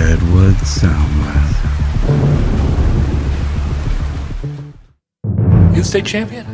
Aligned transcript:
Redwood 0.00 0.54
Soundwave. 0.64 1.56
You 5.76 5.84
state 5.84 6.06
champion? 6.06 6.46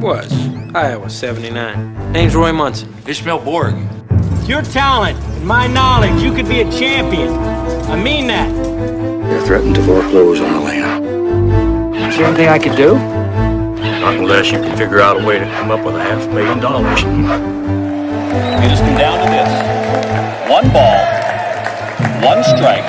Was. 0.00 0.32
Iowa 0.76 1.10
79. 1.10 2.12
Name's 2.12 2.36
Roy 2.36 2.52
Munson. 2.52 2.94
Ishmael 3.08 3.40
Boorg. 3.40 3.74
Your 4.48 4.62
talent 4.62 5.18
and 5.18 5.44
my 5.44 5.66
knowledge, 5.66 6.22
you 6.22 6.32
could 6.32 6.48
be 6.48 6.60
a 6.60 6.70
champion. 6.70 7.34
I 7.90 8.00
mean 8.00 8.28
that. 8.28 8.48
They're 8.54 9.44
threatened 9.44 9.74
to 9.74 9.82
foreclose 9.82 10.40
on 10.40 10.54
Elena. 10.54 11.98
Is 12.08 12.16
there 12.16 12.26
anything 12.26 12.48
I 12.48 12.60
could 12.60 12.76
do? 12.76 12.94
Not 12.94 14.14
unless 14.14 14.52
you 14.52 14.58
can 14.58 14.76
figure 14.78 15.00
out 15.00 15.20
a 15.20 15.26
way 15.26 15.40
to 15.40 15.46
come 15.46 15.72
up 15.72 15.84
with 15.84 15.96
a 15.96 16.02
half 16.02 16.28
million 16.28 16.60
dollars. 16.60 17.00
It 17.02 18.70
has 18.70 18.78
come 18.78 18.96
down 18.96 19.18
to 19.18 19.26
this. 19.34 19.50
One 20.48 20.70
ball, 20.70 21.04
one 22.24 22.42
strike, 22.44 22.84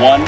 one 0.00 0.20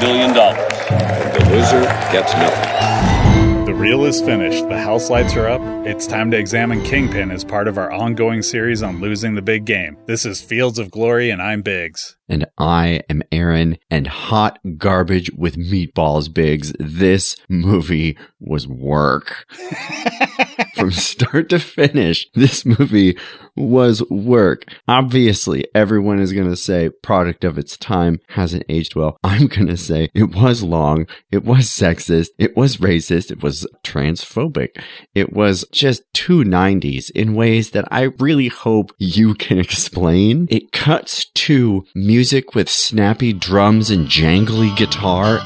million 0.00 0.34
dollars. 0.34 0.72
The 0.88 1.46
loser 1.50 1.82
gets 2.10 2.32
nothing. 2.34 3.64
The 3.66 3.74
reel 3.74 4.04
is 4.04 4.20
finished. 4.20 4.68
The 4.68 4.78
house 4.78 5.10
lights 5.10 5.36
are 5.36 5.48
up. 5.48 5.60
It's 5.86 6.08
time 6.08 6.32
to 6.32 6.36
examine 6.36 6.82
Kingpin 6.82 7.30
as 7.30 7.44
part 7.44 7.68
of 7.68 7.78
our 7.78 7.92
ongoing 7.92 8.42
series 8.42 8.82
on 8.82 9.00
losing 9.00 9.36
the 9.36 9.42
big 9.42 9.64
game. 9.64 9.96
This 10.06 10.24
is 10.24 10.40
Fields 10.40 10.80
of 10.80 10.90
Glory, 10.90 11.30
and 11.30 11.40
I'm 11.40 11.62
Biggs. 11.62 12.16
And 12.28 12.46
I 12.58 13.02
am 13.08 13.22
Aaron, 13.30 13.78
and 13.90 14.08
hot 14.08 14.58
garbage 14.76 15.30
with 15.36 15.56
meatballs, 15.56 16.32
Biggs. 16.32 16.72
This 16.80 17.36
movie 17.48 18.18
was 18.40 18.66
work. 18.66 19.46
From 20.76 20.90
start 20.92 21.48
to 21.50 21.58
finish, 21.58 22.28
this 22.34 22.66
movie 22.66 23.16
was 23.56 24.02
work. 24.10 24.64
Obviously, 24.86 25.66
everyone 25.74 26.18
is 26.18 26.32
going 26.32 26.50
to 26.50 26.56
say 26.56 26.90
product 27.02 27.44
of 27.44 27.56
its 27.56 27.76
time 27.78 28.20
hasn't 28.28 28.64
aged 28.68 28.94
well. 28.94 29.16
I'm 29.24 29.46
going 29.46 29.68
to 29.68 29.76
say 29.76 30.10
it 30.14 30.34
was 30.34 30.62
long, 30.62 31.06
it 31.30 31.44
was 31.44 31.66
sexist, 31.66 32.28
it 32.38 32.56
was 32.56 32.76
racist, 32.76 33.30
it 33.30 33.42
was 33.42 33.66
transphobic, 33.82 34.82
it 35.14 35.32
was 35.32 35.64
just 35.72 36.02
two 36.12 36.44
90s 36.44 37.10
in 37.12 37.34
ways 37.34 37.70
that 37.70 37.88
I 37.90 38.02
really 38.18 38.48
hope 38.48 38.92
you 38.98 39.34
can 39.34 39.58
explain. 39.58 40.46
It 40.50 40.72
cuts 40.72 41.24
to 41.24 41.86
music 41.94 42.54
with 42.54 42.68
snappy 42.68 43.32
drums 43.32 43.90
and 43.90 44.06
jangly 44.06 44.76
guitar. 44.76 45.40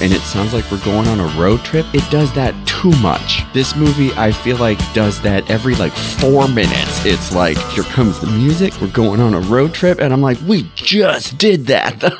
And 0.00 0.12
it 0.12 0.20
sounds 0.22 0.52
like 0.52 0.70
we're 0.70 0.84
going 0.84 1.06
on 1.08 1.20
a 1.20 1.26
road 1.38 1.60
trip. 1.60 1.86
It 1.92 2.08
does 2.10 2.32
that 2.34 2.54
too 2.66 2.90
much. 3.02 3.44
This 3.52 3.76
movie, 3.76 4.12
I 4.14 4.32
feel 4.32 4.56
like, 4.56 4.78
does 4.92 5.20
that 5.22 5.50
every 5.50 5.74
like 5.74 5.92
four 5.92 6.48
minutes. 6.48 7.04
It's 7.04 7.34
like, 7.34 7.58
here 7.70 7.84
comes 7.84 8.18
the 8.20 8.26
music, 8.28 8.72
we're 8.80 8.88
going 8.88 9.20
on 9.20 9.34
a 9.34 9.40
road 9.40 9.74
trip, 9.74 10.00
and 10.00 10.12
I'm 10.12 10.22
like, 10.22 10.38
we 10.46 10.70
just 10.74 11.38
did 11.38 11.66
that. 11.66 12.12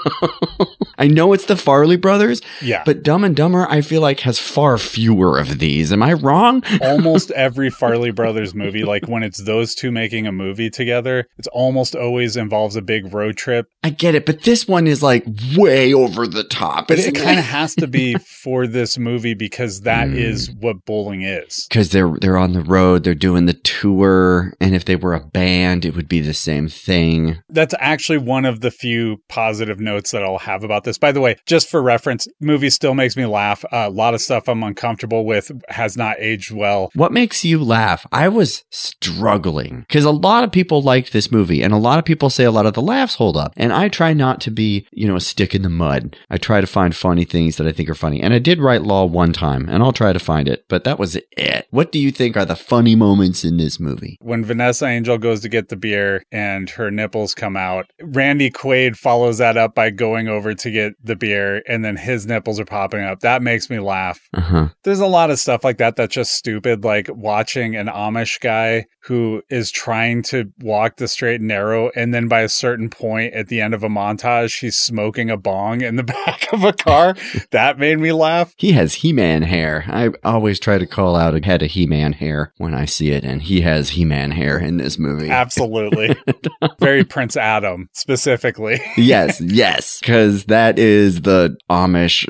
I 1.01 1.07
know 1.09 1.33
it's 1.33 1.47
the 1.47 1.57
Farley 1.57 1.97
brothers, 1.97 2.41
Yeah. 2.63 2.83
but 2.87 3.03
Dumb 3.03 3.25
and 3.25 3.35
Dumber, 3.35 3.67
I 3.69 3.81
feel 3.81 4.01
like, 4.03 4.21
has 4.21 4.39
far 4.39 4.79
fewer 4.79 5.39
of 5.39 5.59
these. 5.59 5.93
Am 5.93 6.03
I 6.03 6.13
wrong? 6.13 6.63
almost 6.83 7.31
every 7.33 7.71
Farley 7.71 8.11
Brothers 8.11 8.55
movie, 8.55 8.85
like 8.85 9.09
when 9.09 9.23
it's 9.23 9.43
those 9.45 9.75
two 9.75 9.91
making 9.91 10.27
a 10.27 10.33
movie 10.33 10.71
together, 10.71 11.27
it's 11.39 11.49
almost 11.49 11.97
always 11.97 12.37
involves 12.37 12.77
a 12.77 12.83
big 12.83 13.13
road 13.15 13.37
trip. 13.37 13.67
I 13.83 13.91
get 13.91 14.15
it, 14.15 14.27
but 14.27 14.43
this 14.43 14.69
one 14.69 14.87
is 14.87 15.03
like 15.03 15.25
way 15.57 15.93
over 15.95 16.27
the 16.27 16.45
top. 16.45 16.87
But 16.89 16.99
it 16.99 17.15
kind 17.15 17.39
of 17.39 17.47
has 17.47 17.75
to 17.77 17.87
be 17.87 18.15
for 18.43 18.67
this 18.67 18.99
movie 18.99 19.35
because 19.35 19.81
that 19.83 20.09
Mm. 20.09 20.17
is 20.17 20.51
what 20.51 20.85
bowling 20.85 21.23
is. 21.23 21.67
because 21.69 21.91
they're 21.91 22.13
they're 22.21 22.37
on 22.37 22.53
the 22.53 22.63
road, 22.63 23.05
they're 23.05 23.15
doing 23.15 23.47
the 23.47 23.55
tour, 23.55 24.53
and 24.61 24.75
if 24.75 24.85
they 24.85 24.97
were 24.97 25.15
a 25.15 25.21
band, 25.21 25.85
it 25.85 25.95
would 25.97 26.09
be 26.09 26.21
the 26.21 26.35
same 26.35 26.69
thing. 26.69 27.39
That's 27.49 27.75
actually 27.81 28.19
one 28.19 28.45
of 28.45 28.61
the 28.61 28.71
few 28.71 29.19
positive 29.29 29.81
notes 29.81 30.11
that 30.11 30.23
I'll 30.23 30.39
have 30.39 30.63
about 30.65 30.85
this. 30.85 30.90
By 30.99 31.13
the 31.13 31.21
way, 31.21 31.37
just 31.47 31.69
for 31.69 31.83
reference, 31.83 32.29
movie 32.41 32.71
still 32.71 32.95
makes 32.95 33.17
me 33.17 33.27
laugh. 33.27 33.65
Uh, 33.65 33.87
a 33.87 33.91
lot 33.91 34.15
of 34.15 34.21
stuff 34.21 34.49
I'm 34.49 34.63
uncomfortable 34.63 35.25
with 35.25 35.51
has 35.69 35.97
not 35.97 36.17
aged 36.19 36.53
well. 36.53 36.91
What 36.95 37.13
makes 37.13 37.45
you 37.45 37.63
laugh? 37.63 38.07
I 38.13 38.29
was 38.29 38.65
struggling 38.71 39.81
because 39.89 40.05
a 40.05 40.11
lot 40.11 40.45
of 40.45 40.53
people 40.53 40.83
liked 40.83 41.13
this 41.13 41.31
movie, 41.31 41.63
and 41.63 41.73
a 41.73 41.79
lot 41.79 41.99
of 41.99 42.05
people 42.05 42.31
say 42.31 42.45
a 42.45 42.51
lot 42.51 42.67
of 42.67 42.75
the 42.75 42.83
laughs 42.83 43.17
hold 43.17 43.37
up. 43.37 43.53
And 43.57 43.73
I 43.73 43.89
try 43.89 44.13
not 44.13 44.41
to 44.43 44.51
be, 44.51 44.87
you 44.93 45.07
know, 45.07 45.17
a 45.17 45.21
stick 45.21 45.55
in 45.55 45.63
the 45.63 45.69
mud. 45.69 46.17
I 46.29 46.37
try 46.37 46.61
to 46.61 46.67
find 46.67 46.95
funny 46.95 47.25
things 47.25 47.57
that 47.57 47.67
I 47.67 47.73
think 47.73 47.89
are 47.89 47.95
funny. 47.95 48.21
And 48.21 48.33
I 48.35 48.39
did 48.39 48.61
write 48.61 48.83
Law 48.83 49.05
one 49.05 49.33
time, 49.33 49.69
and 49.69 49.83
I'll 49.83 49.93
try 49.93 50.13
to 50.13 50.19
find 50.19 50.49
it, 50.49 50.65
but 50.69 50.85
that 50.85 50.99
was 50.99 51.17
it. 51.17 51.67
What 51.71 51.93
do 51.93 51.99
you 51.99 52.11
think 52.11 52.37
are 52.37 52.45
the 52.45 52.57
funny 52.57 52.95
moments 52.95 53.45
in 53.45 53.57
this 53.57 53.79
movie? 53.79 54.19
When 54.21 54.45
Vanessa 54.45 54.87
Angel 54.87 55.19
goes 55.19 55.41
to 55.41 55.49
get 55.49 55.69
the 55.69 55.77
beer 55.77 56.23
and 56.33 56.69
her 56.71 56.91
nipples 56.91 57.35
come 57.35 57.57
out, 57.57 57.91
Randy 58.01 58.51
Quaid 58.51 58.97
follows 58.97 59.39
that 59.39 59.57
up 59.57 59.75
by 59.75 59.91
going 59.91 60.29
over 60.29 60.55
to 60.55 60.71
get 60.71 60.80
the 61.03 61.17
beer, 61.17 61.63
and 61.69 61.85
then 61.85 61.97
his 61.97 62.27
nipples 62.27 62.59
are 62.61 62.65
popping 62.65 63.03
up. 63.03 63.21
That 63.21 63.43
makes 63.43 63.69
me 63.71 63.79
laugh. 63.79 64.21
Uh 64.35 64.41
huh. 64.41 64.69
There's 64.85 65.01
a 65.01 65.07
lot 65.07 65.31
of 65.31 65.39
stuff 65.39 65.65
like 65.65 65.79
that 65.79 65.97
that's 65.97 66.15
just 66.15 66.33
stupid, 66.35 66.85
like 66.85 67.09
watching 67.13 67.77
an 67.77 67.87
Amish 67.87 68.41
guy 68.41 68.87
who 69.05 69.43
is 69.49 69.71
trying 69.71 70.23
to 70.23 70.53
walk 70.61 70.97
the 70.97 71.09
straight 71.09 71.41
and 71.41 71.49
narrow, 71.49 71.91
and 71.97 72.13
then 72.15 72.29
by 72.29 72.41
a 72.41 72.49
certain 72.49 72.91
point 72.91 73.33
at 73.35 73.49
the 73.49 73.61
end 73.61 73.73
of 73.75 73.83
a 73.83 73.89
montage, 73.89 74.61
he's 74.61 74.77
smoking 74.77 75.31
a 75.31 75.37
bong 75.37 75.81
in 75.81 75.97
the 75.97 76.03
back 76.27 76.53
of 76.53 76.65
a 76.65 76.73
car. 76.73 77.15
that 77.51 77.79
made 77.79 77.99
me 77.99 78.13
laugh. 78.13 78.53
He 78.59 78.73
has 78.73 78.95
He 78.97 79.13
Man 79.13 79.43
hair. 79.43 79.85
I 79.89 80.11
always 80.23 80.61
try 80.61 80.79
to 80.79 80.87
call 80.87 81.17
out 81.17 81.35
a 81.35 81.45
head 81.45 81.63
of 81.63 81.71
He 81.71 81.87
Man 81.87 82.13
hair 82.13 82.53
when 82.59 82.75
I 82.75 82.85
see 82.85 83.11
it, 83.11 83.25
and 83.25 83.43
he 83.43 83.63
has 83.63 83.91
He 83.91 84.05
Man 84.05 84.33
hair 84.33 84.59
in 84.59 84.77
this 84.77 84.99
movie. 84.99 85.31
Absolutely. 85.31 86.15
Very 86.81 87.05
Prince 87.05 87.37
Adam, 87.37 87.89
specifically. 87.93 88.81
yes, 88.97 89.41
yes, 89.41 89.99
because 90.01 90.45
that 90.45 90.70
is 90.79 91.23
the 91.23 91.57
Amish 91.69 92.27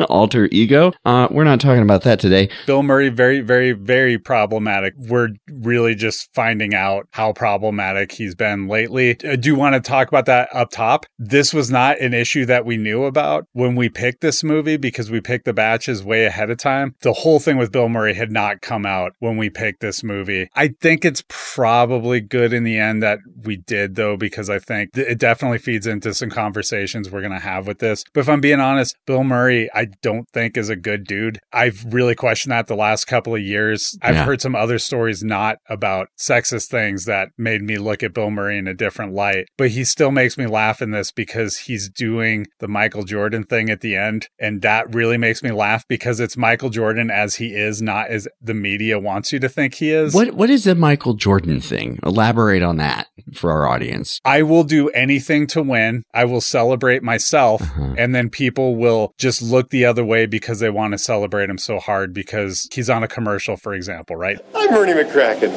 alter 0.08 0.48
ego. 0.50 0.92
Uh, 1.04 1.28
we're 1.30 1.44
not 1.44 1.60
talking 1.60 1.82
about 1.82 2.02
that 2.02 2.20
today. 2.20 2.48
Bill 2.66 2.82
Murray, 2.82 3.08
very, 3.08 3.40
very, 3.40 3.72
very 3.72 4.18
problematic. 4.18 4.94
We're 4.96 5.30
really 5.48 5.94
just 5.94 6.28
finding 6.34 6.74
out 6.74 7.08
how 7.12 7.32
problematic 7.32 8.12
he's 8.12 8.34
been 8.34 8.68
lately. 8.68 9.16
I 9.24 9.36
do 9.36 9.54
want 9.54 9.74
to 9.74 9.80
talk 9.80 10.08
about 10.08 10.26
that 10.26 10.48
up 10.54 10.70
top. 10.70 11.06
This 11.18 11.52
was 11.52 11.70
not 11.70 12.00
an 12.00 12.14
issue 12.14 12.46
that 12.46 12.64
we 12.64 12.76
knew 12.76 13.04
about 13.04 13.46
when 13.52 13.74
we 13.74 13.88
picked 13.88 14.20
this 14.20 14.44
movie 14.44 14.76
because 14.76 15.10
we 15.10 15.20
picked 15.20 15.44
the 15.44 15.52
batches 15.52 16.02
way 16.02 16.24
ahead 16.24 16.50
of 16.50 16.58
time. 16.58 16.94
The 17.00 17.12
whole 17.12 17.40
thing 17.40 17.56
with 17.56 17.72
Bill 17.72 17.88
Murray 17.88 18.14
had 18.14 18.30
not 18.30 18.60
come 18.60 18.86
out 18.86 19.12
when 19.18 19.36
we 19.36 19.50
picked 19.50 19.80
this 19.80 20.02
movie. 20.02 20.48
I 20.54 20.68
think 20.80 21.04
it's 21.04 21.24
probably 21.28 22.20
good 22.20 22.52
in 22.52 22.64
the 22.64 22.78
end 22.78 23.02
that 23.02 23.18
we 23.42 23.56
did, 23.56 23.94
though, 23.94 24.16
because 24.16 24.50
I 24.50 24.58
think 24.58 24.92
th- 24.92 25.08
it 25.08 25.18
definitely 25.18 25.58
feeds 25.58 25.86
into 25.86 26.14
some 26.14 26.30
conversations 26.30 27.10
we're 27.10 27.20
going 27.20 27.32
to 27.32 27.38
have 27.38 27.47
with 27.66 27.78
this. 27.78 28.04
But 28.12 28.20
if 28.20 28.28
I'm 28.28 28.40
being 28.40 28.60
honest, 28.60 28.96
Bill 29.06 29.24
Murray, 29.24 29.68
I 29.74 29.86
don't 30.02 30.28
think 30.32 30.56
is 30.56 30.68
a 30.68 30.76
good 30.76 31.04
dude. 31.04 31.38
I've 31.52 31.84
really 31.92 32.14
questioned 32.14 32.52
that 32.52 32.66
the 32.66 32.76
last 32.76 33.06
couple 33.06 33.34
of 33.34 33.40
years. 33.42 33.96
I've 34.02 34.14
Yeah. 34.16 34.24
heard 34.24 34.40
some 34.40 34.54
other 34.54 34.78
stories 34.78 35.22
not 35.22 35.58
about 35.68 36.08
sexist 36.18 36.66
things 36.68 37.04
that 37.06 37.28
made 37.38 37.62
me 37.62 37.78
look 37.78 38.02
at 38.02 38.12
Bill 38.14 38.30
Murray 38.30 38.58
in 38.58 38.66
a 38.68 38.74
different 38.74 39.12
light. 39.14 39.46
But 39.56 39.70
he 39.70 39.84
still 39.84 40.10
makes 40.10 40.36
me 40.36 40.46
laugh 40.46 40.82
in 40.82 40.90
this 40.90 41.10
because 41.12 41.58
he's 41.58 41.88
doing 41.88 42.46
the 42.60 42.68
Michael 42.68 43.02
Jordan 43.04 43.44
thing 43.44 43.70
at 43.70 43.80
the 43.80 43.96
end. 43.96 44.28
And 44.38 44.62
that 44.62 44.94
really 44.94 45.16
makes 45.18 45.42
me 45.42 45.50
laugh 45.50 45.84
because 45.88 46.20
it's 46.20 46.36
Michael 46.36 46.70
Jordan 46.70 47.10
as 47.10 47.36
he 47.36 47.54
is, 47.54 47.80
not 47.82 48.08
as 48.08 48.28
the 48.40 48.54
media 48.54 48.98
wants 48.98 49.32
you 49.32 49.38
to 49.40 49.48
think 49.48 49.74
he 49.74 49.90
is. 49.90 50.14
What 50.14 50.32
what 50.34 50.50
is 50.50 50.64
the 50.64 50.74
Michael 50.74 51.14
Jordan 51.14 51.60
thing? 51.60 51.98
Elaborate 52.04 52.62
on 52.62 52.76
that 52.76 53.08
for 53.34 53.50
our 53.52 53.66
audience. 53.66 54.20
I 54.24 54.42
will 54.42 54.64
do 54.64 54.88
anything 54.90 55.46
to 55.48 55.62
win. 55.62 56.02
I 56.14 56.24
will 56.24 56.40
celebrate 56.40 57.02
myself. 57.32 57.62
Uh-huh. 57.62 57.94
And 57.98 58.14
then 58.14 58.30
people 58.30 58.76
will 58.76 59.12
just 59.18 59.42
look 59.42 59.70
the 59.70 59.84
other 59.84 60.04
way 60.04 60.26
because 60.26 60.60
they 60.60 60.70
want 60.70 60.92
to 60.92 60.98
celebrate 60.98 61.50
him 61.50 61.58
so 61.58 61.78
hard 61.78 62.12
because 62.12 62.68
he's 62.72 62.88
on 62.88 63.02
a 63.02 63.08
commercial, 63.08 63.56
for 63.56 63.74
example, 63.74 64.16
right? 64.16 64.38
I'm 64.54 64.74
Ernie 64.74 64.92
McCracken. 64.92 65.50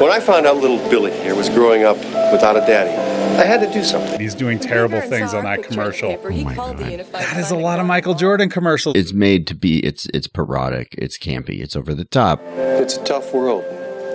When 0.00 0.10
I 0.10 0.20
found 0.20 0.46
out 0.46 0.56
little 0.56 0.78
Billy 0.90 1.12
here 1.12 1.34
was 1.34 1.48
growing 1.50 1.84
up 1.84 1.96
without 2.32 2.56
a 2.56 2.60
daddy, 2.60 2.90
I 3.38 3.44
had 3.44 3.60
to 3.60 3.72
do 3.72 3.84
something. 3.84 4.18
He's 4.18 4.34
doing 4.34 4.58
terrible 4.58 5.00
things 5.00 5.34
on 5.34 5.44
that 5.44 5.62
commercial. 5.62 6.18
Oh 6.22 6.30
my 6.30 6.54
god. 6.54 6.78
That 6.78 7.36
is 7.36 7.50
a 7.50 7.56
lot 7.56 7.80
of 7.80 7.86
Michael 7.86 8.14
Jordan 8.14 8.48
commercials. 8.48 8.96
It's 8.96 9.12
made 9.12 9.46
to 9.48 9.54
be 9.54 9.84
it's 9.84 10.06
it's 10.14 10.26
parodic, 10.26 10.94
it's 10.96 11.18
campy, 11.18 11.60
it's 11.60 11.76
over 11.76 11.94
the 11.94 12.06
top. 12.06 12.40
It's 12.56 12.96
a 12.96 13.04
tough 13.04 13.34
world. 13.34 13.64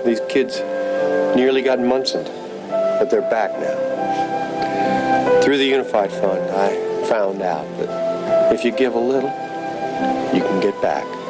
These 0.04 0.20
kids 0.28 0.58
nearly 1.36 1.62
got 1.62 1.78
Munson, 1.78 2.24
but 2.68 3.10
they're 3.10 3.22
back 3.22 3.52
now. 3.60 5.42
Through 5.42 5.58
the 5.58 5.66
Unified 5.66 6.10
Fund, 6.10 6.50
I 6.50 6.85
found 7.08 7.40
out 7.40 7.66
that 7.78 8.52
if 8.52 8.64
you 8.64 8.72
give 8.72 8.94
a 8.94 8.98
little, 8.98 9.30
you 10.34 10.42
can 10.42 10.60
get 10.60 10.80
back. 10.82 11.25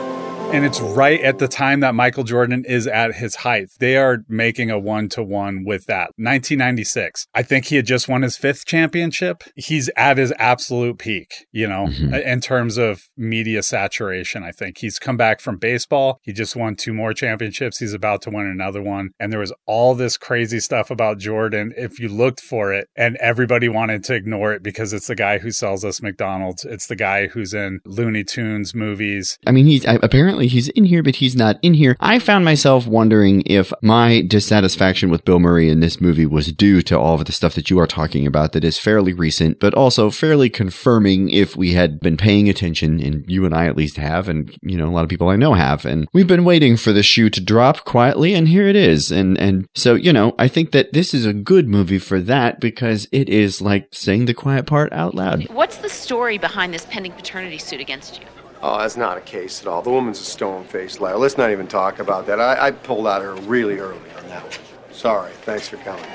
And 0.52 0.64
it's 0.64 0.80
right 0.80 1.20
at 1.20 1.38
the 1.38 1.48
time 1.48 1.80
that 1.80 1.94
Michael 1.94 2.24
Jordan 2.24 2.64
is 2.66 2.86
at 2.86 3.16
his 3.16 3.34
height. 3.36 3.68
They 3.78 3.98
are 3.98 4.24
making 4.26 4.70
a 4.70 4.78
one 4.78 5.10
to 5.10 5.22
one 5.22 5.64
with 5.66 5.84
that. 5.86 6.12
1996. 6.16 7.26
I 7.34 7.42
think 7.42 7.66
he 7.66 7.76
had 7.76 7.84
just 7.84 8.08
won 8.08 8.22
his 8.22 8.38
fifth 8.38 8.64
championship. 8.64 9.42
He's 9.54 9.90
at 9.96 10.16
his 10.16 10.32
absolute 10.38 10.98
peak, 10.98 11.46
you 11.52 11.66
know, 11.68 11.86
Mm-hmm. 11.86 12.14
in 12.14 12.40
terms 12.40 12.78
of 12.78 13.02
media 13.18 13.62
saturation. 13.62 14.42
I 14.44 14.50
think 14.50 14.78
he's 14.78 14.98
come 14.98 15.16
back 15.18 15.40
from 15.40 15.58
baseball. 15.58 16.20
He 16.22 16.32
just 16.32 16.56
won 16.56 16.74
two 16.74 16.94
more 16.94 17.12
championships. 17.12 17.78
He's 17.78 17.92
about 17.92 18.22
to 18.22 18.30
win 18.30 18.46
another 18.46 18.80
one. 18.82 19.10
And 19.20 19.30
there 19.30 19.40
was 19.40 19.52
all 19.66 19.94
this 19.94 20.16
crazy 20.16 20.58
stuff 20.60 20.90
about 20.90 21.18
Jordan 21.18 21.74
if 21.76 22.00
you 22.00 22.08
looked 22.08 22.40
for 22.40 22.72
it, 22.72 22.88
and 22.96 23.16
everybody 23.16 23.68
wanted 23.68 24.04
to 24.04 24.14
ignore 24.14 24.52
it 24.54 24.62
because 24.62 24.92
it's 24.94 25.06
the 25.08 25.14
guy 25.14 25.38
who 25.38 25.50
sells 25.50 25.84
us 25.84 26.00
McDonald's. 26.00 26.64
It's 26.64 26.86
the 26.86 26.96
guy 26.96 27.26
who's 27.28 27.52
in 27.52 27.80
Looney 27.84 28.24
Tunes 28.24 28.74
movies. 28.74 29.38
I 29.46 29.52
mean, 29.52 29.66
he's 29.66 29.84
I, 29.86 29.98
apparently 30.36 30.48
he's 30.48 30.68
in 30.68 30.84
here, 30.84 31.02
but 31.02 31.16
he's 31.16 31.34
not 31.34 31.58
in 31.62 31.74
here. 31.74 31.96
I 31.98 32.18
found 32.18 32.44
myself 32.44 32.86
wondering 32.86 33.42
if 33.46 33.72
my 33.82 34.20
dissatisfaction 34.20 35.10
with 35.10 35.24
Bill 35.24 35.38
Murray 35.38 35.70
in 35.70 35.80
this 35.80 36.00
movie 36.00 36.26
was 36.26 36.52
due 36.52 36.82
to 36.82 36.98
all 36.98 37.14
of 37.14 37.24
the 37.24 37.32
stuff 37.32 37.54
that 37.54 37.70
you 37.70 37.78
are 37.78 37.86
talking 37.86 38.26
about 38.26 38.52
that 38.52 38.64
is 38.64 38.78
fairly 38.78 39.14
recent, 39.14 39.58
but 39.60 39.72
also 39.74 40.10
fairly 40.10 40.50
confirming 40.50 41.30
if 41.30 41.56
we 41.56 41.72
had 41.72 42.00
been 42.00 42.16
paying 42.16 42.48
attention, 42.48 43.00
and 43.00 43.24
you 43.30 43.46
and 43.46 43.54
I 43.54 43.66
at 43.66 43.76
least 43.76 43.96
have, 43.96 44.28
and 44.28 44.54
you 44.62 44.76
know, 44.76 44.86
a 44.86 44.92
lot 44.92 45.04
of 45.04 45.08
people 45.08 45.28
I 45.28 45.36
know 45.36 45.54
have, 45.54 45.86
and 45.86 46.06
we've 46.12 46.26
been 46.26 46.44
waiting 46.44 46.76
for 46.76 46.92
the 46.92 47.02
shoe 47.02 47.30
to 47.30 47.40
drop 47.40 47.84
quietly, 47.84 48.34
and 48.34 48.48
here 48.48 48.68
it 48.68 48.76
is. 48.76 49.10
And 49.10 49.38
and 49.38 49.66
so 49.74 49.94
you 49.94 50.12
know, 50.12 50.34
I 50.38 50.48
think 50.48 50.72
that 50.72 50.92
this 50.92 51.14
is 51.14 51.24
a 51.24 51.32
good 51.32 51.68
movie 51.68 51.98
for 51.98 52.20
that 52.20 52.60
because 52.60 53.08
it 53.10 53.28
is 53.28 53.62
like 53.62 53.88
saying 53.92 54.26
the 54.26 54.34
quiet 54.34 54.66
part 54.66 54.92
out 54.92 55.14
loud. 55.14 55.48
What's 55.50 55.78
the 55.78 55.88
story 55.88 56.36
behind 56.36 56.74
this 56.74 56.86
pending 56.90 57.12
paternity 57.12 57.58
suit 57.58 57.80
against 57.80 58.20
you? 58.20 58.26
Oh, 58.62 58.78
that's 58.78 58.96
not 58.96 59.18
a 59.18 59.20
case 59.20 59.60
at 59.60 59.68
all. 59.68 59.82
The 59.82 59.90
woman's 59.90 60.18
a 60.20 60.24
stone-faced 60.24 61.00
liar. 61.00 61.16
Let's 61.18 61.36
not 61.36 61.50
even 61.50 61.66
talk 61.66 61.98
about 61.98 62.26
that. 62.26 62.40
I, 62.40 62.68
I 62.68 62.70
pulled 62.70 63.06
out 63.06 63.22
her 63.22 63.34
really 63.42 63.78
early 63.78 64.10
on 64.16 64.28
that 64.28 64.42
one. 64.42 64.52
Sorry. 64.92 65.32
Thanks 65.42 65.68
for 65.68 65.76
coming. 65.78 66.02
I 66.02 66.08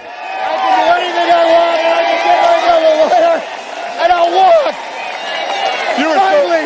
can 0.58 0.82
do 0.82 0.94
anything 0.98 1.30
I 1.30 1.46
want, 1.54 1.78
and 1.80 1.94
I 1.94 2.02
can 2.02 2.18
get 2.26 2.42
myself 2.50 2.82
a 2.82 2.94
lawyer, 2.98 3.38
and 4.02 4.10
I'll 4.12 4.34
walk. 4.34 4.74
Finally, 6.02 6.66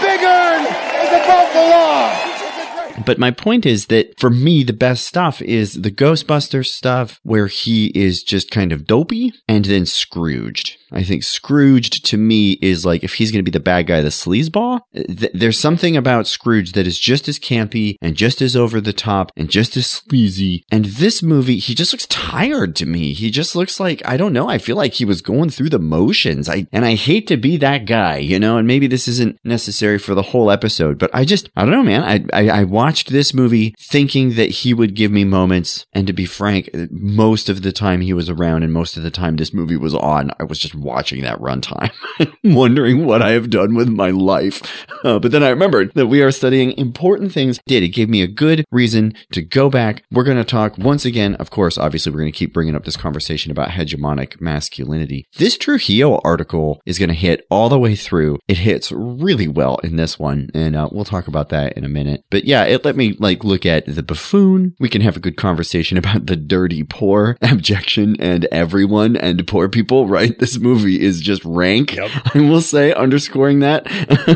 Big 0.00 0.22
Ern 0.22 0.62
is 1.02 1.10
above 1.10 1.50
the 1.52 1.66
law. 1.66 2.27
But 3.04 3.18
my 3.18 3.30
point 3.30 3.66
is 3.66 3.86
that 3.86 4.18
for 4.18 4.30
me, 4.30 4.62
the 4.62 4.72
best 4.72 5.06
stuff 5.06 5.40
is 5.42 5.74
the 5.74 5.90
Ghostbusters 5.90 6.66
stuff 6.66 7.20
where 7.22 7.46
he 7.46 7.86
is 7.88 8.22
just 8.22 8.50
kind 8.50 8.72
of 8.72 8.86
dopey 8.86 9.32
and 9.48 9.64
then 9.64 9.86
Scrooged. 9.86 10.76
I 10.90 11.02
think 11.02 11.22
Scrooged 11.22 12.04
to 12.06 12.16
me 12.16 12.52
is 12.62 12.86
like 12.86 13.04
if 13.04 13.14
he's 13.14 13.30
going 13.30 13.44
to 13.44 13.50
be 13.50 13.56
the 13.56 13.60
bad 13.60 13.86
guy, 13.86 14.00
the 14.00 14.08
sleazeball, 14.08 14.80
th- 14.94 15.32
there's 15.34 15.58
something 15.58 15.96
about 15.96 16.26
Scrooge 16.26 16.72
that 16.72 16.86
is 16.86 16.98
just 16.98 17.28
as 17.28 17.38
campy 17.38 17.96
and 18.00 18.16
just 18.16 18.40
as 18.40 18.56
over 18.56 18.80
the 18.80 18.92
top 18.92 19.30
and 19.36 19.50
just 19.50 19.76
as 19.76 19.86
sleazy. 19.86 20.64
And 20.70 20.86
this 20.86 21.22
movie, 21.22 21.58
he 21.58 21.74
just 21.74 21.92
looks 21.92 22.06
tired 22.06 22.74
to 22.76 22.86
me. 22.86 23.12
He 23.12 23.30
just 23.30 23.54
looks 23.54 23.78
like, 23.78 24.00
I 24.06 24.16
don't 24.16 24.32
know, 24.32 24.48
I 24.48 24.58
feel 24.58 24.76
like 24.76 24.94
he 24.94 25.04
was 25.04 25.20
going 25.20 25.50
through 25.50 25.70
the 25.70 25.78
motions. 25.78 26.48
I, 26.48 26.66
and 26.72 26.84
I 26.84 26.94
hate 26.94 27.26
to 27.28 27.36
be 27.36 27.56
that 27.58 27.84
guy, 27.84 28.16
you 28.16 28.38
know, 28.38 28.56
and 28.56 28.66
maybe 28.66 28.86
this 28.86 29.08
isn't 29.08 29.38
necessary 29.44 29.98
for 29.98 30.14
the 30.14 30.22
whole 30.22 30.50
episode, 30.50 30.98
but 30.98 31.10
I 31.12 31.24
just, 31.24 31.50
I 31.56 31.62
don't 31.62 31.72
know, 31.72 31.82
man. 31.82 32.02
I, 32.02 32.24
I, 32.32 32.60
I 32.60 32.64
watched 32.64 32.87
this 32.96 33.34
movie 33.34 33.74
thinking 33.78 34.34
that 34.34 34.50
he 34.50 34.74
would 34.74 34.94
give 34.94 35.10
me 35.10 35.24
moments. 35.24 35.86
And 35.92 36.06
to 36.06 36.12
be 36.12 36.26
frank, 36.26 36.70
most 36.90 37.48
of 37.48 37.62
the 37.62 37.72
time 37.72 38.00
he 38.00 38.12
was 38.12 38.28
around 38.28 38.62
and 38.62 38.72
most 38.72 38.96
of 38.96 39.02
the 39.02 39.10
time 39.10 39.36
this 39.36 39.54
movie 39.54 39.76
was 39.76 39.94
on, 39.94 40.32
I 40.40 40.44
was 40.44 40.58
just 40.58 40.74
watching 40.74 41.22
that 41.22 41.38
runtime, 41.38 41.92
wondering 42.44 43.04
what 43.04 43.22
I 43.22 43.30
have 43.32 43.50
done 43.50 43.74
with 43.74 43.88
my 43.88 44.10
life. 44.10 44.86
Uh, 45.04 45.18
but 45.18 45.32
then 45.32 45.42
I 45.42 45.50
remembered 45.50 45.92
that 45.94 46.06
we 46.06 46.22
are 46.22 46.30
studying 46.30 46.72
important 46.72 47.32
things. 47.32 47.58
Did 47.66 47.82
it 47.82 47.88
gave 47.88 48.08
me 48.08 48.22
a 48.22 48.26
good 48.26 48.64
reason 48.70 49.14
to 49.32 49.42
go 49.42 49.68
back. 49.68 50.04
We're 50.10 50.24
going 50.24 50.36
to 50.38 50.44
talk 50.44 50.78
once 50.78 51.04
again. 51.04 51.34
Of 51.36 51.50
course, 51.50 51.78
obviously, 51.78 52.12
we're 52.12 52.20
going 52.20 52.32
to 52.32 52.38
keep 52.38 52.52
bringing 52.52 52.74
up 52.74 52.84
this 52.84 52.96
conversation 52.96 53.50
about 53.50 53.70
hegemonic 53.70 54.40
masculinity. 54.40 55.26
This 55.36 55.56
Trujillo 55.56 56.20
article 56.24 56.80
is 56.86 56.98
going 56.98 57.08
to 57.08 57.14
hit 57.14 57.46
all 57.50 57.68
the 57.68 57.78
way 57.78 57.94
through. 57.94 58.38
It 58.48 58.58
hits 58.58 58.92
really 58.92 59.48
well 59.48 59.76
in 59.78 59.96
this 59.96 60.18
one, 60.18 60.50
and 60.54 60.76
uh, 60.76 60.88
we'll 60.92 61.04
talk 61.04 61.28
about 61.28 61.48
that 61.50 61.72
in 61.74 61.84
a 61.84 61.88
minute. 61.88 62.24
But 62.30 62.44
yeah, 62.44 62.64
it 62.64 62.77
let 62.84 62.96
me 62.96 63.16
like 63.18 63.44
look 63.44 63.66
at 63.66 63.84
the 63.86 64.02
buffoon. 64.02 64.74
We 64.78 64.88
can 64.88 65.00
have 65.02 65.16
a 65.16 65.20
good 65.20 65.36
conversation 65.36 65.98
about 65.98 66.26
the 66.26 66.36
dirty 66.36 66.82
poor, 66.84 67.36
abjection, 67.42 68.16
and 68.18 68.46
everyone 68.46 69.16
and 69.16 69.46
poor 69.46 69.68
people. 69.68 70.06
Right? 70.06 70.38
This 70.38 70.58
movie 70.58 71.00
is 71.00 71.20
just 71.20 71.44
rank. 71.44 71.96
I 72.34 72.40
will 72.40 72.60
say, 72.60 72.92
underscoring 72.92 73.60
that 73.60 73.86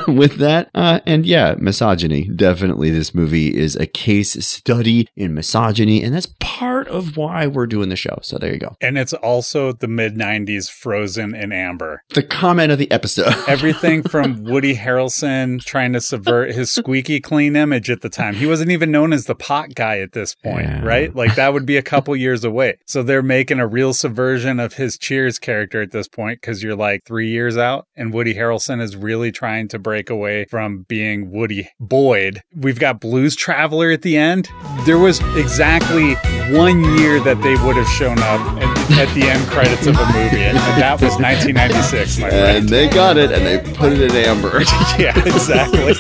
with 0.09 0.37
that. 0.37 0.71
Uh, 0.75 1.01
and 1.07 1.27
yeah, 1.27 1.55
misogyny. 1.59 2.29
Definitely, 2.29 2.91
this 2.91 3.15
movie 3.15 3.57
is 3.57 3.77
a 3.77 3.87
case 3.87 4.33
study 4.45 5.09
in 5.17 5.35
misogyny, 5.35 6.03
and 6.03 6.15
that's 6.15 6.33
part 6.41 6.89
of 6.89 7.17
why 7.17 7.47
we're 7.47 7.67
doing 7.67 7.89
the 7.89 7.97
show. 7.97 8.19
So 8.23 8.39
there 8.39 8.53
you 8.53 8.59
go. 8.59 8.77
And 8.81 8.99
it's 8.99 9.13
also 9.13 9.73
the 9.73 9.89
mid 9.89 10.15
90s 10.17 10.71
Frozen 10.71 11.35
in 11.35 11.53
Amber. 11.53 12.03
The 12.11 12.23
comment 12.23 12.73
of 12.73 12.79
the 12.79 12.91
episode. 12.91 13.35
Everything 13.49 14.03
from 14.03 14.45
Woody 14.45 14.75
Harrelson 14.75 15.63
trying 15.65 15.93
to 15.93 16.01
subvert 16.01 16.55
his 16.55 16.73
squeaky 16.73 17.21
clean 17.21 17.57
image 17.57 17.91
at 17.91 18.01
the 18.01 18.09
time. 18.09 18.32
He 18.35 18.47
wasn't 18.47 18.71
even 18.71 18.91
known 18.91 19.13
as 19.13 19.27
the 19.27 19.35
pot 19.35 19.75
guy 19.75 19.99
at 20.01 20.13
this 20.13 20.35
point, 20.35 20.67
Yeah. 20.67 20.85
right? 20.85 21.15
Like 21.15 21.35
that 21.37 21.53
would 21.53 21.67
be 21.67 21.77
a 21.77 21.83
couple 21.83 22.15
years 22.17 22.45
away. 22.45 22.79
So 22.87 23.03
they're 23.03 23.23
making 23.23 23.59
a 23.61 23.67
real 23.67 23.93
subversion 23.95 24.59
of 24.61 24.75
his 24.75 24.99
Cheers 24.99 25.39
character 25.39 25.81
at 25.83 25.91
this 25.93 26.09
point 26.09 26.41
because 26.41 26.63
you're 26.63 26.77
like 26.77 27.05
three 27.05 27.31
years 27.31 27.57
out 27.57 27.87
and 27.97 28.13
Woody 28.13 28.35
Harrelson 28.35 28.81
is 28.81 28.97
really 28.97 29.33
trying 29.33 29.69
to 29.69 29.79
break 29.79 30.11
away 30.11 30.45
from 30.47 30.83
being 30.89 31.31
Woody 31.31 31.69
Boyd. 31.81 32.41
We've 32.55 32.79
got 32.79 33.01
Blues 33.01 33.35
Traveler 33.37 33.91
at 33.91 34.03
the 34.03 34.17
end. 34.17 34.49
There 34.85 34.99
was 34.99 35.21
exactly 35.37 36.15
one 36.55 36.83
year 36.99 37.21
that 37.21 37.41
they 37.43 37.55
would 37.65 37.77
have 37.77 37.89
shown 37.89 38.19
up 38.19 38.41
at, 38.63 38.91
at 38.99 39.15
the 39.15 39.23
end 39.23 39.47
credits 39.49 39.87
of 39.87 39.95
a 39.97 40.07
movie, 40.07 40.43
and 40.43 40.57
that 40.59 41.01
was 41.01 41.13
1996, 41.19 42.19
my 42.19 42.29
friend. 42.29 42.57
And 42.59 42.69
they 42.69 42.89
got 42.89 43.17
it, 43.17 43.31
and 43.33 43.47
they 43.47 43.59
put 43.75 43.93
it 43.93 44.01
in 44.01 44.11
amber. 44.13 44.61
yeah, 44.99 45.17
exactly. 45.25 45.95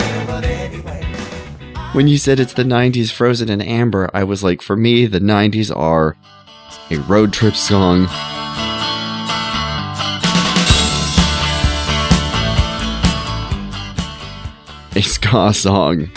When 1.96 2.08
you 2.08 2.18
said 2.18 2.38
it's 2.38 2.52
the 2.52 2.62
90s 2.62 3.10
frozen 3.10 3.48
in 3.48 3.62
amber, 3.62 4.10
I 4.12 4.22
was 4.22 4.44
like, 4.44 4.60
for 4.60 4.76
me, 4.76 5.06
the 5.06 5.18
90s 5.18 5.74
are 5.74 6.14
a 6.90 6.98
road 6.98 7.32
trip 7.32 7.56
song. 7.56 8.04
A 14.94 15.00
ska 15.00 15.54
song. 15.54 16.10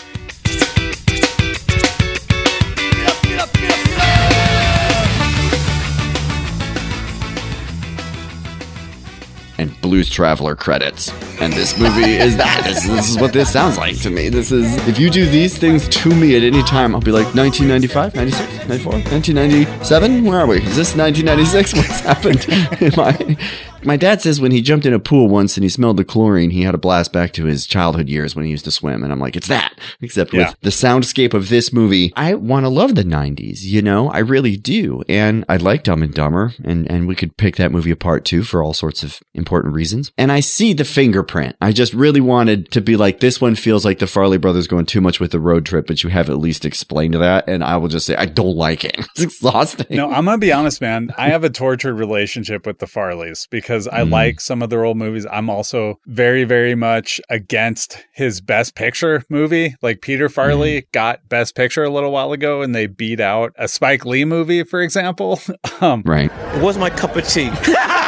And 9.60 9.80
Blues 9.82 10.10
Traveler 10.10 10.56
credits. 10.56 11.12
And 11.42 11.52
this 11.52 11.78
movie 11.78 12.14
is 12.14 12.38
that. 12.38 12.62
This, 12.64 12.88
this 12.88 13.10
is 13.10 13.20
what 13.20 13.34
this 13.34 13.52
sounds 13.52 13.78
like 13.78 14.00
to 14.04 14.10
me. 14.10 14.30
This 14.30 14.54
is, 14.54 14.74
if 14.88 14.98
you 14.98 15.10
do 15.10 15.26
these 15.26 15.58
things 15.58 15.90
to 15.90 16.16
me 16.16 16.38
at 16.38 16.44
any 16.44 16.64
time, 16.64 16.96
I'll 16.96 17.02
be 17.02 17.12
like 17.12 17.36
1995, 17.36 18.16
96, 18.16 18.70
94, 18.70 18.94
1997? 18.94 20.24
Where 20.24 20.40
are 20.40 20.48
we? 20.48 20.60
Is 20.60 20.78
this 20.78 20.96
1996? 20.96 21.74
What's 21.76 22.00
happened? 22.00 22.46
Am 22.82 23.00
I, 23.00 23.38
my 23.84 23.98
dad 23.98 24.22
says 24.22 24.42
when 24.42 24.52
he 24.52 24.62
jumped 24.62 24.86
in 24.86 24.94
a 24.94 25.00
pool 25.00 25.28
once 25.30 25.58
and 25.58 25.64
he 25.64 25.70
smelled 25.70 25.98
the 25.98 26.04
chlorine, 26.06 26.52
he 26.52 26.64
had 26.64 26.76
a 26.76 26.80
blast 26.80 27.12
back 27.14 27.32
to 27.34 27.46
his 27.46 27.66
childhood 27.66 28.10
years 28.10 28.36
when 28.36 28.46
he 28.46 28.52
used 28.52 28.66
to 28.66 28.72
swim. 28.72 29.04
And 29.04 29.12
I'm 29.12 29.20
like, 29.20 29.36
it's 29.36 29.48
that. 29.48 29.74
Except 30.02 30.34
Yeah. 30.34 30.50
with 30.50 30.56
the 30.62 30.70
soundscape 30.70 31.34
of 31.34 31.50
this 31.50 31.72
movie, 31.74 32.12
I 32.16 32.34
want 32.36 32.66
to 32.66 32.70
love 32.70 32.96
the 32.96 33.04
90s, 33.04 33.64
you 33.64 33.82
know? 33.82 34.10
I 34.10 34.20
really 34.20 34.58
do. 34.58 35.04
And 35.08 35.46
I 35.48 35.58
like 35.58 35.84
Dumb 35.84 36.04
and 36.04 36.14
Dumber, 36.14 36.54
and, 36.64 36.90
and 36.92 37.08
we 37.08 37.16
could 37.16 37.38
pick 37.38 37.56
that 37.58 37.72
movie 37.72 37.92
apart 37.92 38.26
too 38.26 38.44
for 38.44 38.64
all 38.64 38.74
sorts 38.74 39.04
of 39.04 39.20
important 39.34 39.74
reasons. 39.74 40.12
And 40.18 40.32
I 40.32 40.40
see 40.40 40.74
the 40.74 40.86
fingerprint. 40.86 41.56
I 41.62 41.72
just 41.72 41.94
really 41.94 42.22
wanted 42.22 42.72
to 42.72 42.82
be 42.82 42.96
like, 42.96 43.20
this 43.20 43.40
one 43.40 43.56
feels 43.56 43.86
like 43.86 44.00
the 44.00 44.08
Farley 44.08 44.38
brothers 44.38 44.68
going 44.68 44.86
too 44.86 45.02
much 45.02 45.20
with 45.20 45.32
the 45.32 45.40
road 45.40 45.66
trip, 45.66 45.88
but 45.88 46.04
you 46.04 46.10
have 46.10 46.30
at 46.30 46.38
least 46.38 46.66
explained 46.66 47.14
that. 47.16 47.48
And 47.48 47.64
I 47.64 47.78
will 47.78 47.88
just 47.88 48.06
say, 48.06 48.16
I 48.16 48.26
don't 48.26 48.56
like 48.56 48.84
it. 48.84 48.98
It's 49.20 49.22
exhausting. 49.22 49.88
No, 49.98 50.10
I'm 50.12 50.26
gonna 50.26 50.38
be 50.38 50.54
honest, 50.54 50.80
man. 50.82 51.10
I 51.18 51.30
have 51.30 51.44
a 51.44 51.50
tortured 51.50 51.96
relationship 51.96 52.66
with 52.66 52.80
the 52.80 52.86
Farleys 52.86 53.48
because 53.50 53.69
I 53.88 54.02
Mm. 54.02 54.12
like 54.12 54.42
some 54.42 54.62
of 54.62 54.70
their 54.70 54.84
old 54.86 54.98
movies. 54.98 55.26
I'm 55.32 55.50
also 55.50 56.00
very, 56.06 56.44
very 56.44 56.76
much 56.76 57.20
against 57.30 58.06
his 58.14 58.42
Best 58.42 58.76
Picture 58.76 59.24
movie. 59.30 59.76
Like 59.82 60.02
Peter 60.02 60.30
Farley 60.30 60.88
got 60.92 61.28
Best 61.30 61.56
Picture 61.56 61.84
a 61.84 61.90
little 61.90 62.12
while 62.12 62.32
ago, 62.32 62.62
and 62.62 62.74
they 62.74 62.88
beat 62.88 63.20
out 63.20 63.54
a 63.58 63.68
Spike 63.68 64.06
Lee 64.06 64.26
movie, 64.26 64.64
for 64.64 64.82
example. 64.82 65.40
um, 65.82 66.02
right. 66.06 66.32
It 66.56 66.62
was 66.64 66.78
my 66.78 66.90
cup 66.90 67.16
of 67.16 67.28
tea. 67.28 67.50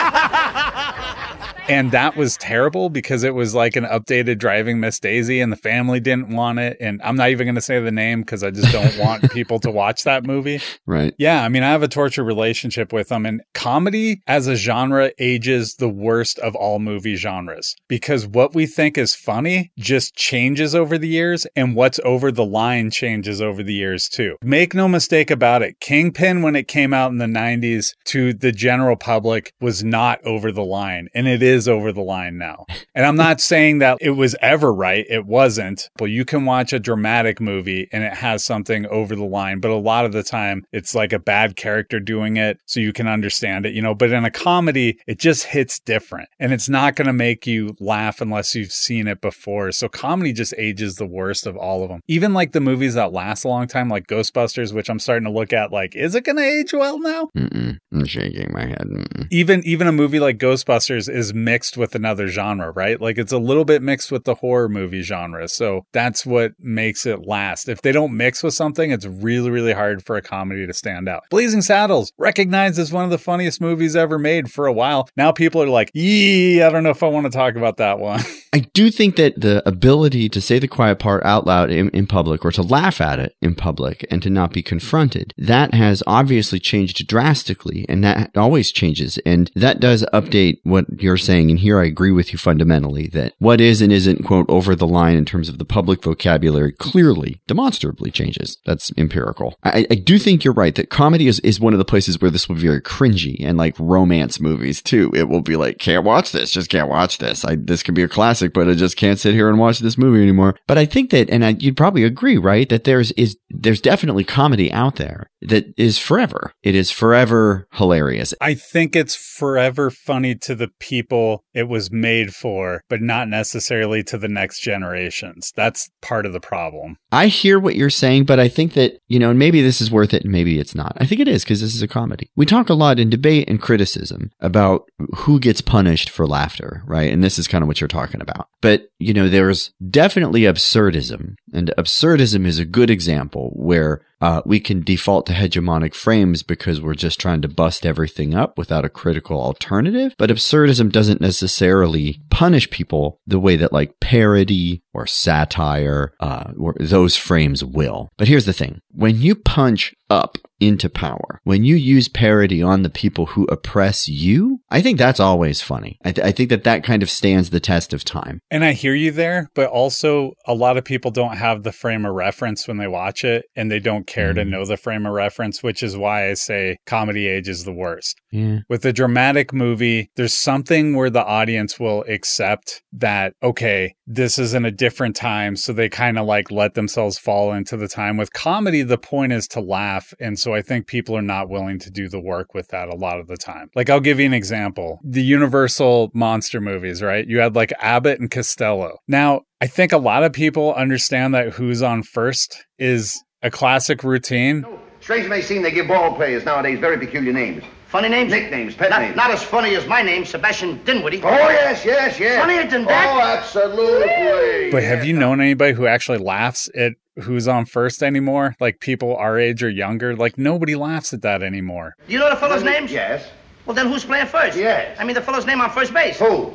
And 1.72 1.92
that 1.92 2.18
was 2.18 2.36
terrible 2.36 2.90
because 2.90 3.24
it 3.24 3.34
was 3.34 3.56
like 3.56 3.78
an 3.78 3.86
updated 3.86 4.40
driving 4.40 4.82
Miss 4.82 5.00
Daisy 5.00 5.40
and 5.40 5.54
the 5.54 5.58
family 5.58 6.02
didn't 6.02 6.36
want 6.36 6.60
it. 6.60 6.76
And 6.82 7.02
I'm 7.02 7.16
not 7.16 7.30
even 7.30 7.48
going 7.48 7.56
to 7.56 7.62
say 7.62 7.80
the 7.80 7.94
name 7.94 8.22
because 8.22 8.44
I 8.44 8.52
just 8.52 8.74
don't 8.74 8.98
want 8.98 9.32
people 9.32 9.58
to 9.62 9.72
watch 9.72 10.04
that 10.04 10.26
movie. 10.26 10.60
Right. 10.86 11.14
Yeah. 11.18 11.46
I 11.46 11.48
mean, 11.48 11.64
I 11.64 11.70
have 11.70 11.82
a 11.82 11.88
torture 11.88 12.26
relationship 12.26 12.92
with 12.92 13.08
them. 13.08 13.26
And 13.26 13.42
comedy 13.54 14.22
as 14.28 14.48
a 14.48 14.56
genre 14.56 15.12
ages 15.18 15.76
the 15.76 15.88
worst 15.88 16.40
of 16.40 16.56
all 16.56 16.80
movie 16.80 17.16
genres 17.16 17.74
because 17.88 18.28
what 18.28 18.54
we 18.54 18.66
think 18.66 18.98
is 18.98 19.16
funny 19.16 19.72
just 19.78 20.14
changes 20.14 20.76
over 20.76 20.98
the 20.98 21.08
years 21.08 21.48
and 21.56 21.74
what's 21.74 22.02
over 22.04 22.34
the 22.34 22.46
line 22.46 22.92
changes 22.92 23.42
over 23.42 23.64
the 23.64 23.74
years 23.74 24.10
too. 24.10 24.36
Make 24.44 24.74
no 24.74 24.90
mistake 24.90 25.32
about 25.32 25.62
it. 25.62 25.80
Kingpin, 25.80 26.42
when 26.42 26.58
it 26.58 26.68
came 26.68 26.94
out 26.94 27.12
in 27.12 27.18
the 27.18 27.26
90s 27.26 27.96
to 28.08 28.34
the 28.34 28.52
general 28.52 28.98
public, 28.98 29.54
was 29.62 29.86
not 29.86 30.20
over 30.26 30.52
the 30.52 30.66
line. 30.66 31.08
And 31.14 31.30
it 31.30 31.42
is 31.42 31.61
over 31.68 31.92
the 31.92 32.02
line 32.02 32.38
now. 32.38 32.66
And 32.94 33.06
I'm 33.06 33.16
not 33.16 33.42
saying 33.42 33.80
that 33.80 33.98
it 34.02 34.12
was 34.12 34.36
ever 34.42 34.74
right. 34.74 35.06
It 35.10 35.26
wasn't. 35.26 35.90
But 35.98 36.06
you 36.06 36.26
can 36.26 36.46
watch 36.46 36.74
a 36.74 36.80
dramatic 36.80 37.40
movie 37.40 37.88
and 37.92 38.04
it 38.04 38.14
has 38.14 38.44
something 38.44 38.86
over 38.88 39.16
the 39.16 39.26
line. 39.26 39.60
But 39.60 39.72
a 39.72 39.76
lot 39.76 40.06
of 40.06 40.12
the 40.12 40.24
time, 40.24 40.64
it's 40.72 40.96
like 40.96 41.14
a 41.14 41.20
bad 41.20 41.56
character 41.56 42.00
doing 42.00 42.38
it 42.38 42.60
so 42.66 42.80
you 42.80 42.94
can 42.94 43.08
understand 43.08 43.66
it, 43.66 43.74
you 43.74 43.82
know. 43.82 43.96
But 43.96 44.12
in 44.12 44.26
a 44.26 44.32
comedy, 44.32 45.00
it 45.08 45.20
just 45.20 45.46
hits 45.46 45.80
different 45.80 46.30
and 46.40 46.54
it's 46.54 46.70
not 46.70 46.96
going 46.96 47.08
to 47.08 47.14
make 47.14 47.48
you 47.48 47.76
laugh 47.80 48.22
unless 48.22 48.56
you've 48.56 48.72
seen 48.72 49.08
it 49.08 49.22
before. 49.22 49.72
So 49.72 49.88
comedy 49.88 50.34
just 50.34 50.54
ages 50.58 50.96
the 50.96 51.06
worst 51.06 51.46
of 51.48 51.56
all 51.58 51.84
of 51.84 51.90
them. 51.90 52.02
Even 52.08 52.34
like 52.34 52.52
the 52.52 52.60
movies 52.60 52.96
that 52.96 53.14
last 53.14 53.44
a 53.44 53.48
long 53.48 53.68
time, 53.68 53.90
like 53.90 54.08
Ghostbusters, 54.08 54.74
which 54.74 54.90
I'm 54.90 55.00
starting 55.00 55.26
to 55.26 55.32
look 55.32 55.54
at, 55.54 55.72
like, 55.72 55.96
is 55.96 56.16
it 56.16 56.24
going 56.24 56.38
to 56.38 56.44
age 56.44 56.74
well 56.74 57.00
now? 57.00 57.30
Mm-mm. 57.38 57.78
I'm 57.94 58.06
shaking 58.06 58.52
my 58.52 58.66
head. 58.66 58.88
Mm-mm. 58.90 59.28
Even 59.32 59.62
even 59.66 59.88
a 59.88 59.92
movie 59.92 60.20
like 60.20 60.38
Ghostbusters 60.38 61.10
is 61.10 61.34
mixed 61.52 61.76
with 61.76 61.96
another 61.96 62.30
genre, 62.30 62.72
right? 62.72 63.02
Like 63.02 63.18
it's 63.18 63.34
a 63.34 63.38
little 63.38 63.66
bit 63.66 63.82
mixed 63.82 64.10
with 64.10 64.24
the 64.24 64.36
horror 64.36 64.70
movie 64.70 65.02
genre. 65.02 65.50
So 65.50 65.86
that's 65.92 66.26
what 66.26 66.54
makes 66.58 67.06
it 67.06 67.28
last. 67.28 67.68
If 67.68 67.82
they 67.82 67.92
don't 67.92 68.16
mix 68.16 68.42
with 68.42 68.54
something, 68.54 68.90
it's 68.90 69.06
really, 69.06 69.50
really 69.50 69.74
hard 69.74 70.06
for 70.06 70.16
a 70.16 70.22
comedy 70.22 70.66
to 70.66 70.74
stand 70.74 71.10
out. 71.10 71.24
Blazing 71.30 71.62
Saddles, 71.62 72.14
recognized 72.18 72.80
as 72.80 72.94
one 72.94 73.04
of 73.04 73.10
the 73.10 73.18
funniest 73.18 73.60
movies 73.60 73.98
ever 73.98 74.18
made 74.18 74.50
for 74.50 74.66
a 74.66 74.72
while. 74.72 75.10
Now 75.18 75.34
people 75.34 75.62
are 75.62 75.68
like, 75.68 75.92
yee, 75.94 76.62
I 76.62 76.70
don't 76.70 76.84
know 76.84 76.90
if 76.92 77.04
I 77.04 77.08
want 77.08 77.26
to 77.26 77.38
talk 77.38 77.58
about 77.58 77.76
that 77.78 78.00
one. 78.00 78.22
I 78.54 78.60
do 78.74 78.92
think 78.92 79.16
that 79.16 79.40
the 79.40 79.68
ability 79.68 80.28
to 80.28 80.42
say 80.42 80.60
the 80.60 80.68
quiet 80.68 81.00
part 81.00 81.24
out 81.24 81.48
loud 81.48 81.72
in, 81.72 81.90
in 81.92 82.06
public 82.06 82.44
or 82.44 82.52
to 82.52 82.62
laugh 82.62 83.00
at 83.00 83.18
it 83.18 83.36
in 83.42 83.56
public 83.56 84.06
and 84.12 84.22
to 84.24 84.30
not 84.30 84.52
be 84.52 84.62
confronted, 84.62 85.34
that 85.38 85.74
has 85.74 86.04
obviously 86.06 86.60
changed 86.60 87.08
drastically 87.08 87.86
and 87.88 88.04
that 88.04 88.36
always 88.36 88.72
changes. 88.72 89.18
And 89.26 89.50
that 89.56 89.80
does 89.80 90.06
update 90.14 90.58
what 90.64 90.86
you're 91.02 91.16
saying. 91.16 91.50
And 91.50 91.60
here 91.60 91.80
I 91.80 91.86
agree 91.86 92.12
with 92.12 92.34
you 92.34 92.38
fundamentally 92.38 93.08
that 93.08 93.34
what 93.40 93.62
is 93.62 93.82
and 93.82 93.92
isn't, 93.92 94.26
quote, 94.26 94.48
over 94.50 94.76
the 94.76 94.88
line 94.88 95.16
in 95.16 95.24
terms 95.24 95.48
of 95.48 95.58
the 95.58 95.66
public 95.66 96.04
vocabulary 96.04 96.74
clearly, 96.74 97.42
demonstrably 97.48 98.12
changes. 98.12 98.58
That's 98.66 98.92
empirical. 98.98 99.56
I, 99.64 99.88
I 99.90 99.96
do 99.96 100.20
think 100.20 100.44
you're 100.44 100.54
right 100.54 100.76
that 100.76 100.90
comedy 100.90 101.28
is, 101.28 101.40
is 101.40 101.62
one 101.62 101.74
of 101.74 101.80
the 101.80 101.86
places 101.86 102.20
where 102.20 102.32
this 102.32 102.50
will 102.50 102.56
be 102.56 102.62
very 102.64 102.82
cringy 102.82 103.38
and 103.40 103.58
like 103.58 103.80
romance 103.80 104.42
movies 104.42 104.82
too. 104.82 105.10
It 105.16 105.30
will 105.30 105.42
be 105.42 105.56
like, 105.56 105.78
can't 105.78 106.04
watch 106.04 106.34
this, 106.34 106.52
just 106.52 106.70
can't 106.70 106.90
watch 106.90 107.20
this. 107.20 107.46
I, 107.46 107.56
this 107.56 107.82
could 107.82 107.96
be 107.96 108.04
a 108.04 108.10
classic, 108.10 108.41
but 108.50 108.70
I 108.70 108.74
just 108.74 108.98
can't 108.98 109.20
sit 109.20 109.34
here 109.34 109.50
and 109.50 109.60
watch 109.60 109.80
this 109.80 109.98
movie 109.98 110.22
anymore. 110.22 110.56
But 110.68 110.78
I 110.78 110.86
think 110.86 111.10
that, 111.12 111.30
and 111.30 111.44
I, 111.44 111.50
you'd 111.60 111.78
probably 111.78 112.04
agree, 112.04 112.38
right? 112.38 112.68
That 112.70 112.84
there's, 112.84 113.12
is, 113.14 113.38
there's 113.50 113.82
definitely 113.82 114.24
comedy 114.24 114.72
out 114.72 114.98
there 114.98 115.31
that 115.42 115.74
is 115.78 115.98
forever. 115.98 116.54
It 116.64 116.76
is 116.76 116.92
forever 116.92 117.68
hilarious. 117.74 118.34
I 118.42 118.54
think 118.54 118.96
it's 118.96 119.16
forever 119.16 119.90
funny 119.90 120.36
to 120.36 120.56
the 120.56 120.70
people 120.80 121.44
it 121.54 121.68
was 121.68 121.92
made 121.92 122.34
for, 122.34 122.84
but 122.90 123.02
not 123.02 123.28
necessarily 123.28 124.04
to 124.04 124.18
the 124.18 124.28
next 124.28 124.62
generations. 124.62 125.52
That's 125.56 125.90
part 126.02 126.26
of 126.26 126.34
the 126.34 126.40
problem. 126.40 126.98
I 127.12 127.28
hear 127.28 127.60
what 127.60 127.76
you're 127.76 127.90
saying, 127.90 128.26
but 128.26 128.40
I 128.40 128.48
think 128.48 128.74
that, 128.74 129.00
you 129.08 129.20
know, 129.20 129.34
maybe 129.34 129.62
this 129.62 129.82
is 129.82 129.92
worth 129.92 130.14
it 130.14 130.24
and 130.24 130.32
maybe 130.32 130.60
it's 130.60 130.76
not. 130.76 130.96
I 130.98 131.06
think 131.06 131.22
it 131.22 131.28
is 131.28 131.44
because 131.44 131.62
this 131.62 131.76
is 131.76 131.82
a 131.82 131.88
comedy. 131.88 132.30
We 132.36 132.46
talk 132.46 132.70
a 132.70 132.74
lot 132.74 133.00
in 133.00 133.10
debate 133.10 133.50
and 133.50 133.62
criticism 133.62 134.32
about 134.40 134.90
who 135.16 135.40
gets 135.40 135.62
punished 135.62 136.10
for 136.10 136.28
laughter, 136.28 136.84
right? 136.86 137.12
And 137.12 137.24
this 137.24 137.40
is 137.40 137.48
kind 137.48 137.64
of 137.64 137.68
what 137.68 137.82
you're 137.82 137.88
talking 137.88 138.22
about. 138.22 138.48
But, 138.62 138.88
you 139.00 139.14
know, 139.14 139.28
there's 139.28 139.74
definitely 139.90 140.42
absurdism, 140.42 141.36
and 141.54 141.74
absurdism 141.78 142.46
is 142.46 142.60
a 142.60 142.66
good 142.66 142.90
example 142.90 143.52
where 143.56 144.02
uh, 144.22 144.42
we 144.46 144.60
can 144.60 144.82
default 144.82 145.26
to 145.26 145.34
hegemonic 145.34 145.94
frames 145.94 146.44
because 146.44 146.80
we're 146.80 146.94
just 146.94 147.20
trying 147.20 147.42
to 147.42 147.48
bust 147.48 147.86
everything 147.86 148.36
up 148.36 148.58
without 148.58 148.86
a 148.86 148.90
critical 148.90 149.42
alternative. 149.42 150.14
But 150.18 150.30
absurdism 150.30 150.92
doesn't 150.92 151.22
necessarily 151.22 152.22
punish 152.30 152.70
people 152.70 153.20
the 153.26 153.40
way 153.40 153.56
that 153.56 153.74
like 153.74 154.00
parody 154.00 154.84
or 154.94 155.08
satire 155.08 156.14
uh, 156.20 156.52
or 156.58 156.76
those 156.80 157.16
frames 157.16 157.64
will. 157.64 158.10
But 158.18 158.28
here's 158.28 158.46
the 158.46 158.54
thing: 158.54 158.80
when 158.92 159.20
you 159.20 159.36
punch 159.36 159.94
up 160.12 160.38
into 160.60 160.90
power, 160.90 161.42
when 161.44 161.64
you 161.64 161.76
use 161.76 162.08
parody 162.08 162.62
on 162.62 162.84
the 162.84 162.90
people 162.90 163.28
who 163.28 163.46
oppress 163.46 164.08
you, 164.08 164.60
I 164.70 164.82
think 164.82 165.00
that's 165.00 165.20
always 165.20 165.60
funny. 165.62 165.98
I, 166.06 166.12
th- 166.12 166.26
I 166.26 166.32
think 166.32 166.50
that 166.50 166.64
that 166.66 166.84
kind 166.84 167.02
of 167.02 167.10
stands 167.10 167.50
the 167.50 167.60
test 167.60 167.94
of 167.94 168.04
time. 168.04 168.42
And 168.52 168.64
I 168.64 168.74
hear 168.74 168.94
you 168.94 169.12
there, 169.12 169.50
but 169.56 169.70
also 169.70 170.34
a 170.46 170.54
lot 170.54 170.78
of 170.78 170.86
people 170.86 171.10
don't 171.10 171.38
have 171.38 171.64
the 171.64 171.72
frame 171.72 172.06
of 172.06 172.14
reference 172.14 172.68
when 172.68 172.78
they 172.78 172.88
watch 172.88 173.24
it 173.24 173.46
and 173.56 173.72
they 173.72 173.80
don't 173.80 174.06
care 174.06 174.34
to 174.34 174.44
mm. 174.44 174.50
know 174.50 174.66
the 174.66 174.78
frame 174.78 175.08
of 175.08 175.14
reference, 175.14 175.64
which 175.64 175.82
is 175.82 175.98
why 175.98 176.30
I 176.30 176.36
say 176.36 176.78
comedy 176.86 177.28
age 177.28 177.50
is 177.50 177.64
the 177.64 177.74
worst. 177.74 178.22
Yeah. 178.32 178.60
With 178.70 178.86
a 178.86 178.94
dramatic 178.94 179.52
movie, 179.54 180.12
there's 180.16 180.36
something 180.36 180.96
where 180.96 181.10
the 181.10 181.26
audience 181.26 181.80
will 181.80 182.06
accept 182.08 182.84
that, 182.94 183.34
okay, 183.42 183.96
this 184.06 184.38
is 184.38 184.54
in 184.54 184.66
a 184.66 184.72
different 184.72 185.16
time. 185.16 185.56
So 185.56 185.74
they 185.74 185.90
kind 185.90 186.20
of 186.20 186.28
like 186.28 186.52
let 186.52 186.76
themselves 186.76 187.18
fall 187.18 187.52
into 187.52 187.78
the 187.78 187.88
time. 187.88 188.18
With 188.18 188.34
comedy, 188.34 188.84
the 188.84 188.98
point 188.98 189.34
is 189.34 189.48
to 189.50 189.60
laugh. 189.60 190.01
And 190.20 190.38
so 190.40 190.54
I 190.54 190.62
think 190.62 190.88
people 190.88 191.16
are 191.16 191.22
not 191.22 191.50
willing 191.50 191.80
to 191.80 191.92
do 191.92 192.08
the 192.08 192.20
work 192.20 192.54
with 192.54 192.68
that 192.70 192.90
a 192.90 192.96
lot 192.96 193.20
of 193.20 193.28
the 193.28 193.38
time. 193.38 193.70
Like, 193.76 193.90
I'll 193.90 194.00
give 194.00 194.20
you 194.20 194.26
an 194.26 194.34
example 194.34 195.00
the 195.04 195.24
Universal 195.24 196.12
monster 196.14 196.62
movies, 196.62 197.02
right? 197.02 197.28
You 197.28 197.40
had 197.40 197.56
like 197.56 197.74
Abbott 197.80 198.20
and 198.20 198.30
Costello. 198.30 198.98
Now, 199.08 199.42
I 199.60 199.68
think 199.68 199.92
a 199.92 199.98
lot 199.98 200.24
of 200.24 200.34
people 200.34 200.74
understand 200.74 201.34
that 201.36 201.54
who's 201.54 201.82
on 201.82 202.04
first 202.04 202.66
is 202.80 203.24
a 203.42 203.52
classic 203.52 204.04
routine. 204.04 204.66
Strange 205.00 205.28
may 205.28 205.42
seem 205.42 205.64
they 205.64 205.72
give 205.72 205.88
ball 205.88 206.16
players 206.16 206.46
nowadays 206.46 206.80
very 206.80 206.98
peculiar 206.98 207.34
names. 207.34 207.64
Funny 207.92 208.08
names? 208.08 208.32
Nicknames, 208.32 208.74
pet 208.74 208.90
not, 208.90 209.02
names. 209.02 209.18
Not 209.18 209.32
as 209.32 209.44
funny 209.44 209.76
as 209.76 209.86
my 209.86 210.02
name, 210.02 210.24
Sebastian 210.24 210.82
Dinwiddie. 210.86 211.22
Oh, 211.24 211.30
yes, 211.30 211.84
yes, 211.84 212.18
yes. 212.18 212.40
Funnier 212.40 212.66
than 212.66 212.86
that? 212.86 213.14
Oh, 213.14 213.20
absolutely. 213.20 214.72
But 214.72 214.84
have 214.84 215.04
you 215.04 215.12
known 215.12 215.42
anybody 215.42 215.74
who 215.74 215.86
actually 215.88 216.20
laughs 216.20 216.70
at 216.74 216.94
who's 217.22 217.50
on 217.50 217.66
first 217.66 218.02
anymore? 218.02 218.56
Like 218.62 218.80
people 218.80 219.18
our 219.18 219.38
age 219.38 219.62
or 219.62 219.70
younger? 219.70 220.16
Like 220.16 220.38
nobody 220.38 220.74
laughs 220.74 221.12
at 221.12 221.22
that 221.24 221.44
anymore. 221.44 221.98
Do 222.08 222.14
you 222.14 222.20
know 222.20 222.30
the 222.30 222.38
fellow's 222.38 222.64
names? 222.64 222.94
Yes. 222.94 223.30
Well, 223.66 223.76
then 223.76 223.88
who's 223.88 224.06
playing 224.06 224.28
first? 224.28 224.58
Yes. 224.58 224.98
I 224.98 225.04
mean, 225.04 225.14
the 225.14 225.22
fellow's 225.22 225.46
name 225.46 225.60
on 225.60 225.70
first 225.70 225.94
base. 225.94 226.18
Who? 226.18 226.54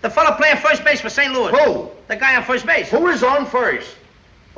The 0.00 0.08
fellow 0.08 0.34
playing 0.34 0.56
first 0.56 0.82
base 0.82 1.02
for 1.02 1.10
St. 1.10 1.30
Louis. 1.30 1.50
Who? 1.62 1.90
The 2.08 2.16
guy 2.16 2.36
on 2.36 2.42
first 2.42 2.64
base. 2.64 2.88
Who 2.88 3.06
is 3.08 3.22
on 3.22 3.44
first? 3.44 3.96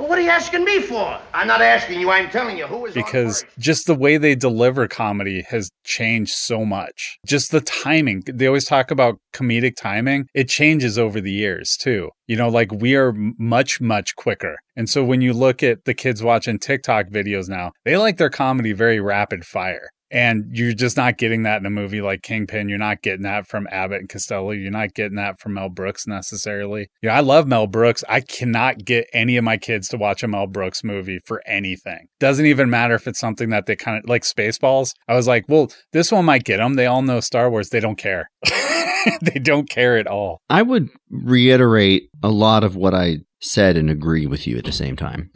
Well, 0.03 0.09
what 0.09 0.19
are 0.19 0.23
you 0.23 0.31
asking 0.31 0.65
me 0.65 0.81
for? 0.81 1.17
I'm 1.33 1.47
not 1.47 1.63
asking 1.63 2.01
you, 2.01 2.11
I'm 2.11 2.29
telling 2.29 2.59
you. 2.59 2.67
Who 2.67 2.87
is 2.87 2.95
because 2.95 3.45
just 3.57 3.87
the 3.87 3.95
way 3.95 4.17
they 4.17 4.35
deliver 4.35 4.89
comedy 4.89 5.43
has 5.43 5.71
changed 5.85 6.33
so 6.33 6.65
much. 6.65 7.21
Just 7.25 7.53
the 7.53 7.61
timing. 7.61 8.25
They 8.27 8.49
always 8.49 8.65
talk 8.65 8.91
about 8.91 9.21
comedic 9.33 9.77
timing. 9.77 10.27
It 10.35 10.49
changes 10.49 10.99
over 10.99 11.21
the 11.21 11.31
years 11.31 11.77
too. 11.77 12.11
You 12.27 12.35
know, 12.35 12.49
like 12.49 12.73
we 12.73 12.97
are 12.97 13.13
much, 13.13 13.81
much 13.81 14.17
quicker. 14.17 14.59
And 14.75 14.91
so 14.91 15.05
when 15.05 15.21
you 15.21 15.33
look 15.33 15.63
at 15.63 15.85
the 15.85 15.95
kids 15.95 16.21
watching 16.21 16.59
TikTok 16.59 17.07
videos 17.07 17.49
now, 17.49 17.71
they 17.85 17.97
like 17.97 18.17
their 18.17 18.29
comedy 18.29 18.73
very 18.73 18.99
rapid 18.99 19.45
fire. 19.45 19.89
And 20.13 20.51
you're 20.53 20.75
just 20.75 20.97
not 20.97 21.17
getting 21.17 21.45
that 21.45 21.61
in 21.61 21.67
a 21.67 21.71
movie 21.71 22.03
like 22.03 22.23
Kingpin. 22.23 22.69
You're 22.69 22.79
not 22.79 23.01
getting 23.03 23.23
that 23.23 23.47
from 23.47 23.67
Abbott 23.71 24.01
and 24.01 24.09
Costello. 24.09 24.51
You're 24.51 24.71
not 24.71 24.93
getting 24.95 25.17
that 25.17 25.41
from 25.41 25.55
Mel 25.55 25.71
Brooks 25.71 26.07
necessarily. 26.07 26.91
Yeah, 27.01 27.17
I 27.17 27.21
love 27.21 27.47
Mel 27.49 27.67
Brooks. 27.67 28.05
I 28.09 28.21
cannot 28.21 28.85
get 28.85 29.09
any 29.15 29.39
of 29.39 29.45
my 29.45 29.57
kids 29.57 29.89
to 29.89 29.97
watch 29.97 30.23
a 30.23 30.29
Mel 30.29 30.47
Brooks 30.47 30.85
movie 30.85 31.19
for 31.25 31.43
anything. 31.47 32.09
Doesn't 32.21 32.47
even 32.47 32.69
matter 32.69 32.95
if 32.95 33.09
it's 33.09 33.19
something 33.19 33.49
that 33.51 33.65
they 33.67 33.75
kind 33.75 33.99
of 33.99 34.09
like 34.09 34.23
Spaceballs. 34.23 34.93
I 35.09 35.15
was 35.15 35.27
like, 35.27 35.47
well, 35.49 35.73
this 35.93 36.13
one 36.13 36.27
might 36.27 36.45
get 36.45 36.59
them. 36.59 36.75
They 36.75 36.87
all 36.87 37.03
know 37.03 37.21
Star 37.21 37.51
Wars. 37.51 37.71
They 37.71 37.81
don't 37.81 37.97
care. 37.97 38.29
they 39.23 39.41
don't 39.41 39.69
care 39.69 39.97
at 39.97 40.07
all. 40.07 40.43
I 40.51 40.63
would 40.63 40.91
reiterate 41.11 42.11
a 42.23 42.29
lot 42.29 42.65
of 42.65 42.77
what 42.77 42.95
I 42.95 43.21
said 43.43 43.77
and 43.77 43.91
agree 43.91 44.27
with 44.27 44.47
you 44.47 44.57
at 44.57 44.65
the 44.65 44.73
same 44.73 44.97
time. 44.97 45.31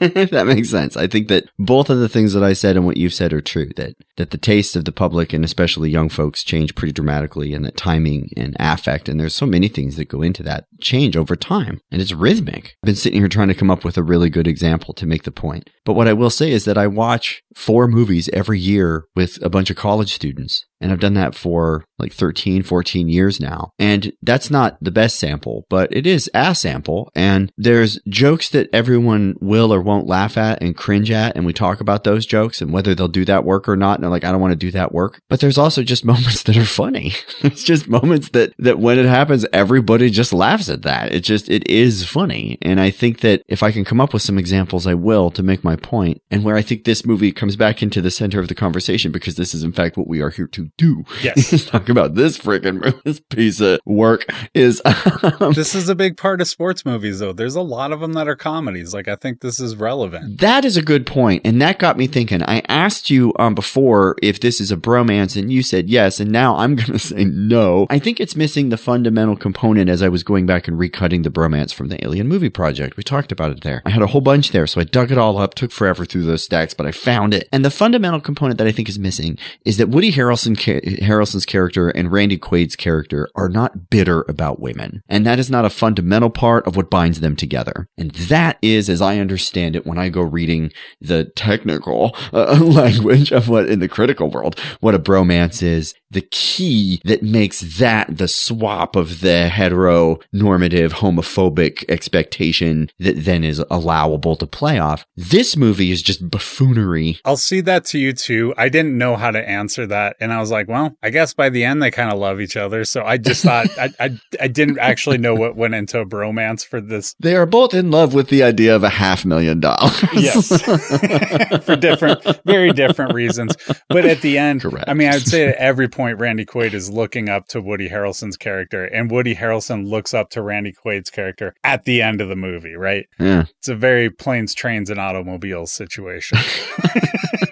if 0.00 0.30
that 0.30 0.46
makes 0.46 0.68
sense. 0.68 0.96
I 0.96 1.06
think 1.06 1.28
that 1.28 1.44
both 1.58 1.88
of 1.88 1.98
the 1.98 2.08
things 2.08 2.32
that 2.32 2.42
I 2.42 2.52
said 2.52 2.76
and 2.76 2.84
what 2.84 2.96
you've 2.96 3.14
said 3.14 3.32
are 3.32 3.40
true. 3.40 3.70
That 3.76 3.94
that 4.16 4.30
the 4.30 4.38
taste 4.38 4.76
of 4.76 4.84
the 4.84 4.92
public 4.92 5.32
and 5.32 5.44
especially 5.44 5.90
young 5.90 6.08
folks 6.08 6.44
change 6.44 6.74
pretty 6.74 6.92
dramatically 6.92 7.54
and 7.54 7.64
that 7.64 7.76
timing 7.76 8.30
and 8.36 8.56
affect 8.58 9.08
and 9.08 9.18
there's 9.18 9.34
so 9.34 9.46
many 9.46 9.68
things 9.68 9.96
that 9.96 10.08
go 10.08 10.22
into 10.22 10.42
that 10.42 10.66
change 10.80 11.16
over 11.16 11.36
time. 11.36 11.80
And 11.90 12.02
it's 12.02 12.12
rhythmic. 12.12 12.76
I've 12.82 12.86
been 12.86 12.96
sitting 12.96 13.20
here 13.20 13.28
trying 13.28 13.48
to 13.48 13.54
come 13.54 13.70
up 13.70 13.84
with 13.84 13.96
a 13.96 14.02
really 14.02 14.30
good 14.30 14.46
example 14.46 14.92
to 14.94 15.06
make 15.06 15.22
the 15.22 15.30
point. 15.30 15.70
But 15.84 15.94
what 15.94 16.08
I 16.08 16.12
will 16.12 16.30
say 16.30 16.50
is 16.50 16.64
that 16.64 16.78
I 16.78 16.86
watch 16.86 17.42
four 17.54 17.88
movies 17.88 18.28
every 18.32 18.58
year 18.58 19.04
with 19.14 19.38
a 19.42 19.50
bunch 19.50 19.70
of 19.70 19.76
college 19.76 20.12
students 20.12 20.66
And 20.80 20.90
I've 20.92 21.00
done 21.00 21.14
that 21.14 21.34
for 21.34 21.84
like 21.98 22.12
13, 22.12 22.62
14 22.62 23.08
years 23.08 23.40
now. 23.40 23.72
And 23.78 24.12
that's 24.22 24.50
not 24.50 24.78
the 24.80 24.90
best 24.90 25.18
sample, 25.18 25.66
but 25.68 25.94
it 25.94 26.06
is 26.06 26.30
a 26.34 26.54
sample. 26.54 27.10
And 27.14 27.52
there's 27.56 27.98
jokes 28.08 28.48
that 28.50 28.70
everyone 28.72 29.36
will 29.40 29.72
or 29.72 29.80
won't 29.80 30.06
laugh 30.06 30.38
at 30.38 30.62
and 30.62 30.76
cringe 30.76 31.10
at. 31.10 31.36
And 31.36 31.44
we 31.44 31.52
talk 31.52 31.80
about 31.80 32.04
those 32.04 32.24
jokes 32.24 32.62
and 32.62 32.72
whether 32.72 32.94
they'll 32.94 33.08
do 33.08 33.26
that 33.26 33.44
work 33.44 33.68
or 33.68 33.76
not. 33.76 33.96
And 33.96 34.02
they're 34.02 34.10
like, 34.10 34.24
I 34.24 34.32
don't 34.32 34.40
want 34.40 34.52
to 34.52 34.56
do 34.56 34.70
that 34.72 34.92
work. 34.92 35.20
But 35.28 35.40
there's 35.40 35.58
also 35.58 35.82
just 35.82 36.04
moments 36.10 36.42
that 36.44 36.56
are 36.56 36.64
funny. 36.64 37.12
it's 37.42 37.62
just 37.62 37.88
moments 37.88 38.30
that, 38.30 38.54
that 38.58 38.78
when 38.78 38.98
it 38.98 39.06
happens, 39.06 39.46
everybody 39.52 40.08
just 40.10 40.32
laughs 40.32 40.70
at 40.70 40.82
that. 40.82 41.12
It 41.12 41.20
just, 41.20 41.48
it 41.50 41.68
is 41.68 42.04
funny. 42.06 42.58
And 42.62 42.80
I 42.80 42.90
think 42.90 43.20
that 43.20 43.42
if 43.48 43.62
I 43.62 43.72
can 43.72 43.84
come 43.84 44.00
up 44.00 44.14
with 44.14 44.22
some 44.22 44.38
examples, 44.38 44.86
I 44.86 44.94
will 44.94 45.30
to 45.32 45.42
make 45.42 45.62
my 45.62 45.76
point 45.76 46.22
and 46.30 46.44
where 46.44 46.56
I 46.56 46.62
think 46.62 46.84
this 46.84 47.04
movie 47.04 47.32
comes 47.32 47.56
back 47.56 47.82
into 47.82 48.00
the 48.00 48.10
center 48.10 48.40
of 48.40 48.48
the 48.48 48.54
conversation 48.54 49.12
because 49.12 49.36
this 49.36 49.54
is 49.54 49.62
in 49.62 49.72
fact 49.72 49.96
what 49.96 50.08
we 50.08 50.22
are 50.22 50.30
here 50.30 50.46
to 50.48 50.69
do. 50.76 51.04
Yes. 51.22 51.64
Talk 51.66 51.88
about 51.88 52.14
this 52.14 52.38
freaking 52.38 53.02
this 53.04 53.20
piece 53.20 53.60
of 53.60 53.80
work 53.84 54.26
is 54.54 54.82
um, 55.40 55.52
this 55.52 55.74
is 55.74 55.88
a 55.88 55.94
big 55.94 56.16
part 56.16 56.40
of 56.40 56.48
sports 56.48 56.84
movies 56.84 57.18
though. 57.18 57.32
There's 57.32 57.56
a 57.56 57.62
lot 57.62 57.92
of 57.92 58.00
them 58.00 58.14
that 58.14 58.28
are 58.28 58.36
comedies. 58.36 58.94
Like 58.94 59.08
I 59.08 59.16
think 59.16 59.40
this 59.40 59.60
is 59.60 59.76
relevant. 59.76 60.40
That 60.40 60.64
is 60.64 60.76
a 60.76 60.82
good 60.82 61.06
point, 61.06 61.42
and 61.44 61.60
that 61.62 61.78
got 61.78 61.96
me 61.96 62.06
thinking. 62.06 62.42
I 62.42 62.62
asked 62.68 63.10
you 63.10 63.32
um 63.38 63.54
before 63.54 64.16
if 64.22 64.40
this 64.40 64.60
is 64.60 64.72
a 64.72 64.76
bromance, 64.76 65.36
and 65.36 65.52
you 65.52 65.62
said 65.62 65.88
yes, 65.88 66.20
and 66.20 66.30
now 66.30 66.56
I'm 66.56 66.76
going 66.76 66.92
to 66.92 66.98
say 66.98 67.24
no. 67.24 67.86
I 67.90 67.98
think 67.98 68.20
it's 68.20 68.36
missing 68.36 68.68
the 68.68 68.76
fundamental 68.76 69.36
component 69.36 69.90
as 69.90 70.02
I 70.02 70.08
was 70.08 70.22
going 70.22 70.46
back 70.46 70.68
and 70.68 70.78
recutting 70.78 71.22
the 71.22 71.30
bromance 71.30 71.72
from 71.72 71.88
the 71.88 72.02
Alien 72.04 72.28
Movie 72.28 72.50
Project. 72.50 72.96
We 72.96 73.02
talked 73.02 73.32
about 73.32 73.50
it 73.50 73.62
there. 73.62 73.82
I 73.84 73.90
had 73.90 74.02
a 74.02 74.08
whole 74.08 74.20
bunch 74.20 74.50
there, 74.50 74.66
so 74.66 74.80
I 74.80 74.84
dug 74.84 75.10
it 75.10 75.18
all 75.18 75.38
up. 75.38 75.54
Took 75.54 75.72
forever 75.72 76.04
through 76.04 76.24
those 76.24 76.44
stacks, 76.44 76.74
but 76.74 76.86
I 76.86 76.92
found 76.92 77.34
it. 77.34 77.48
And 77.52 77.64
the 77.64 77.70
fundamental 77.70 78.20
component 78.20 78.58
that 78.58 78.66
I 78.66 78.72
think 78.72 78.88
is 78.88 78.98
missing 78.98 79.38
is 79.64 79.76
that 79.76 79.88
Woody 79.88 80.12
Harrelson 80.12 80.56
Harrelson's 80.60 81.46
character 81.46 81.88
and 81.88 82.12
Randy 82.12 82.38
Quaid's 82.38 82.76
character 82.76 83.28
are 83.34 83.48
not 83.48 83.90
bitter 83.90 84.24
about 84.28 84.60
women, 84.60 85.02
and 85.08 85.26
that 85.26 85.38
is 85.38 85.50
not 85.50 85.64
a 85.64 85.70
fundamental 85.70 86.30
part 86.30 86.66
of 86.66 86.76
what 86.76 86.90
binds 86.90 87.20
them 87.20 87.36
together. 87.36 87.86
And 87.96 88.10
that 88.12 88.58
is, 88.62 88.88
as 88.88 89.02
I 89.02 89.18
understand 89.18 89.76
it, 89.76 89.86
when 89.86 89.98
I 89.98 90.08
go 90.08 90.22
reading 90.22 90.72
the 91.00 91.24
technical 91.24 92.16
uh, 92.32 92.58
language 92.60 93.32
of 93.32 93.48
what 93.48 93.68
in 93.68 93.80
the 93.80 93.88
critical 93.88 94.30
world, 94.30 94.58
what 94.80 94.94
a 94.94 94.98
bromance 94.98 95.62
is, 95.62 95.94
the 96.10 96.20
key 96.20 97.00
that 97.04 97.22
makes 97.22 97.60
that 97.78 98.18
the 98.18 98.28
swap 98.28 98.96
of 98.96 99.20
the 99.20 99.48
heteronormative 99.52 100.90
homophobic 100.94 101.84
expectation 101.88 102.90
that 102.98 103.24
then 103.24 103.44
is 103.44 103.62
allowable 103.70 104.36
to 104.36 104.46
play 104.46 104.78
off. 104.78 105.04
This 105.16 105.56
movie 105.56 105.92
is 105.92 106.02
just 106.02 106.28
buffoonery. 106.28 107.18
I'll 107.24 107.36
see 107.36 107.60
that 107.62 107.84
to 107.86 107.98
you 107.98 108.12
too. 108.12 108.52
I 108.56 108.68
didn't 108.68 108.98
know 108.98 109.16
how 109.16 109.30
to 109.30 109.48
answer 109.48 109.86
that. 109.86 110.16
And 110.20 110.32
I 110.32 110.40
was 110.40 110.49
like, 110.50 110.68
well, 110.68 110.96
I 111.02 111.10
guess 111.10 111.34
by 111.34 111.48
the 111.48 111.64
end 111.64 111.82
they 111.82 111.90
kind 111.90 112.12
of 112.12 112.18
love 112.18 112.40
each 112.40 112.56
other. 112.56 112.84
So 112.84 113.04
I 113.04 113.16
just 113.16 113.42
thought 113.42 113.66
I, 113.78 113.90
I, 113.98 114.20
I 114.40 114.48
didn't 114.48 114.78
actually 114.78 115.18
know 115.18 115.34
what 115.34 115.56
went 115.56 115.74
into 115.74 116.00
a 116.00 116.06
bromance 116.06 116.66
for 116.66 116.80
this. 116.80 117.14
They 117.20 117.36
are 117.36 117.46
both 117.46 117.74
in 117.74 117.90
love 117.90 118.14
with 118.14 118.28
the 118.28 118.42
idea 118.42 118.74
of 118.74 118.82
a 118.82 118.88
half 118.88 119.24
million 119.24 119.60
dollars. 119.60 120.02
Yes. 120.14 120.48
for 121.64 121.76
different, 121.76 122.22
very 122.44 122.72
different 122.72 123.14
reasons. 123.14 123.56
But 123.88 124.04
at 124.04 124.20
the 124.20 124.38
end, 124.38 124.62
Correct. 124.62 124.88
I 124.88 124.94
mean, 124.94 125.08
I 125.08 125.14
would 125.14 125.26
say 125.26 125.48
at 125.48 125.56
every 125.56 125.88
point, 125.88 126.18
Randy 126.18 126.44
Quaid 126.44 126.74
is 126.74 126.90
looking 126.90 127.28
up 127.28 127.48
to 127.48 127.60
Woody 127.60 127.88
Harrelson's 127.88 128.36
character, 128.36 128.84
and 128.84 129.10
Woody 129.10 129.34
Harrelson 129.34 129.88
looks 129.88 130.14
up 130.14 130.30
to 130.30 130.42
Randy 130.42 130.72
Quaid's 130.72 131.10
character 131.10 131.54
at 131.64 131.84
the 131.84 132.02
end 132.02 132.20
of 132.20 132.28
the 132.28 132.36
movie, 132.36 132.74
right? 132.74 133.06
Yeah. 133.18 133.44
It's 133.58 133.68
a 133.68 133.74
very 133.74 134.10
planes, 134.10 134.54
trains, 134.54 134.90
and 134.90 135.00
automobiles 135.00 135.72
situation. 135.72 136.38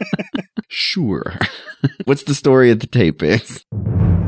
Sure. 0.68 1.38
What's 2.04 2.22
the 2.24 2.34
story 2.34 2.70
of 2.70 2.80
the 2.80 2.86
tape 2.86 3.22
is? 3.22 3.64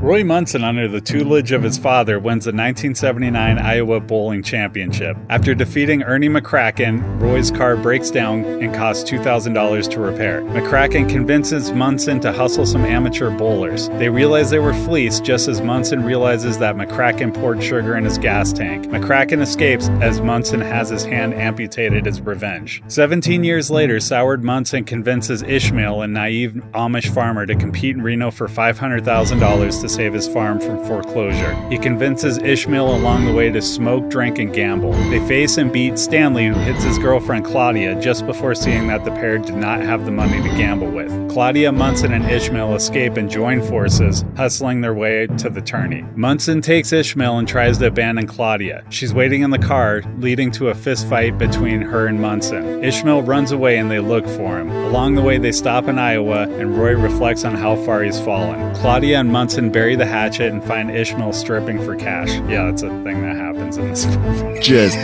Roy 0.01 0.25
Munson, 0.25 0.65
under 0.65 0.89
the 0.89 1.03
tutelage 1.03 1.53
of 1.53 1.63
his 1.63 1.77
father, 1.77 2.19
wins 2.19 2.47
the 2.47 2.53
1979 2.53 3.59
Iowa 3.59 4.01
Bowling 4.01 4.43
Championship. 4.43 5.15
After 5.29 5.55
defeating 5.55 6.03
Ernie 6.05 6.31
McCracken, 6.31 7.21
Roy's 7.21 7.51
car 7.51 7.77
breaks 7.77 8.11
down 8.11 8.47
and 8.63 8.75
costs 8.75 9.09
$2,000 9.11 9.91
to 9.91 10.01
repair. 10.01 10.41
McCracken 10.41 11.07
convinces 11.07 11.71
Munson 11.73 12.19
to 12.21 12.33
hustle 12.33 12.65
some 12.65 12.87
amateur 12.87 13.29
bowlers. 13.29 13.91
They 13.91 14.09
realize 14.09 14.49
they 14.49 14.59
were 14.59 14.73
fleeced 14.73 15.23
just 15.23 15.49
as 15.49 15.61
Munson 15.61 16.03
realizes 16.03 16.57
that 16.61 16.77
McCracken 16.77 17.35
poured 17.35 17.63
sugar 17.63 17.95
in 17.95 18.05
his 18.05 18.17
gas 18.17 18.55
tank. 18.55 18.87
McCracken 18.87 19.43
escapes 19.43 19.91
as 20.01 20.23
Munson 20.23 20.63
has 20.63 20.89
his 20.89 21.05
hand 21.05 21.35
amputated 21.35 22.07
as 22.07 22.23
revenge. 22.23 22.83
17 22.89 23.45
years 23.45 23.71
later, 23.71 24.01
soured 24.01 24.43
Munson 24.43 24.83
convinces 24.83 25.43
Ishmael, 25.43 26.01
a 26.01 26.07
naive 26.07 26.53
Amish 26.73 27.13
farmer, 27.13 27.45
to 27.45 27.55
compete 27.55 27.97
in 27.97 28.03
Reno 28.03 28.31
for 28.31 28.49
$500,000 28.49 29.81
to 29.83 29.90
save 29.91 30.13
his 30.13 30.29
farm 30.29 30.61
from 30.61 30.85
foreclosure. 30.85 31.55
He 31.69 31.79
convinces 31.79 32.39
Ishmael 32.39 32.95
along 32.95 33.27
the 33.27 33.33
way 33.33 33.51
to 33.51 33.61
smoke, 33.61 34.09
drink, 34.09 34.39
and 34.39 34.53
gamble. 34.53 34.93
They 35.11 35.27
face 35.27 35.57
and 35.57 35.73
beat 35.73 35.99
Stanley, 35.99 36.47
who 36.47 36.55
hits 36.55 36.85
his 36.85 36.99
girlfriend 36.99 37.45
Claudia 37.45 38.01
just 38.01 38.27
before 38.27 38.55
seeing 38.55 38.87
that 38.89 39.05
the 39.05 39.11
pair 39.13 39.39
did 39.39 39.57
not 39.57 39.81
have 39.81 40.05
the 40.05 40.11
money 40.11 40.43
to 40.43 40.57
gamble 40.57 40.91
with. 40.91 41.11
Claudia, 41.31 41.73
Munson, 41.73 42.13
and 42.13 42.29
Ishmael 42.29 42.75
escape 42.75 43.17
and 43.17 43.31
join 43.31 43.63
forces, 43.63 44.25
hustling 44.37 44.81
their 44.81 44.95
way 44.95 45.27
to 45.39 45.51
the 45.51 45.61
tourney. 45.61 46.05
Munson 46.15 46.61
takes 46.61 46.93
Ishmael 46.93 47.39
and 47.39 47.47
tries 47.49 47.79
to 47.79 47.87
abandon 47.87 48.27
Claudia. 48.27 48.85
She's 48.91 49.15
waiting 49.15 49.43
in 49.43 49.51
the 49.51 49.59
car, 49.59 50.03
leading 50.19 50.51
to 50.53 50.69
a 50.69 50.75
fistfight 50.75 51.39
between 51.39 51.83
her 51.83 52.07
and 52.07 52.21
Munson. 52.21 52.83
Ishmael 52.83 53.23
runs 53.23 53.53
away 53.53 53.79
and 53.79 53.91
they 53.91 54.01
look 54.01 54.27
for 54.27 54.59
him. 54.59 54.71
Along 54.71 55.15
the 55.15 55.23
way, 55.23 55.39
they 55.39 55.53
stop 55.53 55.89
in 55.89 55.99
Iowa, 55.99 56.49
and 56.49 56.77
Roy 56.77 56.97
reflects 56.97 57.45
on 57.45 57.55
how 57.55 57.77
far 57.77 58.03
he's 58.03 58.21
fallen. 58.21 58.75
Claudia 58.75 59.21
and 59.21 59.31
Munson 59.31 59.71
bury 59.81 59.97
the 59.97 60.05
hatchet 60.05 60.53
and 60.53 60.63
find 60.63 60.91
Ishmael 60.91 61.33
stripping 61.33 61.83
for 61.83 61.97
cash. 61.97 62.29
Yeah, 62.51 62.67
that's 62.67 62.83
a 62.83 62.91
thing 63.03 63.23
that 63.23 63.35
happens 63.55 63.77
in 63.77 63.89
this 63.89 64.07
movie. 64.07 64.61
Just 64.61 64.97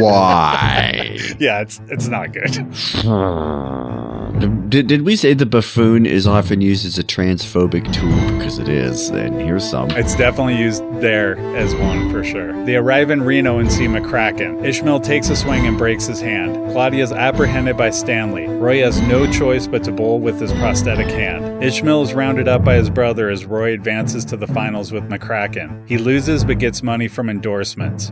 why? 0.00 1.18
yeah, 1.38 1.60
it's 1.60 1.80
it's 1.88 2.08
not 2.08 2.32
good. 2.32 2.54
Hmm. 2.54 4.68
Did, 4.68 4.86
did 4.86 5.02
we 5.02 5.16
say 5.16 5.34
the 5.34 5.44
buffoon 5.46 6.06
is 6.06 6.26
often 6.26 6.62
used 6.62 6.86
as 6.86 6.98
a 6.98 7.04
transphobic 7.04 7.92
tool? 7.92 8.38
Because 8.38 8.58
it 8.58 8.68
is, 8.68 9.10
and 9.10 9.38
here's 9.40 9.68
some. 9.68 9.90
It's 9.90 10.16
definitely 10.16 10.56
used 10.56 10.82
there 11.00 11.36
as 11.54 11.74
one 11.74 12.10
for 12.10 12.24
sure. 12.24 12.64
They 12.64 12.76
arrive 12.76 13.10
in 13.10 13.22
Reno 13.22 13.58
and 13.58 13.70
see 13.70 13.86
McCracken. 13.86 14.64
Ishmael 14.64 15.00
takes 15.00 15.28
a 15.28 15.36
swing 15.36 15.66
and 15.66 15.76
breaks 15.76 16.06
his 16.06 16.20
hand. 16.20 16.54
Claudia 16.72 17.04
is 17.04 17.12
apprehended 17.12 17.76
by 17.76 17.90
Stanley. 17.90 18.46
Roy 18.46 18.80
has 18.80 19.00
no 19.02 19.30
choice 19.30 19.66
but 19.66 19.84
to 19.84 19.92
bowl 19.92 20.18
with 20.18 20.40
his 20.40 20.52
prosthetic 20.54 21.08
hand. 21.08 21.62
Ishmael 21.62 22.02
is 22.02 22.14
rounded 22.14 22.48
up 22.48 22.64
by 22.64 22.76
his 22.76 22.88
brother 22.88 23.28
as 23.28 23.44
Roy 23.44 23.74
advances 23.74 24.24
to 24.24 24.36
the 24.38 24.46
finals 24.46 24.90
with 24.90 25.04
McCracken. 25.04 25.86
He 25.86 25.98
loses 25.98 26.44
but 26.44 26.58
gets 26.58 26.82
money 26.82 27.08
from 27.08 27.28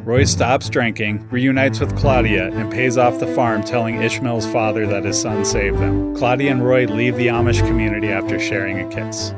Roy 0.05 0.25
stops 0.25 0.69
drinking, 0.69 1.29
reunites 1.31 1.81
with 1.81 1.97
Claudia, 1.97 2.51
and 2.53 2.71
pays 2.73 2.99
off 2.99 3.21
the 3.21 3.27
farm, 3.35 3.62
telling 3.62 4.03
Ishmael's 4.03 4.47
father 4.47 4.87
that 4.87 5.05
his 5.05 5.21
son 5.21 5.45
saved 5.45 5.79
them. 5.79 6.14
Claudia 6.16 6.51
and 6.51 6.64
Roy 6.64 6.87
leave 6.87 7.16
the 7.16 7.29
Amish 7.29 7.66
community 7.66 8.09
after 8.09 8.38
sharing 8.38 8.81
a 8.81 8.88
kiss. 8.88 9.33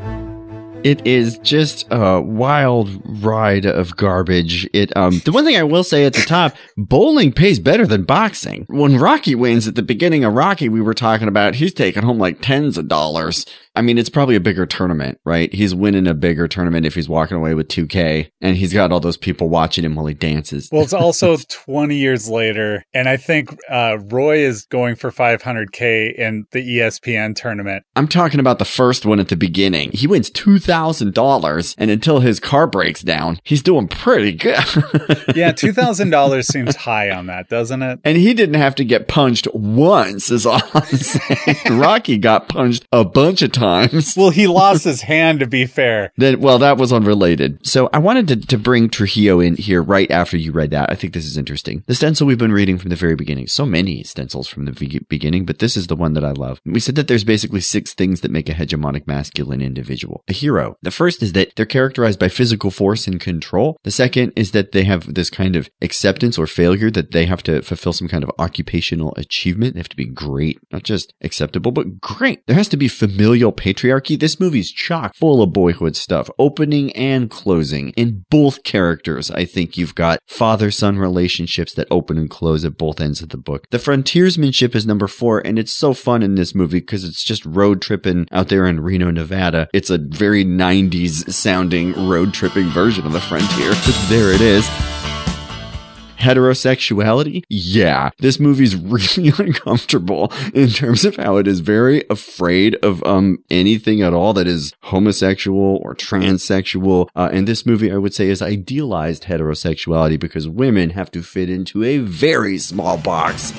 It 0.84 1.06
is 1.06 1.38
just 1.38 1.86
a 1.92 2.20
wild 2.20 2.90
ride 3.22 3.66
of 3.66 3.96
garbage. 3.96 4.68
It 4.72 4.96
um 4.96 5.20
the 5.24 5.30
one 5.30 5.44
thing 5.44 5.56
I 5.56 5.62
will 5.62 5.84
say 5.84 6.04
at 6.06 6.12
the 6.12 6.22
top, 6.22 6.56
bowling 6.76 7.32
pays 7.32 7.60
better 7.60 7.86
than 7.86 8.02
boxing. 8.02 8.64
When 8.68 8.98
Rocky 8.98 9.36
wins 9.36 9.68
at 9.68 9.76
the 9.76 9.82
beginning 9.82 10.24
of 10.24 10.34
Rocky, 10.34 10.68
we 10.68 10.80
were 10.80 10.94
talking 10.94 11.28
about 11.28 11.54
he's 11.54 11.72
taking 11.72 12.02
home 12.02 12.18
like 12.18 12.40
tens 12.40 12.76
of 12.78 12.88
dollars. 12.88 13.46
I 13.74 13.80
mean, 13.80 13.96
it's 13.96 14.10
probably 14.10 14.36
a 14.36 14.40
bigger 14.40 14.66
tournament, 14.66 15.18
right? 15.24 15.52
He's 15.52 15.74
winning 15.74 16.06
a 16.06 16.12
bigger 16.14 16.46
tournament 16.46 16.84
if 16.84 16.94
he's 16.94 17.08
walking 17.08 17.38
away 17.38 17.54
with 17.54 17.68
2K 17.68 18.30
and 18.40 18.56
he's 18.56 18.74
got 18.74 18.92
all 18.92 19.00
those 19.00 19.16
people 19.16 19.48
watching 19.48 19.84
him 19.84 19.94
while 19.94 20.06
he 20.06 20.14
dances. 20.14 20.68
Well, 20.70 20.82
it's 20.82 20.92
also 20.92 21.36
20 21.48 21.96
years 21.96 22.28
later. 22.28 22.84
And 22.92 23.08
I 23.08 23.16
think 23.16 23.56
uh, 23.70 23.98
Roy 24.08 24.38
is 24.38 24.66
going 24.66 24.96
for 24.96 25.10
500K 25.10 26.14
in 26.14 26.44
the 26.50 26.78
ESPN 26.78 27.34
tournament. 27.34 27.84
I'm 27.96 28.08
talking 28.08 28.40
about 28.40 28.58
the 28.58 28.66
first 28.66 29.06
one 29.06 29.20
at 29.20 29.28
the 29.28 29.36
beginning. 29.36 29.92
He 29.92 30.06
wins 30.06 30.30
$2,000 30.30 31.74
and 31.78 31.90
until 31.90 32.20
his 32.20 32.40
car 32.40 32.66
breaks 32.66 33.00
down, 33.00 33.38
he's 33.42 33.62
doing 33.62 33.88
pretty 33.88 34.32
good. 34.32 34.52
yeah, 35.34 35.52
$2,000 35.52 36.44
seems 36.44 36.76
high 36.76 37.10
on 37.10 37.26
that, 37.26 37.48
doesn't 37.48 37.82
it? 37.82 38.00
And 38.04 38.18
he 38.18 38.34
didn't 38.34 38.56
have 38.56 38.74
to 38.74 38.84
get 38.84 39.08
punched 39.08 39.48
once, 39.54 40.30
is 40.30 40.44
all 40.44 40.60
I'm 40.74 40.84
saying. 40.86 41.78
Rocky 41.78 42.18
got 42.18 42.48
punched 42.48 42.86
a 42.92 43.04
bunch 43.04 43.40
of 43.40 43.50
times. 43.52 43.61
Well, 44.16 44.30
he 44.30 44.46
lost 44.46 44.84
his 44.84 45.02
hand, 45.02 45.40
to 45.40 45.46
be 45.46 45.66
fair. 45.66 46.12
Then, 46.22 46.40
well, 46.40 46.58
that 46.58 46.76
was 46.76 46.92
unrelated. 46.92 47.66
So 47.66 47.88
I 47.92 47.98
wanted 47.98 48.28
to, 48.28 48.36
to 48.36 48.58
bring 48.58 48.88
Trujillo 48.88 49.40
in 49.40 49.56
here 49.56 49.82
right 49.82 50.10
after 50.10 50.36
you 50.36 50.52
read 50.52 50.70
that. 50.70 50.90
I 50.90 50.94
think 50.94 51.14
this 51.14 51.24
is 51.24 51.36
interesting. 51.36 51.82
The 51.86 51.94
stencil 51.94 52.26
we've 52.26 52.38
been 52.38 52.52
reading 52.52 52.78
from 52.78 52.90
the 52.90 52.96
very 52.96 53.16
beginning. 53.16 53.48
So 53.48 53.66
many 53.66 54.04
stencils 54.04 54.46
from 54.46 54.66
the 54.66 55.00
beginning, 55.08 55.44
but 55.44 55.58
this 55.58 55.76
is 55.76 55.86
the 55.86 55.96
one 55.96 56.12
that 56.12 56.24
I 56.24 56.30
love. 56.30 56.60
We 56.64 56.80
said 56.80 56.94
that 56.96 57.08
there's 57.08 57.24
basically 57.24 57.60
six 57.60 57.94
things 57.94 58.20
that 58.20 58.30
make 58.30 58.48
a 58.48 58.54
hegemonic 58.54 59.06
masculine 59.06 59.62
individual. 59.62 60.22
A 60.28 60.32
hero. 60.32 60.76
The 60.82 60.90
first 60.90 61.22
is 61.22 61.32
that 61.32 61.56
they're 61.56 61.66
characterized 61.66 62.18
by 62.18 62.28
physical 62.28 62.70
force 62.70 63.06
and 63.06 63.20
control. 63.20 63.78
The 63.82 63.90
second 63.90 64.32
is 64.36 64.52
that 64.52 64.72
they 64.72 64.84
have 64.84 65.14
this 65.14 65.30
kind 65.30 65.56
of 65.56 65.70
acceptance 65.80 66.38
or 66.38 66.46
failure 66.46 66.90
that 66.90 67.12
they 67.12 67.26
have 67.26 67.42
to 67.44 67.62
fulfill 67.62 67.92
some 67.92 68.08
kind 68.08 68.24
of 68.24 68.30
occupational 68.38 69.14
achievement. 69.16 69.74
They 69.74 69.80
have 69.80 69.88
to 69.88 69.96
be 69.96 70.06
great, 70.06 70.58
not 70.70 70.82
just 70.82 71.12
acceptable, 71.22 71.72
but 71.72 72.00
great. 72.00 72.46
There 72.46 72.56
has 72.56 72.68
to 72.68 72.76
be 72.76 72.88
familial 72.88 73.51
male 73.52 73.74
patriarchy, 73.74 74.18
this 74.18 74.40
movie's 74.40 74.70
chock 74.70 75.14
full 75.14 75.42
of 75.42 75.52
boyhood 75.52 75.96
stuff, 75.96 76.30
opening 76.38 76.92
and 76.92 77.30
closing. 77.30 77.90
In 77.90 78.24
both 78.30 78.64
characters, 78.64 79.30
I 79.30 79.44
think 79.44 79.76
you've 79.76 79.94
got 79.94 80.20
father 80.26 80.70
son 80.70 80.98
relationships 80.98 81.74
that 81.74 81.88
open 81.90 82.18
and 82.18 82.30
close 82.30 82.64
at 82.64 82.76
both 82.76 83.00
ends 83.00 83.22
of 83.22 83.30
the 83.30 83.36
book. 83.36 83.66
The 83.70 83.78
frontiersmanship 83.78 84.74
is 84.74 84.86
number 84.86 85.08
four, 85.08 85.44
and 85.44 85.58
it's 85.58 85.72
so 85.72 85.94
fun 85.94 86.22
in 86.22 86.34
this 86.34 86.54
movie 86.54 86.80
because 86.80 87.04
it's 87.04 87.24
just 87.24 87.44
road 87.44 87.82
tripping 87.82 88.26
out 88.32 88.48
there 88.48 88.66
in 88.66 88.80
Reno, 88.80 89.10
Nevada. 89.10 89.68
It's 89.72 89.90
a 89.90 89.98
very 89.98 90.44
90s 90.44 91.32
sounding 91.32 92.08
road 92.08 92.34
tripping 92.34 92.68
version 92.68 93.06
of 93.06 93.12
the 93.12 93.20
frontier. 93.20 93.72
There 94.08 94.32
it 94.32 94.40
is 94.40 94.68
heterosexuality, 96.22 97.44
yeah, 97.48 98.10
this 98.18 98.38
movie's 98.38 98.76
really 98.76 99.32
uncomfortable 99.38 100.32
in 100.54 100.68
terms 100.68 101.04
of 101.04 101.16
how 101.16 101.36
it 101.36 101.46
is 101.46 101.60
very 101.60 102.04
afraid 102.08 102.76
of 102.76 103.02
um 103.04 103.38
anything 103.50 104.02
at 104.02 104.14
all 104.14 104.32
that 104.32 104.46
is 104.46 104.72
homosexual 104.82 105.80
or 105.82 105.94
transsexual. 105.94 107.08
Uh, 107.14 107.28
and 107.32 107.46
this 107.46 107.66
movie, 107.66 107.92
I 107.92 107.96
would 107.96 108.14
say, 108.14 108.28
is 108.28 108.40
idealized 108.42 109.24
heterosexuality 109.24 110.18
because 110.18 110.48
women 110.48 110.90
have 110.90 111.10
to 111.12 111.22
fit 111.22 111.50
into 111.50 111.84
a 111.84 111.98
very 111.98 112.58
small 112.58 112.96
box. 112.96 113.52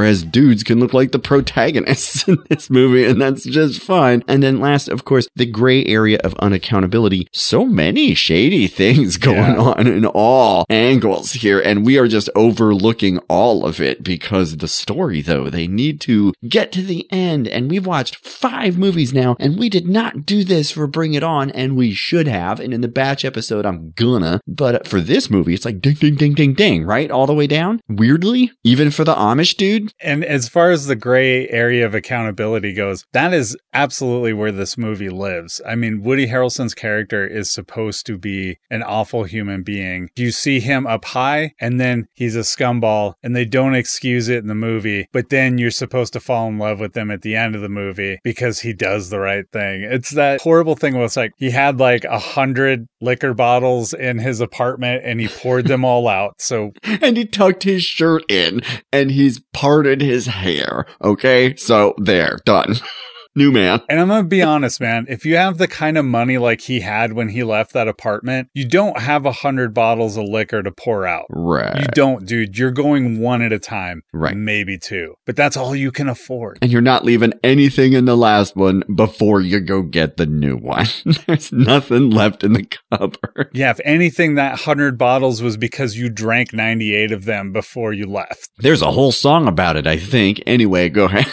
Whereas 0.00 0.22
dudes 0.22 0.62
can 0.62 0.80
look 0.80 0.94
like 0.94 1.12
the 1.12 1.18
protagonists 1.18 2.26
in 2.28 2.38
this 2.48 2.70
movie, 2.70 3.04
and 3.04 3.20
that's 3.20 3.44
just 3.44 3.82
fine. 3.82 4.24
And 4.26 4.42
then 4.42 4.58
last, 4.58 4.88
of 4.88 5.04
course, 5.04 5.28
the 5.36 5.44
gray 5.44 5.84
area 5.84 6.18
of 6.24 6.32
unaccountability. 6.36 7.26
So 7.34 7.66
many 7.66 8.14
shady 8.14 8.66
things 8.66 9.16
going 9.18 9.36
yeah. 9.36 9.60
on 9.60 9.86
in 9.86 10.06
all 10.06 10.64
angles 10.70 11.32
here, 11.32 11.60
and 11.60 11.84
we 11.84 11.98
are 11.98 12.08
just 12.08 12.30
overlooking 12.34 13.18
all 13.28 13.66
of 13.66 13.78
it 13.78 14.02
because 14.02 14.56
the 14.56 14.68
story, 14.68 15.20
though, 15.20 15.50
they 15.50 15.66
need 15.66 16.00
to 16.02 16.32
get 16.48 16.72
to 16.72 16.82
the 16.82 17.06
end. 17.12 17.46
And 17.46 17.70
we've 17.70 17.84
watched 17.84 18.16
five 18.16 18.78
movies 18.78 19.12
now, 19.12 19.36
and 19.38 19.58
we 19.58 19.68
did 19.68 19.86
not 19.86 20.24
do 20.24 20.44
this 20.44 20.70
for 20.70 20.86
Bring 20.86 21.12
It 21.12 21.22
On, 21.22 21.50
and 21.50 21.76
we 21.76 21.92
should 21.92 22.26
have. 22.26 22.58
And 22.58 22.72
in 22.72 22.80
the 22.80 22.88
batch 22.88 23.22
episode, 23.22 23.66
I'm 23.66 23.92
gonna. 23.96 24.40
But 24.46 24.88
for 24.88 25.02
this 25.02 25.28
movie, 25.28 25.52
it's 25.52 25.66
like 25.66 25.82
ding, 25.82 25.96
ding, 25.96 26.14
ding, 26.14 26.32
ding, 26.32 26.54
ding, 26.54 26.84
right? 26.86 27.10
All 27.10 27.26
the 27.26 27.34
way 27.34 27.46
down. 27.46 27.82
Weirdly, 27.86 28.50
even 28.64 28.90
for 28.90 29.04
the 29.04 29.14
Amish 29.14 29.54
dude, 29.58 29.89
and 30.00 30.24
as 30.24 30.48
far 30.48 30.70
as 30.70 30.86
the 30.86 30.96
gray 30.96 31.48
area 31.48 31.84
of 31.86 31.94
accountability 31.94 32.72
goes, 32.72 33.04
that 33.12 33.32
is 33.32 33.56
absolutely 33.72 34.32
where 34.32 34.52
this 34.52 34.76
movie 34.76 35.08
lives. 35.08 35.60
I 35.66 35.74
mean, 35.74 36.02
Woody 36.02 36.28
Harrelson's 36.28 36.74
character 36.74 37.26
is 37.26 37.50
supposed 37.50 38.06
to 38.06 38.18
be 38.18 38.58
an 38.70 38.82
awful 38.82 39.24
human 39.24 39.62
being. 39.62 40.10
You 40.16 40.30
see 40.30 40.60
him 40.60 40.86
up 40.86 41.04
high 41.06 41.52
and 41.60 41.80
then 41.80 42.08
he's 42.14 42.36
a 42.36 42.40
scumball 42.40 43.14
and 43.22 43.34
they 43.34 43.44
don't 43.44 43.74
excuse 43.74 44.28
it 44.28 44.38
in 44.38 44.46
the 44.46 44.54
movie, 44.54 45.08
but 45.12 45.28
then 45.30 45.58
you're 45.58 45.70
supposed 45.70 46.12
to 46.14 46.20
fall 46.20 46.48
in 46.48 46.58
love 46.58 46.80
with 46.80 46.96
him 46.96 47.10
at 47.10 47.22
the 47.22 47.36
end 47.36 47.54
of 47.54 47.62
the 47.62 47.68
movie 47.68 48.18
because 48.24 48.60
he 48.60 48.72
does 48.72 49.10
the 49.10 49.20
right 49.20 49.50
thing. 49.52 49.82
It's 49.82 50.10
that 50.10 50.40
horrible 50.40 50.76
thing 50.76 50.94
where 50.94 51.04
it's 51.04 51.16
like 51.16 51.32
he 51.36 51.50
had 51.50 51.78
like 51.78 52.04
a 52.04 52.18
hundred 52.18 52.88
liquor 53.00 53.34
bottles 53.34 53.94
in 53.94 54.18
his 54.18 54.40
apartment 54.40 55.02
and 55.04 55.20
he 55.20 55.28
poured 55.28 55.66
them 55.66 55.84
all 55.84 56.08
out. 56.08 56.34
So, 56.38 56.72
and 56.84 57.16
he 57.16 57.24
tucked 57.24 57.62
his 57.62 57.82
shirt 57.82 58.24
in 58.30 58.62
and 58.92 59.10
he's 59.10 59.40
parted 59.80 60.02
his 60.02 60.26
hair. 60.26 60.84
Okay. 61.02 61.56
So 61.56 61.94
there, 61.96 62.38
done. 62.44 62.74
new 63.34 63.52
man. 63.52 63.80
And 63.88 64.00
I'm 64.00 64.08
going 64.08 64.22
to 64.22 64.28
be 64.28 64.42
honest, 64.42 64.80
man. 64.80 65.06
If 65.08 65.24
you 65.24 65.36
have 65.36 65.58
the 65.58 65.68
kind 65.68 65.96
of 65.98 66.04
money 66.04 66.38
like 66.38 66.60
he 66.60 66.80
had 66.80 67.12
when 67.12 67.28
he 67.28 67.44
left 67.44 67.72
that 67.72 67.88
apartment, 67.88 68.48
you 68.54 68.66
don't 68.66 68.98
have 68.98 69.26
a 69.26 69.32
hundred 69.32 69.74
bottles 69.74 70.16
of 70.16 70.24
liquor 70.24 70.62
to 70.62 70.72
pour 70.72 71.06
out. 71.06 71.26
Right. 71.30 71.80
You 71.80 71.86
don't, 71.92 72.26
dude. 72.26 72.58
You're 72.58 72.70
going 72.70 73.20
one 73.20 73.42
at 73.42 73.52
a 73.52 73.58
time. 73.58 74.02
Right. 74.12 74.36
Maybe 74.36 74.78
two. 74.78 75.14
But 75.26 75.36
that's 75.36 75.56
all 75.56 75.74
you 75.74 75.92
can 75.92 76.08
afford. 76.08 76.58
And 76.62 76.70
you're 76.70 76.80
not 76.80 77.04
leaving 77.04 77.32
anything 77.42 77.92
in 77.92 78.04
the 78.04 78.16
last 78.16 78.56
one 78.56 78.82
before 78.94 79.40
you 79.40 79.60
go 79.60 79.82
get 79.82 80.16
the 80.16 80.26
new 80.26 80.56
one. 80.56 80.86
There's 81.26 81.52
nothing 81.52 82.10
left 82.10 82.44
in 82.44 82.52
the 82.54 82.66
cupboard. 82.90 83.50
Yeah. 83.52 83.70
If 83.70 83.80
anything, 83.84 84.34
that 84.34 84.60
hundred 84.60 84.98
bottles 84.98 85.42
was 85.42 85.56
because 85.56 85.96
you 85.96 86.08
drank 86.08 86.52
98 86.52 87.12
of 87.12 87.24
them 87.24 87.52
before 87.52 87.92
you 87.92 88.06
left. 88.06 88.50
There's 88.58 88.82
a 88.82 88.90
whole 88.90 89.12
song 89.12 89.46
about 89.46 89.76
it, 89.76 89.86
I 89.86 89.98
think. 89.98 90.42
Anyway, 90.46 90.88
go 90.88 91.04
ahead. 91.04 91.26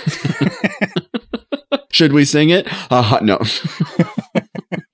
Should 1.98 2.14
we 2.14 2.26
sing 2.26 2.52
it? 2.52 2.68
Uh, 2.92 3.18
no. 3.24 3.40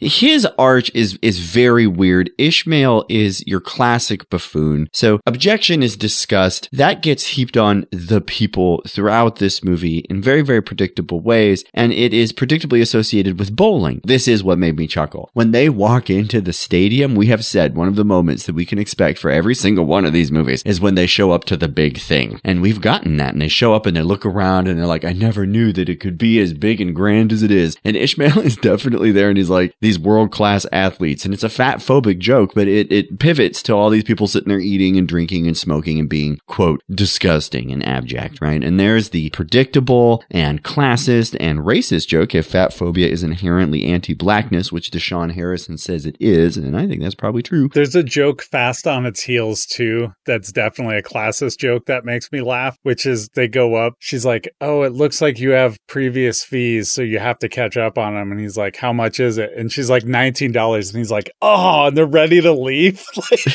His 0.03 0.45
arch 0.57 0.91
is 0.93 1.17
is 1.21 1.39
very 1.39 1.87
weird. 1.87 2.29
Ishmael 2.37 3.05
is 3.09 3.45
your 3.47 3.61
classic 3.61 4.29
buffoon. 4.29 4.89
So 4.91 5.19
abjection 5.25 5.81
is 5.81 5.95
discussed. 5.95 6.67
That 6.71 7.01
gets 7.01 7.27
heaped 7.27 7.57
on 7.57 7.85
the 7.91 8.21
people 8.21 8.81
throughout 8.87 9.37
this 9.37 9.63
movie 9.63 9.99
in 10.09 10.21
very 10.21 10.41
very 10.41 10.61
predictable 10.61 11.21
ways, 11.21 11.63
and 11.73 11.93
it 11.93 12.13
is 12.13 12.33
predictably 12.33 12.81
associated 12.81 13.39
with 13.39 13.55
bowling. 13.55 14.01
This 14.03 14.27
is 14.27 14.43
what 14.43 14.59
made 14.59 14.77
me 14.77 14.87
chuckle. 14.87 15.29
When 15.33 15.51
they 15.51 15.69
walk 15.69 16.09
into 16.09 16.41
the 16.41 16.53
stadium, 16.53 17.15
we 17.15 17.27
have 17.27 17.45
said 17.45 17.75
one 17.75 17.87
of 17.87 17.95
the 17.95 18.05
moments 18.05 18.45
that 18.45 18.55
we 18.55 18.65
can 18.65 18.79
expect 18.79 19.19
for 19.19 19.31
every 19.31 19.55
single 19.55 19.85
one 19.85 20.05
of 20.05 20.13
these 20.13 20.31
movies 20.31 20.63
is 20.65 20.81
when 20.81 20.95
they 20.95 21.07
show 21.07 21.31
up 21.31 21.45
to 21.45 21.57
the 21.57 21.67
big 21.67 21.97
thing, 21.97 22.39
and 22.43 22.61
we've 22.61 22.81
gotten 22.81 23.17
that. 23.17 23.33
And 23.33 23.41
they 23.41 23.47
show 23.47 23.73
up 23.73 23.85
and 23.85 23.95
they 23.95 24.01
look 24.01 24.25
around 24.25 24.67
and 24.67 24.77
they're 24.77 24.85
like, 24.85 25.05
"I 25.05 25.13
never 25.13 25.45
knew 25.45 25.71
that 25.73 25.89
it 25.89 25.99
could 25.99 26.17
be 26.17 26.39
as 26.39 26.53
big 26.53 26.81
and 26.81 26.95
grand 26.95 27.31
as 27.31 27.43
it 27.43 27.51
is." 27.51 27.77
And 27.85 27.95
Ishmael 27.95 28.39
is 28.43 28.57
definitely 28.57 29.11
there, 29.11 29.29
and 29.29 29.37
he's 29.37 29.49
like, 29.49 29.73
"These 29.81 29.92
world 29.99 30.31
class 30.31 30.65
athletes. 30.71 31.25
And 31.25 31.33
it's 31.33 31.43
a 31.43 31.49
fat 31.49 31.79
phobic 31.79 32.19
joke, 32.19 32.53
but 32.53 32.67
it, 32.67 32.91
it 32.91 33.19
pivots 33.19 33.61
to 33.63 33.73
all 33.73 33.89
these 33.89 34.03
people 34.03 34.27
sitting 34.27 34.49
there 34.49 34.59
eating 34.59 34.97
and 34.97 35.07
drinking 35.07 35.47
and 35.47 35.57
smoking 35.57 35.99
and 35.99 36.09
being, 36.09 36.39
quote, 36.47 36.81
disgusting 36.89 37.71
and 37.71 37.85
abject, 37.85 38.39
right? 38.41 38.63
And 38.63 38.79
there's 38.79 39.09
the 39.09 39.29
predictable 39.31 40.23
and 40.31 40.63
classist 40.63 41.35
and 41.39 41.59
racist 41.59 42.07
joke 42.07 42.35
if 42.35 42.47
fat 42.47 42.73
phobia 42.73 43.07
is 43.07 43.23
inherently 43.23 43.85
anti 43.85 44.13
blackness, 44.13 44.71
which 44.71 44.91
Da'Shaun 44.91 45.33
Harrison 45.33 45.77
says 45.77 46.05
it 46.05 46.17
is. 46.19 46.57
And 46.57 46.77
I 46.77 46.87
think 46.87 47.01
that's 47.01 47.15
probably 47.15 47.43
true. 47.43 47.69
There's 47.73 47.95
a 47.95 48.03
joke 48.03 48.41
fast 48.41 48.87
on 48.87 49.05
its 49.05 49.23
heels, 49.23 49.65
too. 49.65 50.13
That's 50.25 50.51
definitely 50.51 50.97
a 50.97 51.03
classist 51.03 51.57
joke 51.59 51.85
that 51.85 52.05
makes 52.05 52.31
me 52.31 52.41
laugh, 52.41 52.77
which 52.83 53.05
is 53.05 53.29
they 53.29 53.47
go 53.47 53.75
up. 53.75 53.93
She's 53.99 54.25
like, 54.25 54.49
Oh, 54.61 54.83
it 54.83 54.93
looks 54.93 55.21
like 55.21 55.39
you 55.39 55.51
have 55.51 55.77
previous 55.87 56.43
fees, 56.43 56.91
so 56.91 57.01
you 57.01 57.19
have 57.19 57.39
to 57.39 57.49
catch 57.49 57.77
up 57.77 57.97
on 57.97 58.15
them. 58.15 58.31
And 58.31 58.39
he's 58.39 58.57
like, 58.57 58.77
How 58.77 58.93
much 58.93 59.19
is 59.19 59.37
it? 59.37 59.51
And 59.55 59.71
she's 59.71 59.82
like, 59.89 60.03
$19 60.03 60.89
and 60.89 60.97
he's 60.97 61.11
like 61.11 61.31
oh 61.41 61.87
and 61.87 61.97
they're 61.97 62.05
ready 62.05 62.41
to 62.41 62.51
leave. 62.51 63.03
Like, 63.15 63.45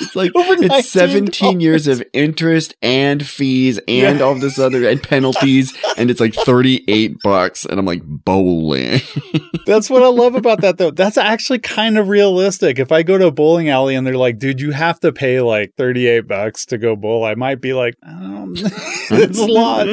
it's 0.00 0.16
like 0.16 0.32
it's 0.34 0.90
17 0.90 1.60
years 1.60 1.86
of 1.88 2.02
interest 2.12 2.74
and 2.82 3.26
fees 3.26 3.78
and 3.88 4.18
yeah. 4.18 4.24
all 4.24 4.34
this 4.34 4.58
other 4.58 4.86
and 4.86 5.02
penalties 5.02 5.74
and 5.96 6.10
it's 6.10 6.20
like 6.20 6.34
38 6.34 7.16
bucks. 7.22 7.64
And 7.64 7.78
i'm 7.78 7.86
like 7.86 8.02
bowling. 8.04 9.00
That's 9.66 9.88
what 9.88 10.02
i 10.02 10.08
love 10.08 10.34
about 10.34 10.60
that 10.60 10.76
though. 10.76 10.90
That's 10.90 11.16
actually 11.16 11.60
kind 11.60 11.96
of 11.96 12.08
realistic. 12.08 12.78
If 12.78 12.92
i 12.92 13.02
go 13.02 13.16
to 13.16 13.26
a 13.26 13.30
bowling 13.30 13.70
alley 13.70 13.94
and 13.94 14.06
they're 14.06 14.16
like 14.16 14.38
dude 14.38 14.60
you 14.60 14.72
have 14.72 15.00
to 15.00 15.12
pay 15.12 15.40
like 15.40 15.74
38 15.76 16.28
bucks 16.28 16.66
to 16.66 16.78
go 16.78 16.94
bowl 16.94 17.24
i 17.24 17.34
might 17.34 17.60
be 17.60 17.72
like 17.72 17.94
um, 18.02 18.54
it's 18.56 19.38
a 19.38 19.46
lot. 19.46 19.86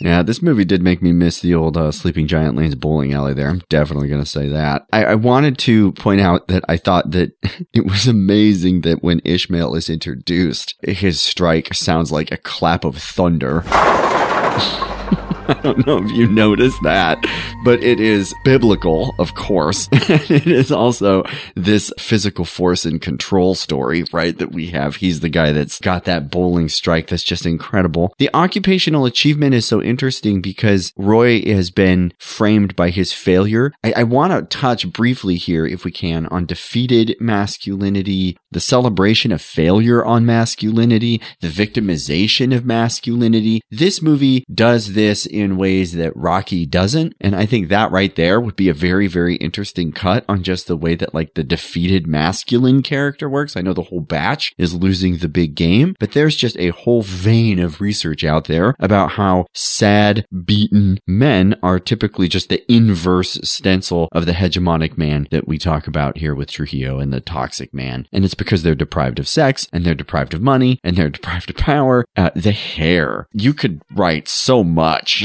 Yeah 0.00 0.22
this 0.22 0.42
movie 0.42 0.64
did 0.64 0.82
make 0.82 1.02
me 1.02 1.12
miss 1.12 1.40
the 1.40 1.54
old 1.54 1.76
uh, 1.76 1.92
sleeping 1.92 2.26
giant 2.26 2.56
lanes 2.56 2.74
bowling 2.74 3.12
alley 3.12 3.34
there. 3.34 3.48
I'm 3.48 3.62
definitely 3.68 4.08
gonna 4.08 4.26
say 4.26 4.48
that 4.62 4.86
I, 4.92 5.04
I 5.04 5.14
wanted 5.16 5.58
to 5.58 5.90
point 5.92 6.20
out 6.20 6.46
that 6.46 6.64
I 6.68 6.76
thought 6.76 7.10
that 7.10 7.32
it 7.72 7.84
was 7.84 8.06
amazing 8.06 8.82
that 8.82 9.02
when 9.02 9.20
Ishmael 9.24 9.74
is 9.74 9.90
introduced, 9.90 10.76
his 10.82 11.20
strike 11.20 11.74
sounds 11.74 12.12
like 12.12 12.30
a 12.30 12.36
clap 12.36 12.84
of 12.84 12.96
thunder. 12.96 13.64
I 15.58 15.60
don't 15.60 15.86
know 15.86 15.98
if 15.98 16.10
you 16.12 16.26
noticed 16.28 16.82
that, 16.82 17.18
but 17.62 17.82
it 17.82 18.00
is 18.00 18.34
biblical, 18.42 19.14
of 19.18 19.34
course. 19.34 19.86
it 19.92 20.46
is 20.46 20.72
also 20.72 21.24
this 21.54 21.92
physical 21.98 22.46
force 22.46 22.86
and 22.86 23.02
control 23.02 23.54
story, 23.54 24.04
right? 24.14 24.36
That 24.38 24.52
we 24.52 24.68
have. 24.68 24.96
He's 24.96 25.20
the 25.20 25.28
guy 25.28 25.52
that's 25.52 25.78
got 25.78 26.04
that 26.04 26.30
bowling 26.30 26.70
strike 26.70 27.08
that's 27.08 27.22
just 27.22 27.44
incredible. 27.44 28.14
The 28.18 28.30
occupational 28.32 29.04
achievement 29.04 29.54
is 29.54 29.66
so 29.66 29.82
interesting 29.82 30.40
because 30.40 30.90
Roy 30.96 31.42
has 31.42 31.70
been 31.70 32.14
framed 32.18 32.74
by 32.74 32.88
his 32.88 33.12
failure. 33.12 33.72
I, 33.84 33.92
I 33.98 34.02
want 34.04 34.32
to 34.32 34.58
touch 34.58 34.90
briefly 34.90 35.36
here, 35.36 35.66
if 35.66 35.84
we 35.84 35.90
can, 35.90 36.26
on 36.26 36.46
defeated 36.46 37.14
masculinity, 37.20 38.38
the 38.50 38.60
celebration 38.60 39.32
of 39.32 39.42
failure 39.42 40.02
on 40.02 40.24
masculinity, 40.24 41.20
the 41.40 41.48
victimization 41.48 42.56
of 42.56 42.64
masculinity. 42.64 43.60
This 43.70 44.00
movie 44.00 44.44
does 44.52 44.94
this 44.94 45.26
in 45.26 45.41
in 45.42 45.56
ways 45.56 45.92
that 45.92 46.16
Rocky 46.16 46.64
doesn't. 46.64 47.14
And 47.20 47.36
I 47.36 47.46
think 47.46 47.68
that 47.68 47.90
right 47.90 48.14
there 48.14 48.40
would 48.40 48.56
be 48.56 48.68
a 48.68 48.74
very, 48.74 49.06
very 49.06 49.36
interesting 49.36 49.92
cut 49.92 50.24
on 50.28 50.42
just 50.42 50.66
the 50.66 50.76
way 50.76 50.94
that 50.94 51.14
like 51.14 51.34
the 51.34 51.44
defeated 51.44 52.06
masculine 52.06 52.82
character 52.82 53.28
works. 53.28 53.56
I 53.56 53.60
know 53.60 53.74
the 53.74 53.82
whole 53.82 54.00
batch 54.00 54.52
is 54.56 54.74
losing 54.74 55.18
the 55.18 55.28
big 55.28 55.54
game, 55.54 55.94
but 55.98 56.12
there's 56.12 56.36
just 56.36 56.56
a 56.58 56.70
whole 56.70 57.02
vein 57.02 57.58
of 57.58 57.80
research 57.80 58.24
out 58.24 58.44
there 58.46 58.74
about 58.78 59.12
how 59.12 59.46
sad, 59.52 60.24
beaten 60.44 60.98
men 61.06 61.56
are 61.62 61.78
typically 61.78 62.28
just 62.28 62.48
the 62.48 62.72
inverse 62.72 63.38
stencil 63.42 64.08
of 64.12 64.26
the 64.26 64.32
hegemonic 64.32 64.96
man 64.96 65.26
that 65.30 65.48
we 65.48 65.58
talk 65.58 65.86
about 65.86 66.18
here 66.18 66.34
with 66.34 66.50
Trujillo 66.50 66.98
and 66.98 67.12
the 67.12 67.20
toxic 67.20 67.74
man. 67.74 68.06
And 68.12 68.24
it's 68.24 68.34
because 68.34 68.62
they're 68.62 68.74
deprived 68.74 69.18
of 69.18 69.28
sex 69.28 69.68
and 69.72 69.84
they're 69.84 69.94
deprived 69.94 70.34
of 70.34 70.42
money 70.42 70.78
and 70.82 70.96
they're 70.96 71.08
deprived 71.10 71.50
of 71.50 71.56
power. 71.56 72.04
Uh, 72.16 72.30
the 72.34 72.52
hair. 72.52 73.26
You 73.32 73.54
could 73.54 73.82
write 73.94 74.28
so 74.28 74.62
much. 74.62 75.24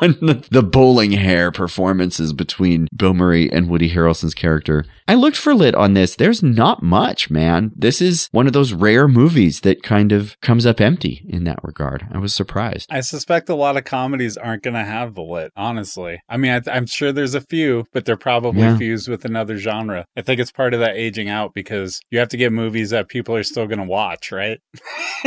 on 0.00 0.16
the, 0.20 0.44
the 0.50 0.62
bowling 0.62 1.12
hair 1.12 1.50
performances 1.52 2.32
between 2.32 2.88
Bill 2.94 3.14
Murray 3.14 3.50
and 3.50 3.68
Woody 3.68 3.90
Harrelson's 3.90 4.34
character. 4.34 4.84
I 5.08 5.14
looked 5.14 5.36
for 5.36 5.54
lit 5.54 5.74
on 5.74 5.94
this. 5.94 6.16
There's 6.16 6.42
not 6.42 6.82
much, 6.82 7.30
man. 7.30 7.72
This 7.74 8.00
is 8.00 8.28
one 8.32 8.46
of 8.46 8.52
those 8.52 8.72
rare 8.72 9.08
movies 9.08 9.60
that 9.62 9.82
kind 9.82 10.12
of 10.12 10.40
comes 10.40 10.64
up 10.64 10.80
empty 10.80 11.24
in 11.28 11.44
that 11.44 11.58
regard. 11.62 12.06
I 12.12 12.18
was 12.18 12.34
surprised. 12.34 12.86
I 12.90 13.00
suspect 13.00 13.48
a 13.48 13.54
lot 13.54 13.76
of 13.76 13.84
comedies 13.84 14.36
aren't 14.36 14.62
going 14.62 14.74
to 14.74 14.84
have 14.84 15.14
the 15.14 15.22
lit, 15.22 15.50
honestly. 15.56 16.20
I 16.28 16.36
mean, 16.36 16.52
I 16.66 16.76
am 16.76 16.86
sure 16.86 17.12
there's 17.12 17.34
a 17.34 17.40
few, 17.40 17.84
but 17.92 18.04
they're 18.04 18.16
probably 18.16 18.62
Yeah. 18.62 18.76
fused 18.78 19.08
with 19.08 19.24
another 19.24 19.56
genre. 19.58 20.04
I 20.16 20.22
think 20.22 20.40
it's 20.40 20.52
part 20.52 20.72
of 20.74 20.80
that 20.80 20.96
aging 20.96 21.28
out 21.28 21.52
because 21.54 22.00
you 22.10 22.18
have 22.18 22.28
to 22.28 22.36
get 22.36 22.52
movies 22.52 22.90
that 22.90 23.08
people 23.08 23.34
are 23.34 23.42
still 23.42 23.66
going 23.66 23.78
to 23.80 23.84
watch, 23.84 24.30
right? 24.32 24.60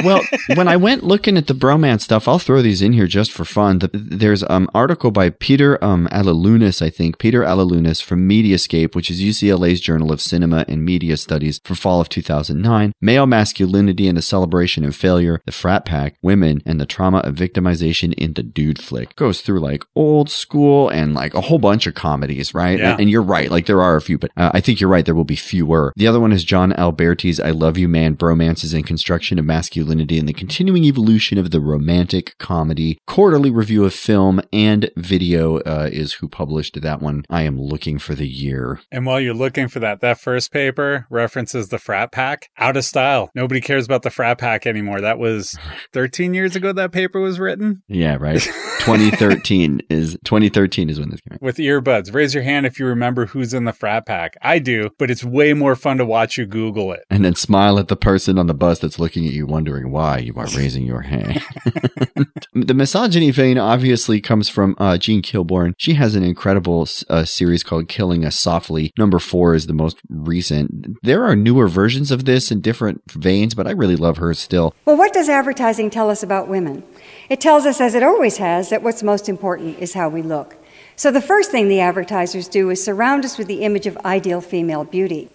well, 0.03 0.21
when 0.55 0.67
I 0.67 0.77
went 0.77 1.03
looking 1.03 1.37
at 1.37 1.47
the 1.47 1.53
bromance 1.53 2.01
stuff, 2.01 2.27
I'll 2.27 2.39
throw 2.39 2.61
these 2.61 2.81
in 2.81 2.93
here 2.93 3.07
just 3.07 3.31
for 3.31 3.45
fun. 3.45 3.79
The, 3.79 3.89
there's 3.93 4.41
an 4.43 4.49
um, 4.55 4.69
article 4.73 5.11
by 5.11 5.29
Peter 5.29 5.83
um, 5.83 6.07
Alilunas, 6.11 6.81
I 6.81 6.89
think, 6.89 7.19
Peter 7.19 7.41
Alilunas 7.41 8.01
from 8.01 8.27
Mediascape, 8.27 8.95
which 8.95 9.11
is 9.11 9.21
UCLA's 9.21 9.81
Journal 9.81 10.11
of 10.11 10.21
Cinema 10.21 10.63
and 10.67 10.85
Media 10.85 11.17
Studies 11.17 11.59
for 11.63 11.75
fall 11.75 11.99
of 11.99 12.07
2009. 12.07 12.93
Male 13.01 13.27
masculinity 13.27 14.07
and 14.07 14.17
the 14.17 14.21
celebration 14.21 14.85
of 14.85 14.95
failure, 14.95 15.41
the 15.45 15.51
frat 15.51 15.83
pack, 15.83 16.15
women, 16.21 16.61
and 16.65 16.79
the 16.79 16.85
trauma 16.85 17.19
of 17.19 17.35
victimization 17.35 18.13
in 18.13 18.33
the 18.33 18.43
dude 18.43 18.81
flick. 18.81 19.15
Goes 19.15 19.41
through 19.41 19.59
like 19.59 19.83
old 19.95 20.29
school 20.29 20.89
and 20.89 21.13
like 21.13 21.33
a 21.33 21.41
whole 21.41 21.59
bunch 21.59 21.85
of 21.85 21.93
comedies, 21.93 22.53
right? 22.53 22.79
Yeah. 22.79 22.91
And, 22.91 23.01
and 23.01 23.09
you're 23.09 23.21
right, 23.21 23.51
like 23.51 23.65
there 23.65 23.81
are 23.81 23.97
a 23.97 24.01
few, 24.01 24.17
but 24.17 24.31
uh, 24.37 24.51
I 24.53 24.61
think 24.61 24.79
you're 24.79 24.89
right, 24.89 25.05
there 25.05 25.15
will 25.15 25.25
be 25.25 25.35
fewer. 25.35 25.91
The 25.97 26.07
other 26.07 26.19
one 26.19 26.31
is 26.31 26.45
John 26.45 26.71
Alberti's 26.73 27.39
I 27.41 27.51
Love 27.51 27.77
You 27.77 27.89
Man, 27.89 28.15
Bromances 28.15 28.73
and 28.73 28.87
Construction 28.87 29.37
of 29.37 29.45
Masculinity 29.45 30.17
and 30.17 30.29
the 30.29 30.33
Continuing 30.33 30.85
Evolution 30.85 31.37
of 31.37 31.51
the 31.51 31.59
Romantic 31.59 32.37
Comedy. 32.37 32.97
Quarterly 33.05 33.51
review 33.51 33.83
of 33.83 33.93
film 33.93 34.34
and 34.51 34.89
video 34.97 35.57
uh, 35.59 35.89
is 35.91 36.13
who 36.13 36.27
published 36.27 36.81
that 36.81 37.01
one. 37.01 37.23
I 37.29 37.43
am 37.43 37.59
looking 37.59 37.97
for 37.99 38.15
the 38.15 38.27
year. 38.27 38.79
And 38.91 39.05
while 39.05 39.19
you're 39.19 39.33
looking 39.33 39.67
for 39.67 39.79
that, 39.79 40.01
that 40.01 40.19
first 40.19 40.51
paper 40.51 41.05
references 41.09 41.69
the 41.69 41.77
frat 41.79 42.11
pack. 42.11 42.49
Out 42.57 42.77
of 42.77 42.85
style. 42.85 43.29
Nobody 43.35 43.61
cares 43.61 43.85
about 43.85 44.03
the 44.03 44.09
frat 44.09 44.37
pack 44.37 44.65
anymore. 44.65 45.01
That 45.01 45.19
was 45.19 45.57
13 45.93 46.33
years 46.33 46.55
ago 46.55 46.71
that 46.73 46.91
paper 46.91 47.19
was 47.19 47.39
written 47.39 47.81
Yeah, 47.87 48.17
right. 48.19 48.41
2013 48.79 49.81
is 49.89 50.17
2013 50.25 50.89
is 50.89 50.99
when 50.99 51.09
this 51.09 51.21
came 51.21 51.33
out. 51.35 51.41
with 51.41 51.57
earbuds. 51.57 52.13
Raise 52.13 52.33
your 52.33 52.43
hand 52.43 52.65
if 52.65 52.79
you 52.79 52.85
remember 52.85 53.25
who's 53.25 53.53
in 53.53 53.63
the 53.65 53.73
frat 53.73 54.05
pack. 54.05 54.35
I 54.41 54.59
do, 54.59 54.89
but 54.99 55.09
it's 55.09 55.23
way 55.23 55.53
more 55.53 55.75
fun 55.75 55.97
to 55.97 56.05
watch 56.05 56.37
you 56.37 56.45
Google 56.45 56.91
it. 56.93 57.03
And 57.09 57.25
then 57.25 57.35
smile 57.35 57.79
at 57.79 57.87
the 57.87 57.95
person 57.95 58.37
on 58.37 58.47
the 58.47 58.53
bus 58.53 58.79
that's 58.79 58.99
looking 58.99 59.25
at 59.25 59.33
you, 59.33 59.47
wondering 59.47 59.91
why 59.91 60.19
you 60.19 60.33
are 60.35 60.47
raising 60.55 60.85
your 60.85 61.01
hand. 61.01 61.41
the 62.53 62.73
misogyny 62.73 63.31
vein 63.31 63.57
obviously 63.57 64.21
comes 64.25 64.49
from 64.49 64.75
uh, 64.77 64.97
Jean 64.97 65.21
Kilbourne. 65.21 65.73
She 65.77 65.93
has 65.93 66.15
an 66.15 66.23
incredible 66.23 66.87
uh, 67.09 67.23
series 67.23 67.63
called 67.63 67.87
Killing 67.87 68.25
Us 68.25 68.35
Softly. 68.35 68.91
Number 68.97 69.19
four 69.19 69.55
is 69.55 69.67
the 69.67 69.73
most 69.73 69.97
recent. 70.09 70.97
There 71.01 71.23
are 71.23 71.35
newer 71.35 71.69
versions 71.69 72.11
of 72.11 72.25
this 72.25 72.51
in 72.51 72.59
different 72.59 73.09
veins, 73.09 73.55
but 73.55 73.67
I 73.67 73.71
really 73.71 73.95
love 73.95 74.17
hers 74.17 74.39
still. 74.39 74.73
Well, 74.83 74.97
what 74.97 75.13
does 75.13 75.29
advertising 75.29 75.89
tell 75.89 76.09
us 76.09 76.23
about 76.23 76.49
women? 76.49 76.83
It 77.29 77.39
tells 77.39 77.65
us, 77.65 77.79
as 77.79 77.95
it 77.95 78.03
always 78.03 78.37
has, 78.37 78.69
that 78.69 78.83
what's 78.83 79.03
most 79.03 79.29
important 79.29 79.79
is 79.79 79.93
how 79.93 80.09
we 80.09 80.21
look. 80.21 80.57
So 80.97 81.11
the 81.11 81.21
first 81.21 81.51
thing 81.51 81.67
the 81.67 81.79
advertisers 81.79 82.47
do 82.47 82.69
is 82.69 82.83
surround 82.83 83.23
us 83.25 83.37
with 83.37 83.47
the 83.47 83.63
image 83.63 83.85
of 83.85 83.97
ideal 84.05 84.41
female 84.41 84.83
beauty. 84.83 85.29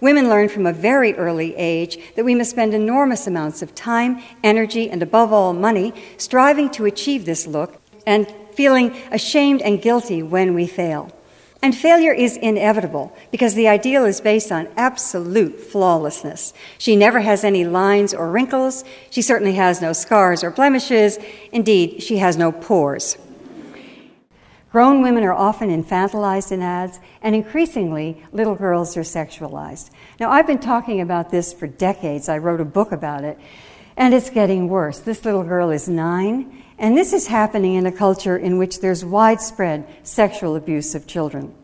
Women 0.00 0.28
learn 0.28 0.48
from 0.48 0.66
a 0.66 0.72
very 0.72 1.14
early 1.14 1.54
age 1.56 1.98
that 2.14 2.24
we 2.24 2.34
must 2.34 2.50
spend 2.50 2.74
enormous 2.74 3.26
amounts 3.26 3.62
of 3.62 3.74
time, 3.74 4.22
energy, 4.42 4.90
and 4.90 5.02
above 5.02 5.32
all, 5.32 5.52
money 5.52 5.94
striving 6.16 6.68
to 6.70 6.84
achieve 6.84 7.24
this 7.24 7.46
look 7.46 7.80
and 8.06 8.32
feeling 8.52 8.96
ashamed 9.10 9.62
and 9.62 9.82
guilty 9.82 10.22
when 10.22 10.54
we 10.54 10.66
fail. 10.66 11.10
And 11.62 11.74
failure 11.74 12.12
is 12.12 12.36
inevitable 12.36 13.16
because 13.30 13.54
the 13.54 13.68
ideal 13.68 14.04
is 14.04 14.20
based 14.20 14.52
on 14.52 14.68
absolute 14.76 15.58
flawlessness. 15.58 16.52
She 16.76 16.94
never 16.94 17.20
has 17.20 17.42
any 17.42 17.64
lines 17.64 18.12
or 18.12 18.30
wrinkles. 18.30 18.84
She 19.08 19.22
certainly 19.22 19.54
has 19.54 19.80
no 19.80 19.94
scars 19.94 20.44
or 20.44 20.50
blemishes. 20.50 21.18
Indeed, 21.52 22.02
she 22.02 22.18
has 22.18 22.36
no 22.36 22.52
pores. 22.52 23.16
Grown 24.70 25.02
women 25.02 25.22
are 25.22 25.32
often 25.32 25.70
infantilized 25.70 26.50
in 26.50 26.60
ads, 26.60 26.98
and 27.22 27.34
increasingly, 27.34 28.22
little 28.32 28.56
girls 28.56 28.96
are 28.96 29.02
sexualized. 29.02 29.88
Now, 30.18 30.32
I've 30.32 30.48
been 30.48 30.58
talking 30.58 31.00
about 31.00 31.30
this 31.30 31.52
for 31.52 31.68
decades. 31.68 32.28
I 32.28 32.38
wrote 32.38 32.60
a 32.60 32.64
book 32.64 32.90
about 32.90 33.22
it, 33.22 33.38
and 33.96 34.12
it's 34.12 34.30
getting 34.30 34.68
worse. 34.68 34.98
This 34.98 35.24
little 35.24 35.44
girl 35.44 35.70
is 35.70 35.88
nine, 35.88 36.63
and 36.78 36.96
this 36.96 37.12
is 37.12 37.26
happening 37.26 37.74
in 37.74 37.86
a 37.86 37.92
culture 37.92 38.36
in 38.36 38.58
which 38.58 38.80
there's 38.80 39.04
widespread 39.04 39.86
sexual 40.02 40.56
abuse 40.56 40.94
of 40.94 41.06
children. 41.06 41.54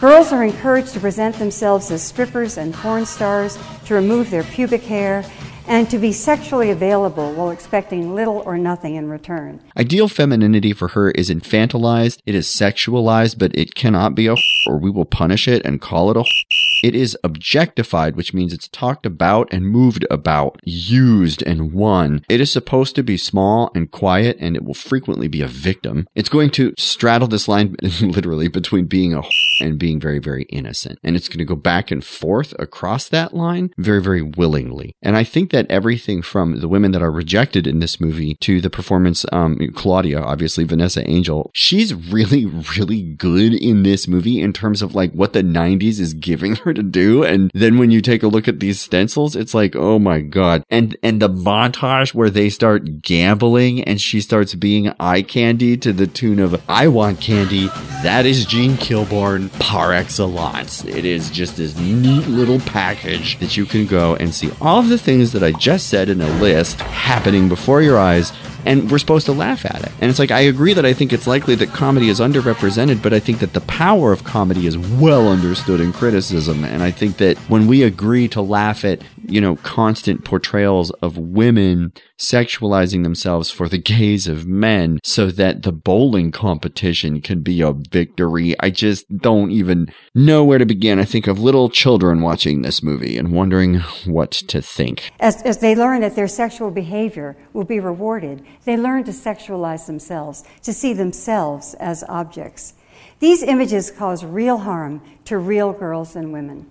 Girls 0.00 0.32
are 0.32 0.44
encouraged 0.44 0.92
to 0.94 1.00
present 1.00 1.36
themselves 1.36 1.90
as 1.90 2.02
strippers 2.02 2.58
and 2.58 2.74
porn 2.74 3.06
stars, 3.06 3.58
to 3.86 3.94
remove 3.94 4.30
their 4.30 4.42
pubic 4.42 4.82
hair, 4.82 5.24
and 5.66 5.88
to 5.88 5.98
be 5.98 6.12
sexually 6.12 6.70
available 6.70 7.32
while 7.32 7.50
expecting 7.50 8.14
little 8.14 8.42
or 8.44 8.58
nothing 8.58 8.96
in 8.96 9.08
return. 9.08 9.60
Ideal 9.76 10.08
femininity 10.08 10.72
for 10.72 10.88
her 10.88 11.10
is 11.12 11.30
infantilized, 11.30 12.18
it 12.26 12.34
is 12.34 12.46
sexualized, 12.46 13.38
but 13.38 13.56
it 13.56 13.74
cannot 13.74 14.14
be 14.14 14.26
a 14.26 14.34
or 14.66 14.78
we 14.78 14.90
will 14.90 15.04
punish 15.04 15.48
it 15.48 15.64
and 15.64 15.80
call 15.80 16.10
it 16.10 16.16
a 16.16 16.24
it 16.84 16.94
is 16.94 17.16
objectified, 17.24 18.14
which 18.14 18.34
means 18.34 18.52
it's 18.52 18.68
talked 18.68 19.06
about 19.06 19.50
and 19.50 19.66
moved 19.66 20.04
about, 20.10 20.60
used 20.64 21.42
and 21.44 21.72
won. 21.72 22.22
It 22.28 22.42
is 22.42 22.52
supposed 22.52 22.94
to 22.96 23.02
be 23.02 23.16
small 23.16 23.70
and 23.74 23.90
quiet, 23.90 24.36
and 24.38 24.54
it 24.54 24.64
will 24.64 24.74
frequently 24.74 25.26
be 25.26 25.40
a 25.40 25.48
victim. 25.48 26.06
It's 26.14 26.28
going 26.28 26.50
to 26.50 26.74
straddle 26.76 27.26
this 27.26 27.48
line 27.48 27.74
literally 28.02 28.48
between 28.48 28.84
being 28.84 29.14
a 29.14 29.22
and 29.62 29.78
being 29.78 29.98
very, 29.98 30.18
very 30.18 30.42
innocent. 30.50 30.98
And 31.02 31.16
it's 31.16 31.26
going 31.26 31.38
to 31.38 31.46
go 31.46 31.56
back 31.56 31.90
and 31.90 32.04
forth 32.04 32.52
across 32.58 33.08
that 33.08 33.32
line 33.32 33.72
very, 33.78 34.02
very 34.02 34.20
willingly. 34.20 34.94
And 35.00 35.16
I 35.16 35.24
think 35.24 35.52
that 35.52 35.70
everything 35.70 36.20
from 36.20 36.60
the 36.60 36.68
women 36.68 36.92
that 36.92 37.00
are 37.00 37.10
rejected 37.10 37.66
in 37.66 37.78
this 37.78 37.98
movie 37.98 38.34
to 38.42 38.60
the 38.60 38.68
performance, 38.68 39.24
um, 39.32 39.58
Claudia, 39.74 40.20
obviously 40.20 40.64
Vanessa 40.64 41.08
Angel, 41.08 41.50
she's 41.54 41.94
really, 41.94 42.44
really 42.76 43.02
good 43.02 43.54
in 43.54 43.84
this 43.84 44.06
movie 44.06 44.42
in 44.42 44.52
terms 44.52 44.82
of 44.82 44.94
like 44.94 45.12
what 45.12 45.32
the 45.32 45.42
90s 45.42 45.98
is 45.98 46.12
giving 46.12 46.56
her 46.56 46.73
to 46.74 46.82
do. 46.82 47.24
And 47.24 47.50
then 47.54 47.78
when 47.78 47.90
you 47.90 48.00
take 48.00 48.22
a 48.22 48.28
look 48.28 48.48
at 48.48 48.60
these 48.60 48.80
stencils, 48.80 49.36
it's 49.36 49.54
like, 49.54 49.74
oh 49.76 49.98
my 49.98 50.20
God. 50.20 50.64
And, 50.70 50.96
and 51.02 51.20
the 51.20 51.28
montage 51.28 52.14
where 52.14 52.30
they 52.30 52.50
start 52.50 53.02
gambling 53.02 53.82
and 53.84 54.00
she 54.00 54.20
starts 54.20 54.54
being 54.54 54.92
eye 55.00 55.22
candy 55.22 55.76
to 55.78 55.92
the 55.92 56.06
tune 56.06 56.38
of, 56.38 56.60
I 56.68 56.88
want 56.88 57.20
candy. 57.20 57.68
That 58.02 58.26
is 58.26 58.44
Jean 58.44 58.72
Kilbourne 58.72 59.50
par 59.58 59.92
excellence. 59.92 60.84
It 60.84 61.04
is 61.04 61.30
just 61.30 61.56
this 61.56 61.76
neat 61.78 62.26
little 62.26 62.60
package 62.60 63.38
that 63.38 63.56
you 63.56 63.66
can 63.66 63.86
go 63.86 64.16
and 64.16 64.34
see 64.34 64.50
all 64.60 64.80
of 64.80 64.88
the 64.88 64.98
things 64.98 65.32
that 65.32 65.42
I 65.42 65.52
just 65.52 65.88
said 65.88 66.08
in 66.08 66.20
a 66.20 66.40
list 66.40 66.80
happening 66.80 67.48
before 67.48 67.82
your 67.82 67.98
eyes 67.98 68.32
and 68.66 68.90
we're 68.90 68.98
supposed 68.98 69.26
to 69.26 69.32
laugh 69.32 69.64
at 69.64 69.82
it. 69.82 69.92
And 70.00 70.10
it's 70.10 70.18
like, 70.18 70.30
I 70.30 70.40
agree 70.40 70.72
that 70.74 70.86
I 70.86 70.92
think 70.92 71.12
it's 71.12 71.26
likely 71.26 71.54
that 71.56 71.70
comedy 71.70 72.08
is 72.08 72.20
underrepresented, 72.20 73.02
but 73.02 73.12
I 73.12 73.20
think 73.20 73.40
that 73.40 73.52
the 73.52 73.60
power 73.62 74.12
of 74.12 74.24
comedy 74.24 74.66
is 74.66 74.78
well 74.78 75.28
understood 75.28 75.80
in 75.80 75.92
criticism. 75.92 76.63
And 76.64 76.82
I 76.82 76.90
think 76.90 77.18
that 77.18 77.36
when 77.48 77.66
we 77.66 77.82
agree 77.82 78.28
to 78.28 78.42
laugh 78.42 78.84
at, 78.84 79.02
you 79.22 79.40
know, 79.40 79.56
constant 79.56 80.24
portrayals 80.24 80.90
of 81.02 81.16
women 81.16 81.92
sexualizing 82.18 83.02
themselves 83.02 83.50
for 83.50 83.68
the 83.68 83.78
gaze 83.78 84.26
of 84.26 84.46
men 84.46 85.00
so 85.02 85.30
that 85.30 85.62
the 85.62 85.72
bowling 85.72 86.30
competition 86.30 87.20
can 87.20 87.40
be 87.40 87.60
a 87.60 87.72
victory, 87.72 88.54
I 88.60 88.70
just 88.70 89.06
don't 89.18 89.50
even 89.50 89.92
know 90.14 90.44
where 90.44 90.58
to 90.58 90.66
begin. 90.66 90.98
I 90.98 91.04
think 91.04 91.26
of 91.26 91.38
little 91.38 91.68
children 91.68 92.20
watching 92.20 92.62
this 92.62 92.82
movie 92.82 93.18
and 93.18 93.32
wondering 93.32 93.80
what 94.04 94.30
to 94.32 94.62
think. 94.62 95.10
As, 95.20 95.42
as 95.42 95.58
they 95.58 95.74
learn 95.74 96.00
that 96.02 96.16
their 96.16 96.28
sexual 96.28 96.70
behavior 96.70 97.36
will 97.52 97.64
be 97.64 97.80
rewarded, 97.80 98.44
they 98.64 98.76
learn 98.76 99.04
to 99.04 99.12
sexualize 99.12 99.86
themselves, 99.86 100.44
to 100.62 100.72
see 100.72 100.92
themselves 100.92 101.74
as 101.74 102.04
objects. 102.08 102.74
These 103.18 103.42
images 103.42 103.90
cause 103.90 104.24
real 104.24 104.58
harm 104.58 105.02
to 105.26 105.38
real 105.38 105.72
girls 105.72 106.16
and 106.16 106.32
women. 106.32 106.70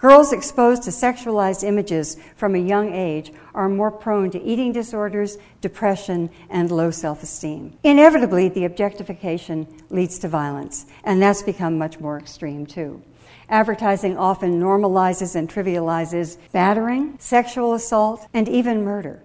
Girls 0.00 0.32
exposed 0.32 0.84
to 0.84 0.90
sexualized 0.90 1.62
images 1.62 2.16
from 2.34 2.54
a 2.54 2.58
young 2.58 2.94
age 2.94 3.32
are 3.54 3.68
more 3.68 3.90
prone 3.90 4.30
to 4.30 4.42
eating 4.42 4.72
disorders, 4.72 5.36
depression, 5.60 6.30
and 6.48 6.70
low 6.70 6.90
self 6.90 7.22
esteem. 7.22 7.76
Inevitably, 7.84 8.48
the 8.48 8.64
objectification 8.64 9.66
leads 9.90 10.18
to 10.20 10.28
violence, 10.28 10.86
and 11.04 11.20
that's 11.20 11.42
become 11.42 11.76
much 11.76 12.00
more 12.00 12.18
extreme 12.18 12.64
too. 12.64 13.02
Advertising 13.50 14.16
often 14.16 14.58
normalizes 14.58 15.36
and 15.36 15.50
trivializes 15.50 16.38
battering, 16.50 17.18
sexual 17.18 17.74
assault, 17.74 18.26
and 18.32 18.48
even 18.48 18.82
murder. 18.82 19.22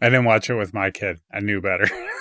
I 0.00 0.10
didn't 0.10 0.26
watch 0.26 0.48
it 0.48 0.54
with 0.54 0.74
my 0.74 0.92
kid. 0.92 1.18
I 1.32 1.40
knew 1.40 1.60
better. 1.60 1.88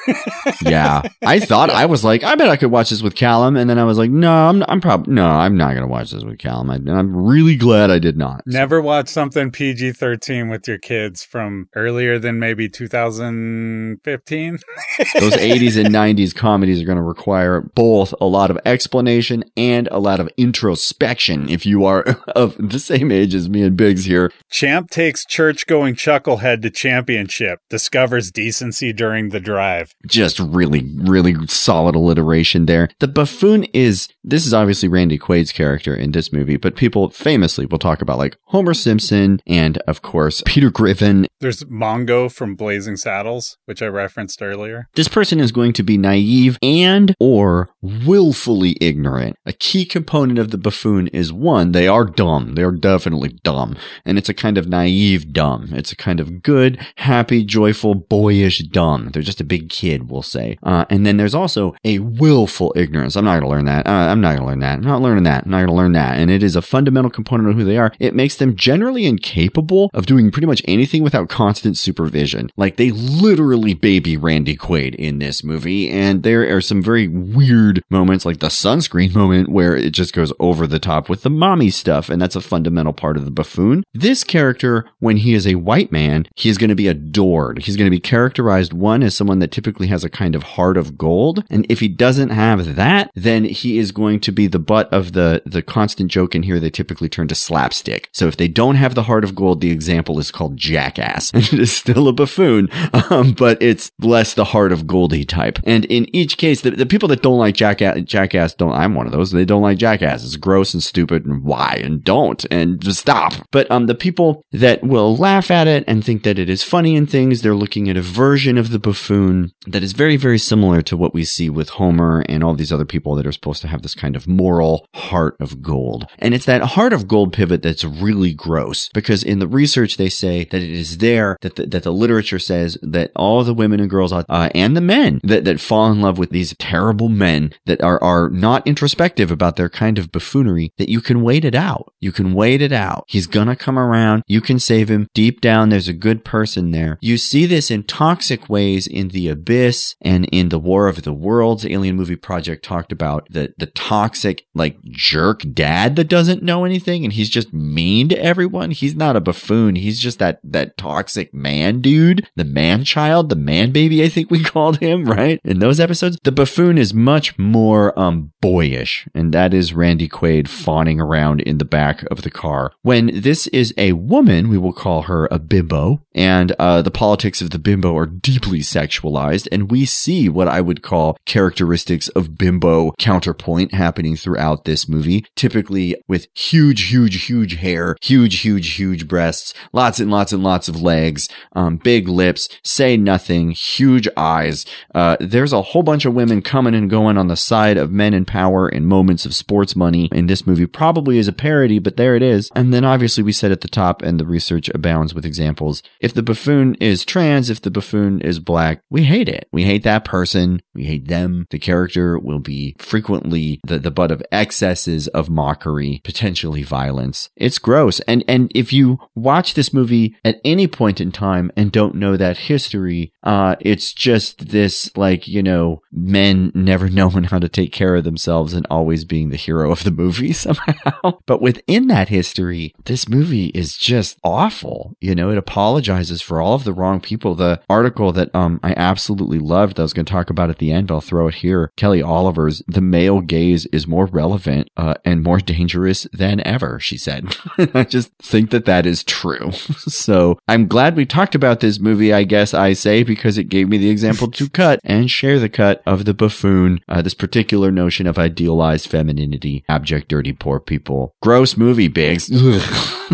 yeah, 0.61 1.01
I 1.23 1.39
thought 1.39 1.69
I 1.69 1.85
was 1.85 2.03
like, 2.03 2.23
I 2.23 2.35
bet 2.35 2.49
I 2.49 2.57
could 2.57 2.71
watch 2.71 2.89
this 2.89 3.01
with 3.01 3.15
Callum, 3.15 3.55
and 3.55 3.69
then 3.69 3.79
I 3.79 3.83
was 3.83 3.97
like, 3.97 4.11
no, 4.11 4.31
I'm, 4.31 4.63
I'm 4.67 4.81
probably 4.81 5.13
no, 5.13 5.27
I'm 5.27 5.57
not 5.57 5.73
gonna 5.73 5.87
watch 5.87 6.11
this 6.11 6.23
with 6.23 6.39
Callum. 6.39 6.69
I, 6.69 6.75
am 6.75 7.15
really 7.15 7.55
glad 7.55 7.91
I 7.91 7.99
did 7.99 8.17
not. 8.17 8.43
Never 8.45 8.81
watch 8.81 9.07
something 9.07 9.51
PG 9.51 9.93
thirteen 9.93 10.49
with 10.49 10.67
your 10.67 10.77
kids 10.77 11.23
from 11.23 11.69
earlier 11.75 12.19
than 12.19 12.39
maybe 12.39 12.69
2015. 12.69 14.59
Those 15.19 15.33
80s 15.33 15.83
and 15.83 15.93
90s 15.93 16.35
comedies 16.35 16.81
are 16.81 16.85
going 16.85 16.97
to 16.97 17.03
require 17.03 17.61
both 17.61 18.13
a 18.21 18.25
lot 18.25 18.51
of 18.51 18.59
explanation 18.65 19.43
and 19.57 19.87
a 19.91 19.99
lot 19.99 20.19
of 20.19 20.29
introspection. 20.37 21.49
If 21.49 21.65
you 21.65 21.85
are 21.85 22.03
of 22.35 22.55
the 22.57 22.79
same 22.79 23.11
age 23.11 23.35
as 23.35 23.49
me 23.49 23.63
and 23.63 23.77
Biggs 23.77 24.05
here, 24.05 24.31
Champ 24.49 24.89
takes 24.89 25.25
church 25.25 25.67
going 25.67 25.95
chucklehead 25.95 26.61
to 26.61 26.69
championship, 26.69 27.59
discovers 27.69 28.31
decency 28.31 28.93
during 28.93 29.29
the 29.29 29.39
drive 29.39 29.94
just 30.07 30.39
really, 30.39 30.91
really 30.95 31.35
solid 31.47 31.95
alliteration 31.95 32.65
there. 32.65 32.89
The 32.99 33.07
buffoon 33.07 33.65
is, 33.73 34.07
this 34.23 34.45
is 34.45 34.53
obviously 34.53 34.89
Randy 34.89 35.17
Quaid's 35.17 35.51
character 35.51 35.95
in 35.95 36.11
this 36.11 36.31
movie, 36.31 36.57
but 36.57 36.75
people 36.75 37.09
famously 37.09 37.65
will 37.65 37.79
talk 37.79 38.01
about 38.01 38.17
like 38.17 38.37
Homer 38.45 38.73
Simpson 38.73 39.41
and 39.47 39.77
of 39.87 40.01
course 40.01 40.43
Peter 40.45 40.69
Griffin. 40.69 41.27
There's 41.39 41.63
Mongo 41.63 42.31
from 42.31 42.55
Blazing 42.55 42.97
Saddles, 42.97 43.57
which 43.65 43.81
I 43.81 43.87
referenced 43.87 44.41
earlier. 44.41 44.87
This 44.95 45.07
person 45.07 45.39
is 45.39 45.51
going 45.51 45.73
to 45.73 45.83
be 45.83 45.97
naive 45.97 46.57
and 46.61 47.13
or 47.19 47.69
willfully 47.81 48.77
ignorant. 48.81 49.35
A 49.45 49.53
key 49.53 49.85
component 49.85 50.39
of 50.39 50.51
the 50.51 50.57
buffoon 50.57 51.07
is 51.07 51.33
one, 51.33 51.71
they 51.71 51.87
are 51.87 52.05
dumb. 52.05 52.55
They 52.55 52.63
are 52.63 52.71
definitely 52.71 53.37
dumb. 53.43 53.75
And 54.05 54.17
it's 54.17 54.29
a 54.29 54.33
kind 54.33 54.57
of 54.57 54.67
naive 54.67 55.33
dumb. 55.33 55.69
It's 55.71 55.91
a 55.91 55.95
kind 55.95 56.19
of 56.19 56.41
good, 56.41 56.79
happy, 56.97 57.43
joyful, 57.43 57.95
boyish 57.95 58.59
dumb. 58.59 59.09
They're 59.09 59.21
just 59.21 59.41
a 59.41 59.45
big 59.45 59.69
kid, 59.69 59.84
we'll 59.93 60.21
say. 60.21 60.57
Uh, 60.63 60.85
and 60.89 61.05
then 61.05 61.17
there's 61.17 61.35
also 61.35 61.75
a 61.83 61.99
willful 61.99 62.73
ignorance. 62.75 63.15
I'm 63.15 63.25
not 63.25 63.39
going 63.39 63.43
to 63.43 63.49
learn 63.49 63.65
that. 63.65 63.87
Uh, 63.87 63.91
I'm 63.91 64.21
not 64.21 64.35
going 64.35 64.41
to 64.41 64.45
learn 64.47 64.59
that. 64.59 64.75
I'm 64.75 64.83
not 64.83 65.01
learning 65.01 65.23
that. 65.23 65.45
I'm 65.45 65.51
not 65.51 65.57
going 65.57 65.67
to 65.67 65.73
learn 65.73 65.91
that. 65.93 66.17
And 66.17 66.31
it 66.31 66.43
is 66.43 66.55
a 66.55 66.61
fundamental 66.61 67.11
component 67.11 67.49
of 67.49 67.55
who 67.55 67.63
they 67.63 67.77
are. 67.77 67.91
It 67.99 68.15
makes 68.15 68.35
them 68.35 68.55
generally 68.55 69.05
incapable 69.05 69.89
of 69.93 70.05
doing 70.05 70.31
pretty 70.31 70.47
much 70.47 70.61
anything 70.65 71.03
without 71.03 71.29
constant 71.29 71.77
supervision. 71.77 72.49
Like 72.57 72.77
they 72.77 72.91
literally 72.91 73.73
baby 73.73 74.17
Randy 74.17 74.55
Quaid 74.55 74.95
in 74.95 75.19
this 75.19 75.43
movie. 75.43 75.89
And 75.89 76.23
there 76.23 76.55
are 76.55 76.61
some 76.61 76.81
very 76.81 77.07
weird 77.07 77.83
moments, 77.89 78.25
like 78.25 78.39
the 78.39 78.47
sunscreen 78.47 79.13
moment, 79.15 79.49
where 79.49 79.75
it 79.75 79.91
just 79.91 80.13
goes 80.13 80.33
over 80.39 80.67
the 80.67 80.79
top 80.79 81.09
with 81.09 81.23
the 81.23 81.29
mommy 81.29 81.69
stuff. 81.69 82.09
And 82.09 82.21
that's 82.21 82.35
a 82.35 82.41
fundamental 82.41 82.93
part 82.93 83.17
of 83.17 83.25
the 83.25 83.31
buffoon. 83.31 83.83
This 83.93 84.23
character, 84.23 84.85
when 84.99 85.17
he 85.17 85.33
is 85.33 85.45
a 85.45 85.55
white 85.55 85.91
man, 85.91 86.27
he 86.35 86.49
is 86.49 86.57
going 86.57 86.69
to 86.69 86.75
be 86.75 86.87
adored. 86.87 87.63
He's 87.63 87.77
going 87.77 87.87
to 87.87 87.95
be 87.95 87.99
characterized, 87.99 88.73
one, 88.73 89.03
as 89.03 89.15
someone 89.15 89.39
that 89.39 89.51
typically 89.51 89.74
has 89.83 90.03
a 90.03 90.09
kind 90.09 90.35
of 90.35 90.43
heart 90.43 90.77
of 90.77 90.97
gold. 90.97 91.43
And 91.49 91.65
if 91.69 91.79
he 91.79 91.87
doesn't 91.87 92.29
have 92.29 92.75
that, 92.75 93.11
then 93.15 93.43
he 93.45 93.77
is 93.77 93.91
going 93.91 94.19
to 94.21 94.31
be 94.31 94.47
the 94.47 94.59
butt 94.59 94.91
of 94.91 95.13
the, 95.13 95.41
the 95.45 95.61
constant 95.61 96.11
joke 96.11 96.35
in 96.35 96.43
here. 96.43 96.59
They 96.59 96.69
typically 96.69 97.09
turn 97.09 97.27
to 97.27 97.35
slapstick. 97.35 98.09
So 98.11 98.27
if 98.27 98.37
they 98.37 98.47
don't 98.47 98.75
have 98.75 98.95
the 98.95 99.03
heart 99.03 99.23
of 99.23 99.35
gold, 99.35 99.61
the 99.61 99.71
example 99.71 100.19
is 100.19 100.31
called 100.31 100.57
jackass. 100.57 101.31
And 101.35 101.43
it 101.53 101.59
is 101.59 101.75
still 101.75 102.07
a 102.07 102.13
buffoon, 102.13 102.69
um, 103.09 103.33
but 103.33 103.61
it's 103.61 103.91
less 103.99 104.33
the 104.33 104.45
heart 104.45 104.71
of 104.71 104.87
goldy 104.87 105.25
type. 105.25 105.59
And 105.65 105.83
in 105.85 106.13
each 106.15 106.37
case, 106.37 106.61
the, 106.61 106.71
the 106.71 106.85
people 106.85 107.09
that 107.09 107.21
don't 107.21 107.37
like 107.37 107.55
jackass, 107.55 108.01
jackass 108.03 108.53
don't, 108.53 108.71
I'm 108.71 108.95
one 108.95 109.05
of 109.05 109.11
those. 109.11 109.31
They 109.31 109.43
don't 109.43 109.61
like 109.61 109.77
jackass. 109.77 110.23
It's 110.23 110.37
gross 110.37 110.73
and 110.73 110.81
stupid 110.81 111.25
and 111.25 111.43
why 111.43 111.79
and 111.83 112.03
don't 112.03 112.45
and 112.49 112.79
just 112.81 113.01
stop. 113.01 113.33
But, 113.51 113.69
um, 113.69 113.87
the 113.87 113.95
people 113.95 114.43
that 114.53 114.83
will 114.83 115.15
laugh 115.17 115.51
at 115.51 115.67
it 115.67 115.83
and 115.87 116.03
think 116.03 116.23
that 116.23 116.39
it 116.39 116.49
is 116.49 116.63
funny 116.63 116.95
and 116.95 117.09
things, 117.09 117.41
they're 117.41 117.53
looking 117.53 117.89
at 117.89 117.97
a 117.97 118.01
version 118.01 118.57
of 118.57 118.71
the 118.71 118.79
buffoon 118.79 119.51
that 119.67 119.83
is 119.83 119.93
very, 119.93 120.17
very 120.17 120.39
similar 120.39 120.81
to 120.83 120.97
what 120.97 121.13
we 121.13 121.23
see 121.23 121.49
with 121.49 121.69
Homer 121.69 122.23
and 122.27 122.43
all 122.43 122.53
these 122.53 122.71
other 122.71 122.85
people 122.85 123.15
that 123.15 123.25
are 123.25 123.31
supposed 123.31 123.61
to 123.61 123.67
have 123.67 123.81
this 123.81 123.95
kind 123.95 124.15
of 124.15 124.27
moral 124.27 124.87
heart 124.95 125.35
of 125.39 125.61
gold. 125.61 126.07
And 126.19 126.33
it's 126.33 126.45
that 126.45 126.61
heart 126.61 126.93
of 126.93 127.07
gold 127.07 127.33
pivot 127.33 127.61
that's 127.61 127.83
really 127.83 128.33
gross 128.33 128.89
because 128.93 129.23
in 129.23 129.39
the 129.39 129.47
research 129.47 129.97
they 129.97 130.09
say 130.09 130.45
that 130.45 130.61
it 130.61 130.69
is 130.69 130.99
there 130.99 131.37
that 131.41 131.55
the, 131.55 131.65
that 131.67 131.83
the 131.83 131.93
literature 131.93 132.39
says 132.39 132.77
that 132.81 133.11
all 133.15 133.43
the 133.43 133.53
women 133.53 133.79
and 133.79 133.89
girls 133.89 134.11
uh, 134.13 134.49
and 134.53 134.75
the 134.75 134.81
men 134.81 135.19
that, 135.23 135.45
that 135.45 135.59
fall 135.59 135.91
in 135.91 136.01
love 136.01 136.17
with 136.17 136.29
these 136.29 136.55
terrible 136.57 137.09
men 137.09 137.53
that 137.65 137.81
are, 137.81 138.01
are 138.03 138.29
not 138.29 138.65
introspective 138.67 139.31
about 139.31 139.55
their 139.55 139.69
kind 139.69 139.97
of 139.97 140.11
buffoonery 140.11 140.71
that 140.77 140.89
you 140.89 141.01
can 141.01 141.21
wait 141.21 141.45
it 141.45 141.55
out. 141.55 141.93
You 141.99 142.11
can 142.11 142.33
wait 142.33 142.61
it 142.61 142.71
out. 142.71 143.05
He's 143.07 143.27
gonna 143.27 143.55
come 143.55 143.79
around. 143.79 144.23
You 144.27 144.41
can 144.41 144.59
save 144.59 144.89
him. 144.89 145.07
Deep 145.13 145.41
down, 145.41 145.69
there's 145.69 145.87
a 145.87 145.93
good 145.93 146.23
person 146.23 146.71
there. 146.71 146.97
You 147.01 147.17
see 147.17 147.45
this 147.45 147.71
in 147.71 147.83
toxic 147.83 148.49
ways 148.49 148.87
in 148.87 149.09
the 149.09 149.29
Abyss 149.45 149.95
and 150.01 150.25
in 150.31 150.49
the 150.49 150.57
War 150.57 150.87
of 150.87 151.03
the 151.03 151.13
Worlds, 151.13 151.67
Alien 151.67 151.95
Movie 151.95 152.15
Project 152.15 152.65
talked 152.65 152.91
about 152.91 153.27
the, 153.29 153.53
the 153.59 153.67
toxic, 153.67 154.47
like 154.55 154.81
jerk 154.85 155.43
dad 155.53 155.95
that 155.97 156.07
doesn't 156.07 156.41
know 156.41 156.65
anything 156.65 157.03
and 157.03 157.13
he's 157.13 157.29
just 157.29 157.53
mean 157.53 158.09
to 158.09 158.17
everyone. 158.17 158.71
He's 158.71 158.95
not 158.95 159.15
a 159.15 159.21
buffoon. 159.21 159.75
He's 159.75 159.99
just 159.99 160.17
that, 160.17 160.39
that 160.43 160.77
toxic 160.77 161.31
man 161.31 161.79
dude, 161.79 162.27
the 162.35 162.43
man 162.43 162.83
child, 162.83 163.29
the 163.29 163.35
man 163.35 163.71
baby, 163.71 164.03
I 164.03 164.09
think 164.09 164.31
we 164.31 164.43
called 164.43 164.79
him, 164.79 165.05
right? 165.05 165.39
In 165.43 165.59
those 165.59 165.79
episodes, 165.79 166.17
the 166.23 166.31
buffoon 166.31 166.79
is 166.79 166.91
much 166.91 167.37
more, 167.37 167.97
um, 167.99 168.31
boyish. 168.41 169.07
And 169.13 169.31
that 169.31 169.53
is 169.53 169.75
Randy 169.75 170.09
Quaid 170.09 170.47
fawning 170.47 170.99
around 170.99 171.41
in 171.41 171.59
the 171.59 171.65
back 171.65 172.01
of 172.09 172.23
the 172.23 172.31
car. 172.31 172.71
When 172.81 173.11
this 173.21 173.45
is 173.47 173.75
a 173.77 173.93
woman, 173.93 174.49
we 174.49 174.57
will 174.57 174.73
call 174.73 175.03
her 175.03 175.27
a 175.29 175.37
bimbo. 175.37 176.01
And, 176.15 176.51
uh, 176.57 176.81
the 176.81 176.89
politics 176.89 177.41
of 177.41 177.51
the 177.51 177.59
bimbo 177.59 177.95
are 177.95 178.07
deeply 178.07 178.59
sexualized 178.59 179.34
and 179.51 179.69
we 179.69 179.85
see 179.85 180.29
what 180.29 180.47
I 180.47 180.61
would 180.61 180.81
call 180.81 181.17
characteristics 181.25 182.07
of 182.09 182.37
bimbo 182.37 182.91
counterpoint 182.97 183.73
happening 183.73 184.15
throughout 184.15 184.65
this 184.65 184.87
movie, 184.87 185.25
typically 185.35 185.95
with 186.07 186.27
huge, 186.33 186.89
huge, 186.89 187.25
huge 187.25 187.55
hair, 187.57 187.95
huge, 188.01 188.41
huge, 188.41 188.73
huge 188.75 189.07
breasts, 189.07 189.53
lots 189.73 189.99
and 189.99 190.09
lots 190.09 190.31
and 190.31 190.43
lots 190.43 190.67
of 190.67 190.81
legs, 190.81 191.27
um, 191.53 191.77
big 191.77 192.07
lips, 192.07 192.47
say 192.63 192.97
nothing, 192.97 193.51
huge 193.51 194.07
eyes. 194.15 194.65
Uh, 194.93 195.17
there's 195.19 195.53
a 195.53 195.61
whole 195.61 195.83
bunch 195.83 196.05
of 196.05 196.13
women 196.13 196.41
coming 196.41 196.73
and 196.73 196.89
going 196.89 197.17
on 197.17 197.27
the 197.27 197.35
side 197.35 197.77
of 197.77 197.91
men 197.91 198.13
in 198.13 198.25
power 198.25 198.69
in 198.69 198.85
moments 198.85 199.25
of 199.25 199.35
sports 199.35 199.75
money 199.75 200.09
in 200.11 200.27
this 200.27 200.47
movie, 200.47 200.65
probably 200.65 201.19
as 201.19 201.27
a 201.27 201.33
parody, 201.33 201.79
but 201.79 201.97
there 201.97 202.15
it 202.15 202.21
is. 202.21 202.49
And 202.55 202.73
then 202.73 202.85
obviously 202.85 203.23
we 203.23 203.31
said 203.31 203.51
at 203.51 203.61
the 203.61 203.67
top, 203.67 204.01
and 204.01 204.19
the 204.19 204.25
research 204.25 204.69
abounds 204.69 205.13
with 205.13 205.25
examples. 205.25 205.81
If 205.99 206.13
the 206.13 206.23
buffoon 206.23 206.75
is 206.75 207.05
trans, 207.05 207.49
if 207.49 207.61
the 207.61 207.71
buffoon 207.71 208.21
is 208.21 208.39
black, 208.39 208.81
we 208.89 209.03
hate 209.03 209.24
it. 209.29 209.47
We 209.51 209.63
hate 209.63 209.83
that 209.83 210.05
person. 210.05 210.61
We 210.73 210.85
hate 210.85 211.07
them. 211.07 211.47
The 211.49 211.59
character 211.59 212.19
will 212.19 212.39
be 212.39 212.75
frequently 212.79 213.59
the, 213.65 213.79
the 213.79 213.91
butt 213.91 214.11
of 214.11 214.23
excesses 214.31 215.07
of 215.09 215.29
mockery, 215.29 216.01
potentially 216.03 216.63
violence. 216.63 217.29
It's 217.35 217.59
gross. 217.59 217.99
And, 218.01 218.23
and 218.27 218.51
if 218.53 218.71
you 218.73 218.99
watch 219.15 219.53
this 219.53 219.73
movie 219.73 220.15
at 220.23 220.39
any 220.43 220.67
point 220.67 221.01
in 221.01 221.11
time 221.11 221.51
and 221.55 221.71
don't 221.71 221.95
know 221.95 222.17
that 222.17 222.37
history, 222.37 223.11
uh, 223.23 223.55
it's 223.59 223.93
just 223.93 224.49
this, 224.49 224.95
like, 224.95 225.27
you 225.27 225.41
know, 225.41 225.81
men 225.91 226.51
never 226.53 226.89
knowing 226.95 227.25
how 227.25 227.39
to 227.39 227.49
take 227.49 227.71
care 227.71 227.95
of 227.95 228.03
themselves 228.03 228.53
and 228.53 228.67
always 228.69 229.05
being 229.05 229.29
the 229.29 229.37
hero 229.37 229.71
of 229.71 229.83
the 229.83 229.91
movie 229.91 230.33
somehow. 230.33 231.19
but 231.25 231.41
within 231.41 231.87
that 231.87 232.09
history, 232.09 232.73
this 232.85 233.09
movie 233.09 233.47
is 233.47 233.77
just 233.77 234.17
awful. 234.23 234.95
You 234.99 235.15
know, 235.15 235.31
it 235.31 235.37
apologizes 235.37 236.21
for 236.21 236.41
all 236.41 236.55
of 236.55 236.63
the 236.63 236.73
wrong 236.73 236.99
people. 236.99 237.35
The 237.35 237.61
article 237.69 238.11
that, 238.11 238.33
um, 238.35 238.59
I 238.63 238.73
absolutely 238.75 239.14
loved, 239.19 239.79
I 239.79 239.83
was 239.83 239.93
going 239.93 240.05
to 240.05 240.11
talk 240.11 240.29
about 240.29 240.49
at 240.49 240.57
the 240.57 240.71
end, 240.71 240.87
but 240.87 240.95
I'll 240.95 241.01
throw 241.01 241.27
it 241.27 241.35
here. 241.35 241.71
Kelly 241.77 242.01
Oliver's 242.01 242.61
The 242.67 242.81
Male 242.81 243.21
Gaze 243.21 243.65
is 243.67 243.87
more 243.87 244.05
relevant, 244.05 244.69
uh, 244.77 244.95
and 245.03 245.23
more 245.23 245.39
dangerous 245.39 246.07
than 246.13 246.45
ever, 246.45 246.79
she 246.79 246.97
said. 246.97 247.35
I 247.73 247.83
just 247.83 248.11
think 248.19 248.49
that 248.51 248.65
that 248.65 248.85
is 248.85 249.03
true. 249.03 249.51
so 249.77 250.39
I'm 250.47 250.67
glad 250.67 250.95
we 250.95 251.05
talked 251.05 251.35
about 251.35 251.59
this 251.59 251.79
movie, 251.79 252.13
I 252.13 252.23
guess 252.23 252.53
I 252.53 252.73
say, 252.73 253.03
because 253.03 253.37
it 253.37 253.49
gave 253.49 253.69
me 253.69 253.77
the 253.77 253.89
example 253.89 254.29
to 254.31 254.49
cut 254.55 254.79
and 254.83 255.09
share 255.09 255.39
the 255.39 255.49
cut 255.49 255.81
of 255.85 256.05
the 256.05 256.13
buffoon, 256.13 256.79
uh, 256.87 257.01
this 257.01 257.13
particular 257.13 257.71
notion 257.71 258.07
of 258.07 258.17
idealized 258.17 258.89
femininity, 258.89 259.63
abject, 259.69 260.07
dirty, 260.07 260.33
poor 260.33 260.59
people. 260.59 261.13
Gross 261.21 261.57
movie, 261.57 261.87
Biggs. 261.87 262.29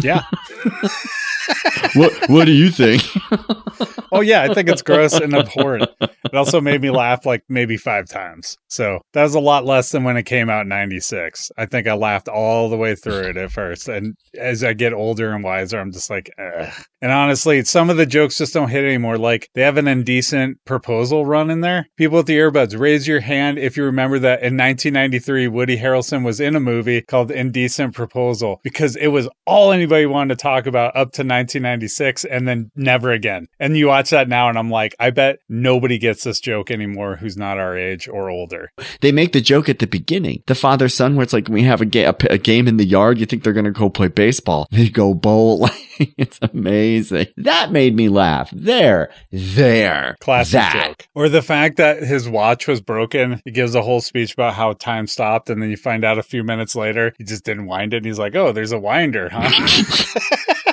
yeah. 0.03 0.23
what 1.95 2.13
What 2.29 2.45
do 2.45 2.51
you 2.51 2.69
think? 2.69 3.01
Oh 4.17 4.21
yeah, 4.21 4.41
I 4.43 4.53
think 4.53 4.67
it's 4.67 4.81
gross 4.81 5.13
and 5.13 5.33
abhorrent. 5.33 5.89
It 6.01 6.35
also 6.35 6.59
made 6.59 6.81
me 6.81 6.91
laugh 6.91 7.25
like 7.25 7.43
maybe 7.47 7.77
five 7.77 8.07
times. 8.07 8.57
So 8.67 8.99
that 9.13 9.23
was 9.23 9.35
a 9.35 9.39
lot 9.39 9.65
less 9.65 9.91
than 9.91 10.03
when 10.03 10.17
it 10.17 10.23
came 10.23 10.49
out 10.49 10.63
in 10.63 10.67
'96. 10.67 11.49
I 11.57 11.65
think 11.65 11.87
I 11.87 11.93
laughed 11.93 12.27
all 12.27 12.69
the 12.69 12.77
way 12.77 12.93
through 12.95 13.29
it 13.29 13.37
at 13.37 13.51
first, 13.51 13.87
and 13.87 14.15
as 14.37 14.63
I 14.63 14.73
get 14.73 14.93
older 14.93 15.33
and 15.33 15.43
wiser, 15.43 15.79
I'm 15.79 15.91
just 15.91 16.09
like, 16.09 16.29
Ugh. 16.37 16.73
and 17.01 17.11
honestly, 17.11 17.63
some 17.63 17.89
of 17.89 17.97
the 17.97 18.05
jokes 18.05 18.37
just 18.37 18.53
don't 18.53 18.69
hit 18.69 18.83
anymore. 18.83 19.17
Like 19.17 19.49
they 19.55 19.61
have 19.61 19.77
an 19.77 19.87
indecent 19.87 20.57
proposal 20.65 21.25
run 21.25 21.49
in 21.49 21.61
there. 21.61 21.87
People 21.97 22.17
with 22.17 22.27
the 22.27 22.37
earbuds, 22.37 22.77
raise 22.77 23.07
your 23.07 23.21
hand 23.21 23.57
if 23.59 23.77
you 23.77 23.83
remember 23.83 24.19
that 24.19 24.39
in 24.39 24.57
1993, 24.57 25.47
Woody 25.47 25.77
Harrelson 25.77 26.25
was 26.25 26.39
in 26.39 26.55
a 26.55 26.59
movie 26.59 27.01
called 27.01 27.31
Indecent 27.31 27.95
Proposal 27.95 28.59
because 28.63 28.95
it 28.95 29.07
was 29.07 29.29
all 29.45 29.71
anybody 29.71 30.05
wanted 30.05 30.37
to 30.37 30.41
talk 30.41 30.65
about 30.65 30.95
up 30.95 31.11
to 31.13 31.21
1996 31.21 32.25
and 32.25 32.47
then 32.47 32.71
never 32.75 33.11
again. 33.11 33.47
And 33.59 33.77
you 33.77 33.91
watch 34.01 34.09
that 34.09 34.27
now, 34.27 34.49
and 34.49 34.57
I'm 34.57 34.71
like, 34.71 34.95
I 34.99 35.11
bet 35.11 35.37
nobody 35.47 35.99
gets 35.99 36.23
this 36.23 36.39
joke 36.39 36.71
anymore 36.71 37.17
who's 37.17 37.37
not 37.37 37.59
our 37.59 37.77
age 37.77 38.07
or 38.07 38.31
older. 38.31 38.71
They 39.01 39.11
make 39.11 39.31
the 39.31 39.41
joke 39.41 39.69
at 39.69 39.77
the 39.77 39.85
beginning, 39.85 40.41
the 40.47 40.55
father 40.55 40.89
son, 40.89 41.15
where 41.15 41.23
it's 41.23 41.33
like 41.33 41.47
we 41.47 41.61
have 41.63 41.81
a, 41.81 41.85
ga- 41.85 42.05
a, 42.05 42.13
p- 42.13 42.27
a 42.31 42.39
game 42.39 42.67
in 42.67 42.77
the 42.77 42.85
yard. 42.85 43.19
You 43.19 43.27
think 43.27 43.43
they're 43.43 43.53
going 43.53 43.65
to 43.65 43.71
go 43.71 43.89
play 43.91 44.07
baseball? 44.07 44.65
They 44.71 44.89
go 44.89 45.13
bowl. 45.13 45.69
it's 45.99 46.39
amazing. 46.41 47.27
That 47.37 47.71
made 47.71 47.95
me 47.95 48.09
laugh. 48.09 48.49
There, 48.51 49.11
there, 49.31 50.15
Classic 50.19 50.53
that. 50.53 50.85
joke. 50.87 51.07
Or 51.13 51.29
the 51.29 51.43
fact 51.43 51.77
that 51.77 52.01
his 52.01 52.27
watch 52.27 52.67
was 52.67 52.81
broken. 52.81 53.39
He 53.45 53.51
gives 53.51 53.75
a 53.75 53.83
whole 53.83 54.01
speech 54.01 54.33
about 54.33 54.55
how 54.55 54.73
time 54.73 55.05
stopped, 55.05 55.51
and 55.51 55.61
then 55.61 55.69
you 55.69 55.77
find 55.77 56.03
out 56.03 56.17
a 56.17 56.23
few 56.23 56.43
minutes 56.43 56.75
later 56.75 57.13
he 57.19 57.23
just 57.23 57.43
didn't 57.45 57.67
wind 57.67 57.93
it. 57.93 57.97
And 57.97 58.05
he's 58.07 58.17
like, 58.19 58.35
"Oh, 58.35 58.51
there's 58.51 58.71
a 58.71 58.79
winder, 58.79 59.29
huh?" 59.31 59.49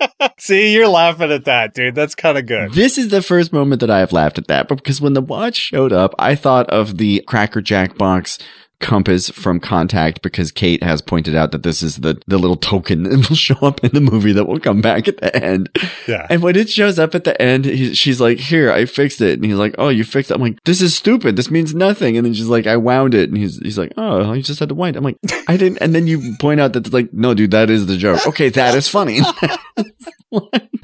See, 0.38 0.72
you're 0.72 0.88
laughing 0.88 1.30
at 1.30 1.44
that, 1.46 1.74
dude. 1.74 1.94
That's 1.94 2.14
kind 2.14 2.38
of 2.38 2.46
good. 2.46 2.72
This 2.72 2.98
is 2.98 3.08
the 3.08 3.22
first 3.22 3.52
moment 3.52 3.80
that 3.80 3.90
I 3.90 4.00
have 4.00 4.12
laughed 4.12 4.38
at 4.38 4.48
that, 4.48 4.68
because 4.68 5.00
when 5.00 5.14
the 5.14 5.20
watch 5.20 5.56
showed 5.56 5.92
up, 5.92 6.14
I 6.18 6.34
thought 6.34 6.68
of 6.70 6.98
the 6.98 7.22
Cracker 7.26 7.60
Jack 7.60 7.96
box 7.98 8.38
compass 8.80 9.28
from 9.30 9.58
Contact 9.60 10.22
because 10.22 10.52
Kate 10.52 10.82
has 10.82 11.02
pointed 11.02 11.34
out 11.34 11.52
that 11.52 11.62
this 11.62 11.82
is 11.82 11.96
the, 11.96 12.20
the 12.26 12.38
little 12.38 12.56
token 12.56 13.02
that 13.04 13.28
will 13.28 13.36
show 13.36 13.56
up 13.62 13.82
in 13.84 13.90
the 13.92 14.00
movie 14.00 14.32
that 14.32 14.46
will 14.46 14.60
come 14.60 14.80
back 14.80 15.08
at 15.08 15.18
the 15.18 15.34
end. 15.36 15.68
Yeah. 16.06 16.26
And 16.30 16.42
when 16.42 16.56
it 16.56 16.70
shows 16.70 16.98
up 16.98 17.14
at 17.14 17.24
the 17.24 17.40
end, 17.40 17.64
he, 17.64 17.94
she's 17.94 18.20
like, 18.20 18.38
here, 18.38 18.70
I 18.70 18.84
fixed 18.84 19.20
it. 19.20 19.34
And 19.34 19.44
he's 19.44 19.54
like, 19.54 19.74
oh, 19.78 19.88
you 19.88 20.04
fixed 20.04 20.30
it. 20.30 20.34
I'm 20.34 20.40
like, 20.40 20.62
this 20.64 20.80
is 20.80 20.96
stupid. 20.96 21.36
This 21.36 21.50
means 21.50 21.74
nothing. 21.74 22.16
And 22.16 22.24
then 22.24 22.34
she's 22.34 22.46
like, 22.46 22.66
I 22.66 22.76
wound 22.76 23.14
it. 23.14 23.28
And 23.28 23.38
he's, 23.38 23.58
he's 23.58 23.78
like, 23.78 23.92
oh, 23.96 24.32
you 24.32 24.42
just 24.42 24.60
had 24.60 24.68
to 24.68 24.74
wind. 24.74 24.96
I'm 24.96 25.04
like, 25.04 25.18
I 25.48 25.56
didn't. 25.56 25.78
And 25.78 25.94
then 25.94 26.06
you 26.06 26.36
point 26.40 26.60
out 26.60 26.72
that 26.72 26.86
it's 26.86 26.94
like, 26.94 27.12
no, 27.12 27.34
dude, 27.34 27.50
that 27.50 27.70
is 27.70 27.86
the 27.86 27.96
joke. 27.96 28.26
Okay. 28.26 28.48
That 28.48 28.74
is 28.74 28.88
funny. 28.88 29.20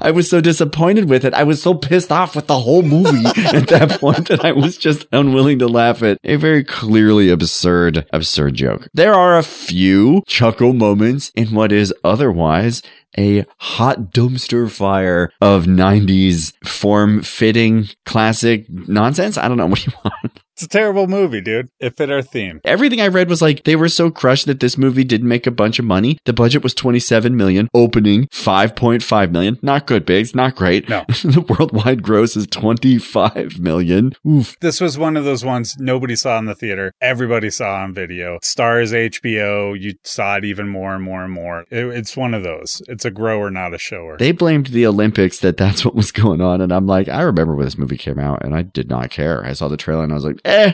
I 0.01 0.11
was 0.11 0.29
so 0.29 0.41
disappointed 0.41 1.09
with 1.09 1.23
it. 1.23 1.33
I 1.33 1.43
was 1.43 1.61
so 1.61 1.73
pissed 1.73 2.11
off 2.11 2.35
with 2.35 2.47
the 2.47 2.59
whole 2.59 2.81
movie 2.81 3.25
at 3.45 3.67
that 3.67 3.99
point 3.99 4.27
that 4.27 4.43
I 4.43 4.51
was 4.51 4.77
just 4.77 5.05
unwilling 5.11 5.59
to 5.59 5.67
laugh 5.67 6.01
at 6.03 6.17
a 6.23 6.35
very 6.35 6.63
clearly 6.63 7.29
absurd, 7.29 8.07
absurd 8.11 8.55
joke. 8.55 8.87
There 8.93 9.13
are 9.13 9.37
a 9.37 9.43
few 9.43 10.23
chuckle 10.27 10.73
moments 10.73 11.31
in 11.35 11.53
what 11.53 11.71
is 11.71 11.93
otherwise 12.03 12.81
a 13.17 13.45
hot 13.59 14.11
dumpster 14.11 14.69
fire 14.69 15.31
of 15.41 15.65
90s 15.65 16.53
form 16.65 17.21
fitting 17.21 17.89
classic 18.05 18.65
nonsense. 18.69 19.37
I 19.37 19.47
don't 19.47 19.57
know 19.57 19.67
what 19.67 19.85
you 19.85 19.93
want. 20.03 20.41
It's 20.55 20.63
a 20.63 20.69
terrible 20.69 21.07
movie, 21.07 21.41
dude. 21.41 21.67
It 21.81 21.97
fit 21.97 22.09
our 22.09 22.21
theme. 22.21 22.61
Everything 22.63 23.01
I 23.01 23.09
read 23.09 23.27
was 23.27 23.41
like 23.41 23.65
they 23.65 23.75
were 23.75 23.89
so 23.89 24.09
crushed 24.09 24.45
that 24.45 24.61
this 24.61 24.77
movie 24.77 25.03
didn't 25.03 25.27
make 25.27 25.45
a 25.45 25.51
bunch 25.51 25.79
of 25.79 25.85
money. 25.85 26.17
The 26.23 26.31
budget 26.31 26.63
was 26.63 26.73
27 26.73 27.35
million, 27.35 27.67
opening 27.73 28.27
5.5 28.27 29.31
million. 29.31 29.59
Not 29.61 29.85
good, 29.85 30.05
Biggs. 30.05 30.33
Not 30.33 30.55
great. 30.55 30.87
No. 30.87 31.03
the 31.09 31.41
worldwide 31.41 32.01
gross 32.03 32.37
is 32.37 32.47
25 32.47 33.59
million. 33.59 34.13
Oof. 34.25 34.57
This 34.61 34.79
was 34.79 34.97
one 34.97 35.17
of 35.17 35.25
those 35.25 35.43
ones 35.43 35.75
nobody 35.77 36.15
saw 36.15 36.39
in 36.39 36.45
the 36.45 36.55
theater. 36.55 36.93
Everybody 37.01 37.49
saw 37.49 37.83
on 37.83 37.93
video. 37.93 38.39
Stars 38.41 38.93
HBO. 38.93 39.77
You 39.77 39.95
saw 40.05 40.37
it 40.37 40.45
even 40.45 40.69
more 40.69 40.95
and 40.95 41.03
more 41.03 41.25
and 41.25 41.33
more. 41.33 41.65
It, 41.69 41.85
it's 41.87 42.15
one 42.15 42.33
of 42.33 42.43
those. 42.43 42.81
It's 42.87 43.03
a 43.05 43.11
grower, 43.11 43.49
not 43.49 43.73
a 43.73 43.77
shower. 43.77 44.17
They 44.17 44.31
blamed 44.31 44.67
the 44.67 44.85
Olympics 44.85 45.39
that 45.39 45.57
that's 45.57 45.85
what 45.85 45.95
was 45.95 46.11
going 46.11 46.41
on. 46.41 46.61
And 46.61 46.71
I'm 46.73 46.87
like, 46.87 47.07
I 47.07 47.21
remember 47.21 47.55
when 47.55 47.65
this 47.65 47.77
movie 47.77 47.97
came 47.97 48.19
out 48.19 48.43
and 48.43 48.55
I 48.55 48.63
did 48.63 48.89
not 48.89 49.09
care. 49.11 49.43
I 49.45 49.53
saw 49.53 49.67
the 49.67 49.77
trailer 49.77 50.03
and 50.03 50.11
I 50.11 50.15
was 50.15 50.25
like, 50.25 50.41
eh. 50.45 50.73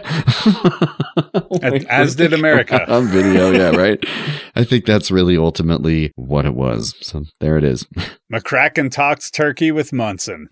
As- 1.62 1.86
as 1.90 2.16
did 2.16 2.34
America. 2.34 2.90
on 2.92 3.08
video. 3.08 3.52
Yeah, 3.52 3.76
right. 3.76 4.04
I 4.56 4.64
think 4.64 4.86
that's 4.86 5.12
really 5.12 5.38
ultimately 5.38 6.12
what 6.16 6.46
it 6.46 6.56
was. 6.56 6.96
So 7.02 7.24
there 7.40 7.58
it 7.58 7.64
is. 7.64 7.86
McCracken 8.34 8.90
talks 8.90 9.30
turkey 9.30 9.72
with 9.72 9.92
Munson. 9.94 10.48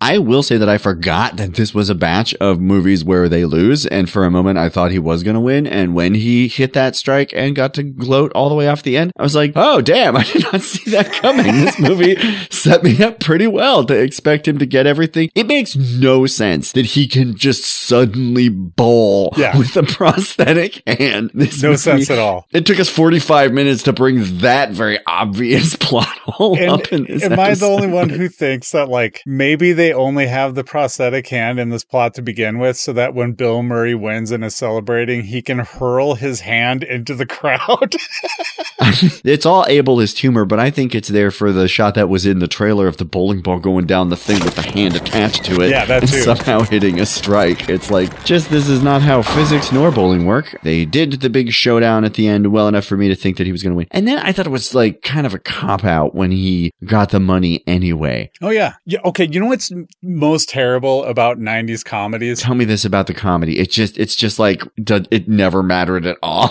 I 0.00 0.18
will 0.18 0.42
say 0.42 0.56
that 0.56 0.68
I 0.68 0.78
forgot 0.78 1.36
that 1.36 1.54
this 1.54 1.74
was 1.74 1.90
a 1.90 1.94
batch 1.94 2.34
of 2.36 2.58
movies 2.60 3.04
where 3.04 3.28
they 3.28 3.44
lose. 3.44 3.84
And 3.86 4.08
for 4.08 4.24
a 4.24 4.30
moment, 4.30 4.58
I 4.58 4.68
thought 4.70 4.90
he 4.92 4.98
was 4.98 5.22
going 5.22 5.34
to 5.34 5.40
win. 5.40 5.66
And 5.66 5.94
when 5.94 6.14
he 6.14 6.48
hit 6.48 6.72
that 6.72 6.96
strike 6.96 7.32
and 7.34 7.54
got 7.54 7.74
to 7.74 7.82
gloat 7.82 8.32
all 8.32 8.48
the 8.48 8.54
way 8.54 8.66
off 8.68 8.82
the 8.82 8.96
end, 8.96 9.12
I 9.18 9.22
was 9.22 9.34
like, 9.34 9.52
oh, 9.56 9.80
damn, 9.82 10.16
I 10.16 10.24
did 10.24 10.42
not 10.44 10.62
see 10.62 10.90
that 10.92 11.12
coming. 11.12 11.46
this 11.46 11.78
movie 11.78 12.16
set 12.50 12.82
me 12.82 13.02
up 13.02 13.20
pretty 13.20 13.46
well 13.46 13.84
to 13.84 13.94
expect 13.94 14.48
him 14.48 14.56
to 14.58 14.66
get 14.66 14.86
everything. 14.86 15.28
It 15.34 15.46
makes 15.46 15.76
no 15.76 16.26
sense 16.26 16.72
that 16.72 16.86
he 16.86 17.06
can 17.06 17.36
just 17.36 17.64
suddenly 17.64 18.48
bowl 18.48 19.34
Yeah. 19.36 19.56
with 19.58 19.76
a 19.76 19.82
prosthetic 19.82 20.82
hand. 20.86 21.30
This 21.34 21.62
No 21.62 21.70
movie- 21.70 21.78
sense 21.78 22.10
at 22.10 22.18
all. 22.18 22.46
It 22.52 22.64
took 22.66 22.80
us 22.80 22.88
45 22.88 23.52
minutes 23.52 23.82
to 23.84 23.92
bring 23.92 24.38
that 24.38 24.70
very 24.70 24.98
obvious 25.06 25.76
plot 25.80 26.06
hole 26.24 26.56
And 26.58 26.70
up 26.70 26.92
in 26.92 27.04
this 27.04 27.22
am 27.22 27.38
I 27.38 27.54
the 27.54 27.66
only 27.66 27.88
one 27.88 28.08
who 28.08 28.28
thinks 28.28 28.72
that 28.72 28.88
like 28.88 29.20
maybe 29.26 29.72
they 29.72 29.89
only 29.92 30.26
have 30.26 30.54
the 30.54 30.64
prosthetic 30.64 31.28
hand 31.28 31.58
in 31.58 31.70
this 31.70 31.84
plot 31.84 32.14
to 32.14 32.22
begin 32.22 32.58
with, 32.58 32.76
so 32.76 32.92
that 32.92 33.14
when 33.14 33.32
Bill 33.32 33.62
Murray 33.62 33.94
wins 33.94 34.30
and 34.30 34.44
is 34.44 34.56
celebrating, 34.56 35.24
he 35.24 35.42
can 35.42 35.60
hurl 35.60 36.14
his 36.14 36.40
hand 36.40 36.82
into 36.82 37.14
the 37.14 37.26
crowd? 37.26 37.94
it's 39.24 39.46
all 39.46 39.64
ableist 39.64 40.18
humor, 40.18 40.44
but 40.44 40.58
I 40.58 40.70
think 40.70 40.94
it's 40.94 41.08
there 41.08 41.30
for 41.30 41.52
the 41.52 41.68
shot 41.68 41.94
that 41.94 42.08
was 42.08 42.26
in 42.26 42.38
the 42.38 42.48
trailer 42.48 42.86
of 42.86 42.96
the 42.96 43.04
bowling 43.04 43.40
ball 43.40 43.58
going 43.58 43.86
down 43.86 44.08
the 44.08 44.16
thing 44.16 44.42
with 44.44 44.54
the 44.54 44.62
hand 44.62 44.96
attached 44.96 45.44
to 45.44 45.60
it. 45.60 45.70
Yeah, 45.70 45.84
that 45.84 46.02
and 46.02 46.10
too. 46.10 46.22
somehow 46.22 46.60
hitting 46.60 47.00
a 47.00 47.06
strike. 47.06 47.68
It's 47.68 47.90
like, 47.90 48.24
just 48.24 48.50
this 48.50 48.68
is 48.68 48.82
not 48.82 49.02
how 49.02 49.22
physics 49.22 49.72
nor 49.72 49.90
bowling 49.90 50.24
work. 50.26 50.56
They 50.62 50.84
did 50.84 51.20
the 51.20 51.30
big 51.30 51.52
showdown 51.52 52.04
at 52.04 52.14
the 52.14 52.26
end 52.26 52.52
well 52.52 52.68
enough 52.68 52.84
for 52.84 52.96
me 52.96 53.08
to 53.08 53.14
think 53.14 53.36
that 53.36 53.46
he 53.46 53.52
was 53.52 53.62
going 53.62 53.72
to 53.72 53.76
win. 53.76 53.86
And 53.90 54.06
then 54.08 54.18
I 54.18 54.32
thought 54.32 54.46
it 54.46 54.50
was 54.50 54.74
like 54.74 55.02
kind 55.02 55.26
of 55.26 55.34
a 55.34 55.38
cop 55.38 55.84
out 55.84 56.14
when 56.14 56.30
he 56.30 56.72
got 56.84 57.10
the 57.10 57.20
money 57.20 57.62
anyway. 57.66 58.30
oh 58.42 58.50
yeah. 58.50 58.74
Yeah. 58.86 59.00
Okay. 59.04 59.28
You 59.30 59.40
know 59.40 59.46
what's 59.46 59.70
most 60.02 60.48
terrible 60.48 61.04
about 61.04 61.38
'90s 61.38 61.84
comedies? 61.84 62.40
Tell 62.40 62.54
me 62.54 62.64
this 62.64 62.84
about 62.84 63.06
the 63.06 63.14
comedy. 63.14 63.58
It 63.58 63.70
just, 63.70 63.98
it's 63.98 64.16
just 64.16 64.38
like, 64.38 64.62
it 65.10 65.28
never 65.28 65.62
mattered 65.62 66.06
at 66.06 66.18
all. 66.22 66.50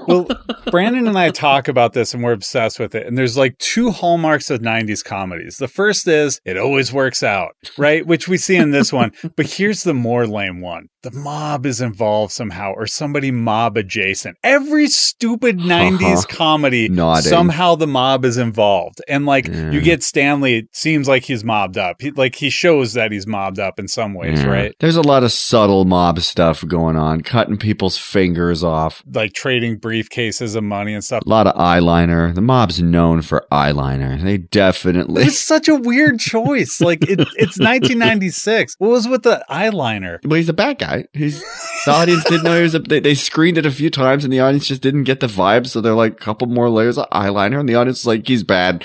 well, 0.08 0.26
Brandon 0.70 1.06
and 1.06 1.18
I 1.18 1.30
talk 1.30 1.68
about 1.68 1.92
this 1.92 2.14
and 2.14 2.22
we're 2.22 2.32
obsessed 2.32 2.78
with 2.78 2.94
it. 2.94 3.06
And 3.06 3.16
there's 3.16 3.36
like 3.36 3.56
two 3.58 3.90
hallmarks 3.90 4.50
of 4.50 4.60
90s 4.60 5.04
comedies. 5.04 5.56
The 5.56 5.68
first 5.68 6.08
is 6.08 6.40
it 6.44 6.56
always 6.56 6.92
works 6.92 7.22
out, 7.22 7.52
right? 7.78 8.06
Which 8.06 8.28
we 8.28 8.36
see 8.36 8.56
in 8.56 8.70
this 8.70 8.92
one. 8.92 9.12
But 9.36 9.50
here's 9.50 9.82
the 9.82 9.92
more 9.92 10.26
lame 10.26 10.60
one 10.60 10.86
the 11.02 11.10
mob 11.12 11.66
is 11.66 11.80
involved 11.80 12.32
somehow 12.32 12.72
or 12.72 12.86
somebody 12.86 13.30
mob 13.30 13.76
adjacent. 13.76 14.36
Every 14.42 14.88
stupid 14.88 15.58
uh-huh. 15.60 15.68
90s 15.68 16.28
comedy, 16.28 16.88
Nodding. 16.88 17.28
somehow 17.28 17.76
the 17.76 17.86
mob 17.86 18.24
is 18.24 18.38
involved. 18.38 19.00
And 19.08 19.26
like 19.26 19.46
Yeah. 19.46 19.70
you 19.70 19.80
get 19.80 20.02
Stanley, 20.02 20.56
it 20.58 20.68
seems 20.72 21.06
like 21.06 21.24
he's 21.24 21.44
mobbed 21.44 21.78
up. 21.78 21.96
He, 22.00 22.10
like 22.12 22.34
he 22.36 22.50
shows 22.66 22.94
that 22.94 23.12
he's 23.12 23.26
mobbed 23.26 23.58
up 23.60 23.78
in 23.78 23.86
some 23.88 24.12
ways, 24.14 24.40
Yeah. 24.40 24.46
right? 24.48 24.74
There's 24.80 24.96
a 24.96 25.02
lot 25.02 25.22
of 25.22 25.30
subtle 25.32 25.84
mob 25.84 26.18
stuff 26.20 26.66
going 26.66 26.96
on, 26.96 27.20
cutting 27.20 27.56
people's 27.56 27.96
fingers 27.96 28.64
off. 28.64 29.02
Like 29.12 29.32
trading 29.34 29.78
briefcases 29.78 30.56
of 30.56 30.64
money 30.64 30.94
and 30.94 31.04
stuff. 31.04 31.22
A 31.24 31.28
lot 31.28 31.46
of 31.46 31.54
eyeliner. 31.54 32.34
The 32.34 32.40
mob's 32.40 32.82
known 32.82 33.22
for 33.22 33.46
eyeliner. 33.52 34.20
They 34.20 34.38
definitely. 34.38 35.22
It's 35.24 35.38
such 35.38 35.68
a 35.68 35.76
weird 35.76 36.18
choice. 36.18 36.80
Like 36.80 37.02
it, 37.02 37.20
it's 37.36 37.58
1996. 37.58 38.74
What 38.78 38.90
was 38.90 39.06
with 39.08 39.22
the 39.22 39.44
eyeliner? 39.50 40.18
Well, 40.24 40.36
he's 40.36 40.48
a 40.48 40.52
bad 40.52 40.78
guy. 40.78 41.04
He's 41.12 41.40
the 41.84 41.92
audience 41.92 42.24
didn't 42.24 42.44
know 42.44 42.56
he 42.56 42.62
was 42.62 42.74
a. 42.74 42.80
They, 42.80 43.00
they 43.00 43.14
screened 43.14 43.58
it 43.58 43.66
a 43.66 43.70
few 43.70 43.90
times, 43.90 44.24
and 44.24 44.32
the 44.32 44.40
audience 44.40 44.66
just 44.66 44.82
didn't 44.82 45.04
get 45.04 45.20
the 45.20 45.26
vibe. 45.28 45.66
So 45.66 45.80
they're 45.80 45.94
like, 45.94 46.12
a 46.12 46.16
couple 46.16 46.48
more 46.48 46.68
layers 46.68 46.98
of 46.98 47.08
eyeliner, 47.10 47.60
and 47.60 47.68
the 47.68 47.74
audience 47.76 48.00
is 48.00 48.06
like, 48.06 48.26
he's 48.26 48.42
bad. 48.42 48.84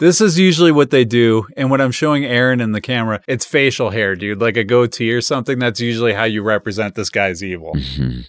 This 0.00 0.20
is 0.20 0.38
usually 0.38 0.72
what 0.72 0.90
they 0.90 1.04
do, 1.04 1.46
and 1.56 1.70
when 1.70 1.80
I'm 1.80 1.92
showing 1.92 2.24
Aaron 2.24 2.60
in 2.60 2.72
the 2.72 2.80
camera, 2.80 3.17
it's 3.26 3.44
facial 3.46 3.90
hair, 3.90 4.14
dude, 4.16 4.40
like 4.40 4.56
a 4.56 4.64
goatee 4.64 5.12
or 5.12 5.20
something. 5.20 5.58
That's 5.58 5.80
usually 5.80 6.12
how 6.12 6.24
you 6.24 6.42
represent 6.42 6.94
this 6.94 7.10
guy's 7.10 7.42
evil. 7.42 7.76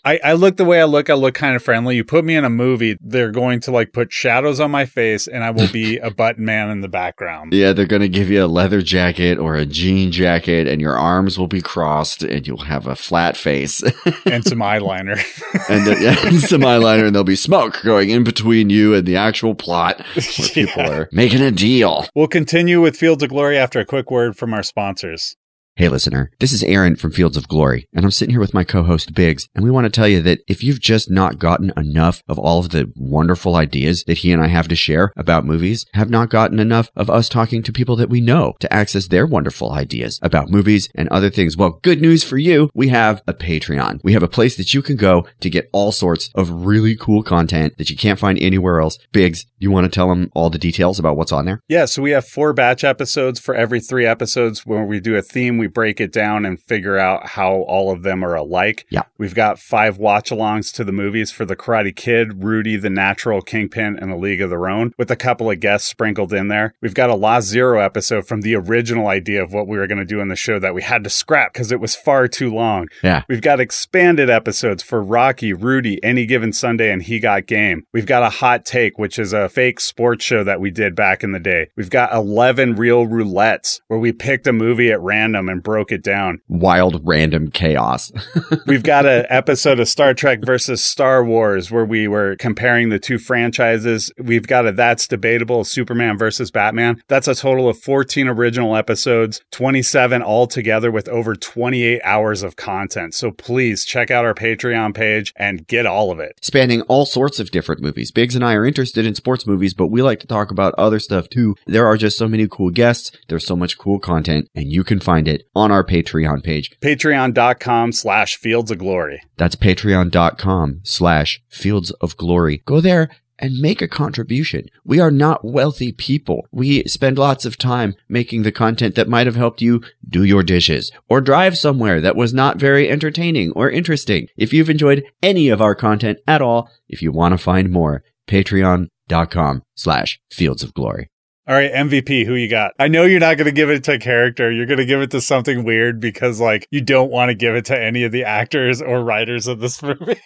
I, 0.06 0.20
I 0.24 0.34
look 0.34 0.58
the 0.58 0.66
way 0.66 0.82
I 0.82 0.86
look. 0.86 1.10
I 1.10 1.14
look 1.14 1.34
kind 1.36 1.56
of 1.56 1.64
friendly. 1.64 1.96
You 1.96 2.04
put 2.04 2.26
me 2.26 2.36
in 2.36 2.46
a 2.46 2.50
movie, 2.50 2.98
they're 3.02 3.32
going 3.32 3.60
to 3.62 3.72
like 3.72 3.94
put 3.94 4.12
shadows 4.12 4.60
on 4.60 4.72
my 4.72 4.86
face, 4.86 5.28
and 5.28 5.44
I 5.44 5.52
will 5.52 5.68
be 5.72 5.98
a 6.02 6.10
button 6.12 6.46
man 6.46 6.70
in 6.70 6.82
the 6.82 6.88
background. 6.88 7.54
Yeah, 7.54 7.74
they're 7.74 7.86
gonna 7.86 8.08
give 8.08 8.30
you 8.30 8.44
a 8.44 8.48
leather 8.48 8.82
jacket 8.82 9.38
or 9.38 9.56
a 9.56 9.66
jean 9.66 10.12
jacket, 10.12 10.68
and 10.68 10.82
your 10.82 10.98
arms 10.98 11.38
will 11.38 11.48
be 11.48 11.62
crossed, 11.62 12.24
and 12.24 12.46
you'll 12.48 12.58
have 12.64 12.88
a 12.88 12.96
flat 12.96 13.36
face, 13.38 13.82
and 14.26 14.44
some 14.44 14.60
eyeliner. 14.60 15.20
and 15.70 15.88
uh, 15.88 15.96
yeah, 16.00 16.16
some 16.40 16.62
eyeliner, 16.62 17.06
and 17.06 17.16
there'll 17.16 17.24
be 17.24 17.36
smoke 17.36 17.82
going 17.84 18.10
in 18.10 18.24
between 18.24 18.70
you 18.70 18.94
and 18.94 19.06
the 19.06 19.16
actual 19.18 19.56
plot 19.56 20.02
where 20.16 20.50
people 20.54 20.84
Yeah. 20.84 20.90
are 20.92 21.10
making 21.12 21.42
a 21.42 21.52
deal. 21.52 22.08
We'll 22.16 22.28
continue 22.28 22.82
with 22.82 22.96
Fields 22.98 23.24
of 23.24 23.30
Glory 23.30 23.58
after 23.58 23.80
a 23.80 23.86
quick 23.86 24.10
word 24.12 24.38
from 24.38 24.54
our 24.54 24.64
sponsor. 24.64 24.79
Sponsors. 24.80 25.36
Hey, 25.80 25.88
listener, 25.88 26.30
this 26.42 26.52
is 26.52 26.62
Aaron 26.64 26.98
from 26.98 27.12
Fields 27.12 27.38
of 27.38 27.48
Glory, 27.48 27.88
and 27.94 28.04
I'm 28.04 28.12
sitting 28.12 28.34
here 28.34 28.42
with 28.42 28.54
my 28.54 28.66
co 28.66 28.84
host 28.84 29.14
Biggs, 29.14 29.48
and 29.56 29.64
we 29.64 29.72
want 29.72 29.86
to 29.86 29.90
tell 29.90 30.10
you 30.10 30.22
that 30.24 30.40
if 30.46 30.62
you've 30.62 30.82
just 30.82 31.10
not 31.10 31.40
gotten 31.40 31.72
enough 31.78 32.22
of 32.28 32.38
all 32.38 32.60
of 32.60 32.72
the 32.72 32.92
wonderful 32.98 33.56
ideas 33.56 34.04
that 34.04 34.18
he 34.18 34.34
and 34.34 34.44
I 34.44 34.48
have 34.48 34.68
to 34.68 34.76
share 34.76 35.14
about 35.16 35.46
movies, 35.46 35.86
have 35.94 36.10
not 36.10 36.30
gotten 36.30 36.60
enough 36.60 36.92
of 36.98 37.10
us 37.10 37.30
talking 37.30 37.64
to 37.64 37.72
people 37.72 37.96
that 37.96 38.10
we 38.10 38.20
know 38.20 38.56
to 38.60 38.74
access 38.74 39.08
their 39.08 39.26
wonderful 39.26 39.72
ideas 39.72 40.20
about 40.22 40.50
movies 40.50 40.90
and 40.96 41.08
other 41.08 41.30
things, 41.30 41.56
well, 41.56 41.80
good 41.82 42.02
news 42.02 42.26
for 42.26 42.38
you. 42.38 42.70
We 42.74 42.90
have 42.90 43.24
a 43.26 43.34
Patreon. 43.34 44.02
We 44.04 44.12
have 44.12 44.24
a 44.24 44.28
place 44.28 44.58
that 44.58 44.74
you 44.74 44.82
can 44.82 44.98
go 44.98 45.28
to 45.40 45.50
get 45.50 45.70
all 45.72 45.94
sorts 45.94 46.30
of 46.36 46.66
really 46.66 46.98
cool 46.98 47.24
content 47.24 47.78
that 47.78 47.90
you 47.90 47.96
can't 47.96 48.20
find 48.20 48.38
anywhere 48.40 48.82
else. 48.82 48.98
Biggs, 49.14 49.46
you 49.58 49.72
want 49.72 49.86
to 49.86 49.90
tell 49.90 50.10
them 50.10 50.30
all 50.36 50.50
the 50.50 50.58
details 50.58 51.00
about 51.00 51.16
what's 51.16 51.32
on 51.32 51.46
there? 51.46 51.62
Yeah, 51.70 51.86
so 51.86 52.02
we 52.02 52.12
have 52.12 52.28
four 52.28 52.52
batch 52.52 52.84
episodes 52.84 53.40
for 53.40 53.56
every 53.56 53.80
three 53.80 54.06
episodes 54.06 54.66
where 54.66 54.84
we 54.84 55.00
do 55.00 55.16
a 55.16 55.22
theme. 55.22 55.58
We 55.58 55.69
break 55.74 56.00
it 56.00 56.12
down 56.12 56.46
and 56.46 56.60
figure 56.60 56.98
out 56.98 57.28
how 57.28 57.54
all 57.54 57.92
of 57.92 58.04
them 58.04 58.24
are 58.24 58.36
alike. 58.36 58.86
Yeah. 58.90 59.04
We've 59.18 59.36
got 59.36 59.60
five 59.60 59.98
watch 59.98 60.30
alongs 60.30 60.74
to 60.74 60.84
the 60.84 60.92
movies 60.92 61.32
for 61.32 61.46
The 61.46 61.56
Karate 61.56 61.96
Kid, 61.96 62.44
Rudy, 62.44 62.76
The 62.78 62.90
Natural, 62.90 63.42
Kingpin, 63.42 63.98
and 64.00 64.12
A 64.12 64.18
League 64.18 64.42
of 64.42 64.50
Their 64.50 64.70
Own, 64.70 64.94
with 64.98 65.12
a 65.12 65.16
couple 65.16 65.50
of 65.52 65.60
guests 65.60 65.88
sprinkled 65.88 66.34
in 66.34 66.48
there. 66.48 66.74
We've 66.82 66.94
got 66.94 67.10
a 67.10 67.16
Lost 67.16 67.48
Zero 67.48 67.80
episode 67.80 68.28
from 68.28 68.42
the 68.42 68.56
original 68.56 69.08
idea 69.08 69.44
of 69.44 69.54
what 69.54 69.68
we 69.68 69.78
were 69.78 69.88
going 69.88 70.00
to 70.00 70.06
do 70.06 70.22
in 70.22 70.28
the 70.28 70.36
show 70.36 70.60
that 70.60 70.74
we 70.74 70.82
had 70.82 71.04
to 71.04 71.10
scrap 71.10 71.54
because 71.54 71.72
it 71.72 71.80
was 71.80 71.96
far 71.96 72.28
too 72.28 72.54
long. 72.54 72.88
Yeah. 73.04 73.24
We've 73.28 73.42
got 73.42 73.60
expanded 73.60 74.30
episodes 74.30 74.84
for 74.84 75.02
Rocky, 75.02 75.54
Rudy, 75.54 76.04
Any 76.04 76.26
Given 76.26 76.54
Sunday, 76.54 76.92
and 76.92 77.04
He 77.04 77.20
Got 77.20 77.46
Game. 77.46 77.86
We've 77.94 78.06
got 78.06 78.24
a 78.24 78.30
Hot 78.30 78.66
Take, 78.66 78.98
which 78.98 79.20
is 79.20 79.34
a 79.34 79.50
fake 79.50 79.80
sports 79.80 80.24
show 80.24 80.44
that 80.44 80.62
we 80.62 80.72
did 80.72 80.96
back 80.96 81.24
in 81.24 81.32
the 81.32 81.40
day. 81.40 81.70
We've 81.76 81.90
got 81.90 82.14
11 82.14 82.76
real 82.76 83.06
roulettes 83.06 83.82
where 83.88 84.00
we 84.00 84.12
picked 84.12 84.48
a 84.48 84.54
movie 84.54 84.92
at 84.92 85.02
random 85.02 85.50
and 85.50 85.59
broke 85.60 85.92
it 85.92 86.04
down. 86.04 86.42
Wild 86.48 87.02
random 87.06 87.52
chaos. 87.52 88.12
We've 88.66 88.84
got 88.84 89.06
an 89.06 89.26
episode 89.30 89.80
of 89.80 89.88
Star 89.88 90.14
Trek 90.14 90.40
versus 90.44 90.84
Star 90.84 91.24
Wars 91.24 91.72
where 91.72 91.86
we 91.86 92.08
were 92.08 92.36
comparing 92.38 92.90
the 92.90 93.00
two 93.00 93.18
franchises. 93.18 94.12
We've 94.18 94.48
got 94.48 94.68
a 94.68 94.72
That's 94.72 95.08
Debatable 95.08 95.64
Superman 95.64 96.18
versus 96.18 96.52
Batman. 96.52 97.02
That's 97.08 97.28
a 97.28 97.36
total 97.36 97.70
of 97.70 97.80
14 97.80 98.28
original 98.28 98.76
episodes, 98.76 99.42
27 99.52 100.22
altogether 100.22 100.92
with 100.92 101.08
over 101.10 101.36
28 101.36 102.02
hours 102.04 102.44
of 102.44 102.56
content. 102.56 103.14
So 103.14 103.32
please 103.32 103.86
check 103.86 104.12
out 104.12 104.26
our 104.26 104.34
Patreon 104.34 104.94
page 104.96 105.34
and 105.36 105.68
get 105.68 105.86
all 105.86 106.12
of 106.12 106.20
it. 106.20 106.40
spanning 106.42 106.82
all 106.84 107.06
sorts 107.06 107.40
of 107.40 107.52
different 107.52 107.82
movies. 107.82 108.12
Biggs 108.12 108.36
and 108.36 108.44
I 108.44 108.54
are 108.54 108.66
interested 108.66 109.06
in 109.06 109.16
sports 109.16 109.46
movies, 109.46 109.74
but 109.74 109.88
we 109.88 110.02
like 110.02 110.20
to 110.22 110.28
talk 110.28 110.52
about 110.52 110.74
other 110.78 111.00
stuff 111.00 111.30
too. 111.30 111.56
There 111.66 111.86
are 111.86 111.98
just 111.98 112.18
so 112.18 112.28
many 112.28 112.48
cool 112.48 112.70
guests. 112.70 113.12
There's 113.28 113.46
so 113.46 113.56
much 113.56 113.78
cool 113.78 114.00
content, 114.00 114.50
and 114.56 114.72
you 114.72 114.84
can 114.84 115.00
find 115.00 115.28
it 115.28 115.39
on 115.56 115.72
our 115.72 115.84
Patreon 115.84 116.44
page. 116.44 116.72
Patreon.com 116.82 117.92
slash 117.92 118.38
Fields 118.38 118.72
of 118.72 118.78
Glory. 118.78 119.22
That's 119.38 119.56
patreon.com 119.56 120.82
slash 120.84 121.42
fields 121.48 121.92
of 121.92 122.18
glory. 122.18 122.62
Go 122.66 122.82
there 122.82 123.10
and 123.40 123.60
make 123.60 123.82
a 123.82 123.88
contribution. 123.88 124.68
We 124.84 125.00
are 125.00 125.12
not 125.12 125.46
wealthy 125.46 125.92
people. 125.92 126.48
We 126.52 126.84
spend 126.84 127.18
lots 127.18 127.46
of 127.46 127.58
time 127.58 127.96
making 128.08 128.44
the 128.44 128.52
content 128.52 128.96
that 128.96 129.08
might 129.08 129.28
have 129.28 129.36
helped 129.36 129.62
you 129.62 129.82
do 130.08 130.24
your 130.24 130.44
dishes 130.44 130.92
or 131.08 131.22
drive 131.22 131.58
somewhere 131.58 132.02
that 132.02 132.16
was 132.16 132.34
not 132.34 132.58
very 132.58 132.90
entertaining 132.90 133.52
or 133.54 133.70
interesting. 133.70 134.28
If 134.38 134.54
you've 134.54 134.70
enjoyed 134.70 135.06
any 135.24 135.50
of 135.50 135.62
our 135.62 135.76
content 135.76 136.20
at 136.28 136.42
all, 136.42 136.70
if 136.88 137.02
you 137.02 137.12
want 137.12 137.32
to 137.34 137.38
find 137.38 137.72
more, 137.72 138.04
patreon.com 138.28 139.64
slash 139.76 140.20
fields 140.30 140.64
of 140.64 140.74
glory. 140.74 141.10
All 141.50 141.56
right, 141.56 141.74
MVP, 141.74 142.28
who 142.28 142.36
you 142.36 142.48
got? 142.48 142.74
I 142.78 142.88
know 142.90 143.06
you're 143.06 143.20
not 143.20 143.38
going 143.38 143.46
to 143.48 143.52
give 143.52 143.72
it 143.72 143.84
to 143.86 143.94
a 143.94 143.98
character. 143.98 144.52
You're 144.52 144.68
going 144.68 144.78
to 144.78 144.86
give 144.86 145.02
it 145.02 145.10
to 145.12 145.20
something 145.20 145.64
weird 145.64 146.00
because, 146.00 146.40
like, 146.40 146.68
you 146.70 146.80
don't 146.80 147.10
want 147.10 147.30
to 147.30 147.34
give 147.34 147.56
it 147.56 147.66
to 147.66 147.82
any 147.82 148.04
of 148.04 148.12
the 148.12 148.24
actors 148.24 148.84
or 148.84 149.04
writers 149.04 149.48
of 149.48 149.60
this 149.60 149.82
movie. 149.82 150.20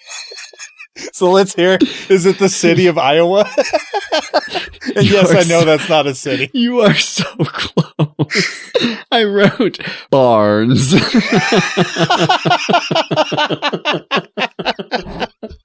so 1.13 1.31
let's 1.31 1.55
hear. 1.55 1.77
Is 2.09 2.25
it 2.25 2.39
the 2.39 2.49
city 2.49 2.87
of 2.87 2.97
Iowa? 2.97 3.49
and 4.97 5.05
You 5.05 5.13
yes, 5.13 5.31
I 5.31 5.47
know 5.47 5.61
so- 5.61 5.65
that's 5.65 5.87
not 5.87 6.07
a 6.07 6.13
city. 6.13 6.51
You 6.53 6.81
are 6.81 6.93
so 6.93 7.23
close. 7.37 8.71
I 9.09 9.23
wrote 9.23 9.79
Barnes. 10.09 10.93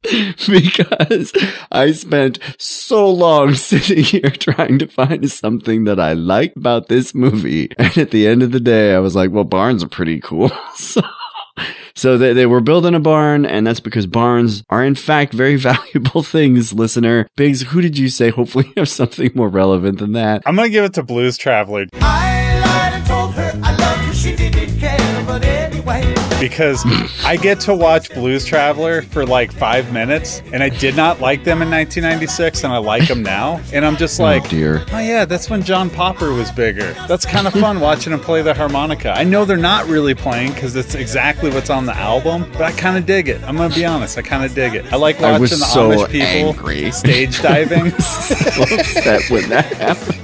because 0.48 1.32
I 1.70 1.92
spent 1.92 2.38
so 2.58 3.10
long 3.10 3.54
sitting 3.54 4.04
here 4.04 4.30
trying 4.30 4.78
to 4.78 4.86
find 4.86 5.30
something 5.30 5.84
that 5.84 6.00
I 6.00 6.12
like 6.12 6.54
about 6.56 6.88
this 6.88 7.14
movie. 7.14 7.70
And 7.78 7.96
at 7.98 8.10
the 8.10 8.26
end 8.26 8.42
of 8.42 8.52
the 8.52 8.60
day, 8.60 8.94
I 8.94 8.98
was 8.98 9.14
like, 9.14 9.30
well, 9.30 9.44
barns 9.44 9.82
are 9.82 9.88
pretty 9.88 10.20
cool. 10.20 10.50
so 10.74 11.02
so 11.94 12.16
they, 12.16 12.32
they 12.32 12.46
were 12.46 12.60
building 12.60 12.94
a 12.94 13.00
barn, 13.00 13.44
and 13.44 13.66
that's 13.66 13.80
because 13.80 14.06
barns 14.06 14.62
are, 14.70 14.84
in 14.84 14.94
fact, 14.94 15.32
very 15.32 15.56
valuable 15.56 16.22
things, 16.22 16.72
listener. 16.72 17.28
Biggs, 17.34 17.62
who 17.62 17.80
did 17.80 17.98
you 17.98 18.08
say? 18.08 18.30
Hopefully, 18.30 18.66
you 18.66 18.74
have 18.76 18.88
something 18.88 19.32
more 19.34 19.48
relevant 19.48 19.98
than 19.98 20.12
that. 20.12 20.42
I'm 20.46 20.54
going 20.54 20.68
to 20.68 20.72
give 20.72 20.84
it 20.84 20.94
to 20.94 21.02
Blues 21.02 21.36
Traveler 21.36 21.86
because 26.40 26.84
I 27.24 27.36
get 27.36 27.60
to 27.60 27.74
watch 27.74 28.12
Blues 28.14 28.44
Traveler 28.44 29.02
for 29.02 29.26
like 29.26 29.52
five 29.52 29.92
minutes, 29.92 30.42
and 30.52 30.62
I 30.62 30.68
did 30.68 30.96
not 30.96 31.20
like 31.20 31.44
them 31.44 31.62
in 31.62 31.70
1996, 31.70 32.64
and 32.64 32.72
I 32.72 32.78
like 32.78 33.08
them 33.08 33.22
now. 33.22 33.60
And 33.72 33.84
I'm 33.84 33.96
just 33.96 34.20
oh, 34.20 34.24
like, 34.24 34.44
oh, 34.46 34.48
dear. 34.48 34.84
Oh 34.92 34.98
yeah, 34.98 35.24
that's 35.24 35.50
when 35.50 35.62
John 35.62 35.90
Popper 35.90 36.32
was 36.32 36.50
bigger. 36.50 36.92
That's 37.08 37.24
kind 37.24 37.46
of 37.46 37.52
fun 37.54 37.80
watching 37.80 38.12
him 38.12 38.20
play 38.20 38.42
the 38.42 38.54
harmonica. 38.54 39.12
I 39.12 39.24
know 39.24 39.44
they're 39.44 39.56
not 39.56 39.86
really 39.86 40.14
playing 40.14 40.52
because 40.52 40.76
it's 40.76 40.94
exactly 40.94 41.50
what's 41.50 41.70
on 41.70 41.86
the 41.86 41.96
album, 41.96 42.50
but 42.52 42.62
I 42.62 42.72
kind 42.72 42.96
of 42.96 43.06
dig 43.06 43.28
it. 43.28 43.42
I'm 43.42 43.56
gonna 43.56 43.74
be 43.74 43.84
honest, 43.84 44.18
I 44.18 44.22
kind 44.22 44.44
of 44.44 44.54
dig 44.54 44.74
it. 44.74 44.92
I 44.92 44.96
like 44.96 45.16
watching 45.16 45.34
I 45.34 45.38
was 45.38 45.50
the 45.50 45.56
so 45.56 45.90
Amish 45.90 46.10
people 46.10 46.26
angry. 46.26 46.90
stage 46.92 47.40
diving. 47.42 47.90
so 47.98 48.34
upset 48.62 49.28
when 49.30 49.48
that 49.50 49.66
happened. 49.74 50.18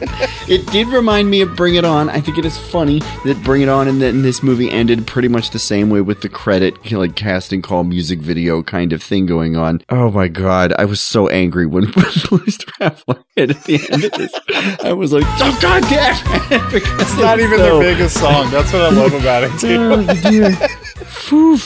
It 0.47 0.67
did 0.67 0.89
remind 0.89 1.31
me 1.31 1.41
of 1.41 1.57
Bring 1.57 1.77
It 1.77 1.85
On. 1.85 2.09
I 2.09 2.21
think 2.21 2.39
it 2.39 2.45
is 2.45 2.59
funny 2.71 3.01
that 3.25 3.41
Bring 3.43 3.63
It 3.63 3.69
On 3.69 3.89
and 3.89 4.01
then 4.01 4.23
this 4.23 4.43
movie 4.43 4.71
ended 4.71 5.07
pretty 5.07 5.29
much 5.29 5.51
the 5.55 5.59
same 5.59 5.89
way 5.89 6.03
with 6.03 6.21
the 6.21 6.29
credit, 6.29 6.93
like 6.93 7.15
casting 7.17 7.63
call 7.63 7.85
music 7.85 8.19
video 8.19 8.63
kind 8.63 8.93
of 8.93 9.03
thing 9.03 9.25
going 9.25 9.57
on. 9.57 9.81
Oh 9.89 10.11
my 10.11 10.29
god, 10.29 10.75
I 10.79 10.85
was 10.85 11.01
so 11.01 11.29
angry 11.29 11.65
when, 11.65 11.91
Blues 11.93 12.59
Traveler 12.59 13.25
hit 13.37 13.51
at 13.53 13.65
the 13.65 13.77
end 13.91 14.05
of 14.05 14.13
this. 14.13 14.33
I 14.85 14.93
was 14.93 15.13
like, 15.13 15.25
oh 15.27 15.59
god 15.63 15.83
damn 15.89 16.15
it! 16.53 16.73
Because 16.73 17.01
it's 17.01 17.17
not 17.17 17.39
even 17.41 17.59
so- 17.59 17.79
their 17.81 17.95
biggest 17.95 18.19
song. 18.21 18.51
That's 18.51 18.73
what 18.73 18.83
I 18.83 18.91
love 18.91 19.15
about 19.15 19.45
it 19.45 19.53
too. 19.61 19.79
Oh, 19.81 20.31
dear. 20.31 20.53
Phew. 21.07 21.59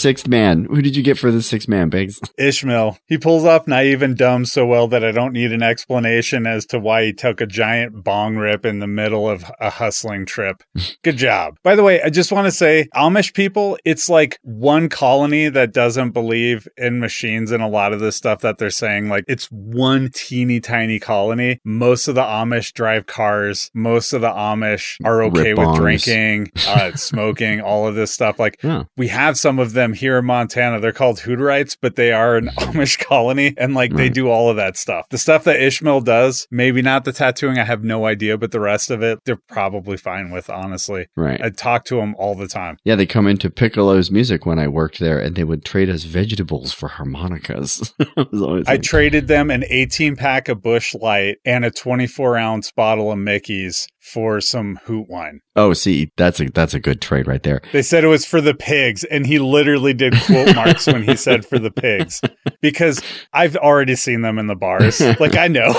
Sixth 0.00 0.26
man. 0.26 0.64
Who 0.64 0.80
did 0.80 0.96
you 0.96 1.02
get 1.02 1.18
for 1.18 1.30
the 1.30 1.42
sixth 1.42 1.68
man, 1.68 1.90
Biggs? 1.90 2.18
Ishmael. 2.38 2.96
He 3.06 3.18
pulls 3.18 3.44
off 3.44 3.66
naive 3.66 4.00
and 4.00 4.16
dumb 4.16 4.46
so 4.46 4.64
well 4.64 4.88
that 4.88 5.04
I 5.04 5.10
don't 5.12 5.34
need 5.34 5.52
an 5.52 5.62
explanation 5.62 6.46
as 6.46 6.64
to 6.66 6.78
why 6.78 7.04
he 7.04 7.12
took 7.12 7.42
a 7.42 7.46
giant 7.46 8.02
bong 8.02 8.36
rip 8.36 8.64
in 8.64 8.78
the 8.78 8.86
middle 8.86 9.28
of 9.28 9.44
a 9.60 9.68
hustling 9.68 10.24
trip. 10.24 10.62
Good 11.04 11.18
job. 11.18 11.56
By 11.62 11.76
the 11.76 11.82
way, 11.82 12.00
I 12.00 12.08
just 12.08 12.32
want 12.32 12.46
to 12.46 12.50
say 12.50 12.88
Amish 12.94 13.34
people, 13.34 13.76
it's 13.84 14.08
like 14.08 14.38
one 14.42 14.88
colony 14.88 15.50
that 15.50 15.74
doesn't 15.74 16.12
believe 16.12 16.66
in 16.78 16.98
machines 16.98 17.50
and 17.50 17.62
a 17.62 17.68
lot 17.68 17.92
of 17.92 18.00
the 18.00 18.10
stuff 18.10 18.40
that 18.40 18.56
they're 18.56 18.70
saying. 18.70 19.10
Like 19.10 19.24
it's 19.28 19.48
one 19.50 20.08
teeny 20.14 20.60
tiny 20.60 20.98
colony. 20.98 21.60
Most 21.62 22.08
of 22.08 22.14
the 22.14 22.22
Amish 22.22 22.72
drive 22.72 23.04
cars. 23.04 23.70
Most 23.74 24.14
of 24.14 24.22
the 24.22 24.30
Amish 24.30 24.96
are 25.04 25.22
okay 25.24 25.52
Rip 25.52 25.58
with 25.58 25.76
drinking, 25.76 26.52
uh, 26.66 26.92
smoking, 26.94 27.60
all 27.60 27.86
of 27.86 27.94
this 27.96 28.12
stuff. 28.12 28.38
Like 28.38 28.58
Yeah. 28.62 28.84
we 28.96 29.08
have 29.08 29.36
some 29.36 29.58
of 29.58 29.74
them 29.74 29.89
here 29.92 30.18
in 30.18 30.24
Montana. 30.24 30.80
They're 30.80 30.92
called 30.92 31.18
Hutterites, 31.18 31.76
but 31.80 31.96
they 31.96 32.12
are 32.12 32.36
an 32.36 32.46
Amish 32.58 32.98
colony 32.98 33.54
and 33.56 33.74
like 33.74 33.94
they 33.94 34.08
do 34.08 34.28
all 34.28 34.50
of 34.50 34.56
that 34.56 34.76
stuff. 34.76 35.06
The 35.10 35.18
stuff 35.18 35.44
that 35.44 35.60
Ishmael 35.60 36.02
does, 36.02 36.46
maybe 36.50 36.82
not 36.82 37.04
the 37.04 37.12
tattooing, 37.12 37.58
I 37.58 37.64
have 37.64 37.84
no 37.84 38.06
idea, 38.06 38.38
but 38.38 38.50
the 38.50 38.60
rest 38.60 38.90
of 38.90 39.02
it, 39.02 39.18
they're 39.24 39.40
probably 39.48 39.96
fine 39.96 40.30
with, 40.30 40.48
honestly. 40.48 41.06
Right. 41.16 41.40
I 41.42 41.50
talk 41.50 41.84
to 41.86 41.96
them 41.96 42.14
all 42.18 42.34
the 42.34 42.48
time. 42.48 42.76
Yeah, 42.84 42.96
they 42.96 43.06
come 43.06 43.26
into 43.26 43.50
Piccolo's 43.50 44.10
music 44.10 44.46
when 44.46 44.58
I 44.58 44.68
worked 44.68 44.98
there, 44.98 45.18
and 45.18 45.36
they 45.36 45.44
would 45.44 45.64
trade 45.64 45.90
us 45.90 46.04
vegetables 46.04 46.72
for 46.72 46.88
harmonicas. 46.88 47.92
I 48.16 48.62
I 48.66 48.76
traded 48.76 49.28
them 49.28 49.50
an 49.50 49.64
18 49.68 50.16
pack 50.16 50.48
of 50.48 50.62
Busch 50.62 50.94
Light 50.94 51.38
and 51.44 51.64
a 51.64 51.70
24 51.70 52.36
ounce 52.36 52.70
bottle 52.70 53.12
of 53.12 53.18
Mickey's 53.18 53.88
for 54.12 54.40
some 54.40 54.80
hoot 54.84 55.08
wine. 55.08 55.40
oh, 55.56 55.72
see, 55.72 56.10
that's 56.16 56.40
a 56.40 56.50
that's 56.50 56.74
a 56.74 56.80
good 56.80 57.00
trade 57.00 57.26
right 57.26 57.42
there. 57.42 57.62
They 57.72 57.82
said 57.82 58.04
it 58.04 58.08
was 58.08 58.24
for 58.24 58.40
the 58.40 58.54
pigs, 58.54 59.04
and 59.04 59.26
he 59.26 59.38
literally 59.38 59.94
did 59.94 60.14
quote 60.26 60.54
marks 60.54 60.86
when 60.86 61.02
he 61.02 61.16
said 61.16 61.46
for 61.46 61.58
the 61.58 61.70
pigs 61.70 62.20
because 62.60 63.02
I've 63.32 63.56
already 63.56 63.96
seen 63.96 64.22
them 64.22 64.38
in 64.38 64.46
the 64.46 64.54
bars. 64.54 65.00
Like 65.20 65.36
I 65.36 65.48
know. 65.48 65.72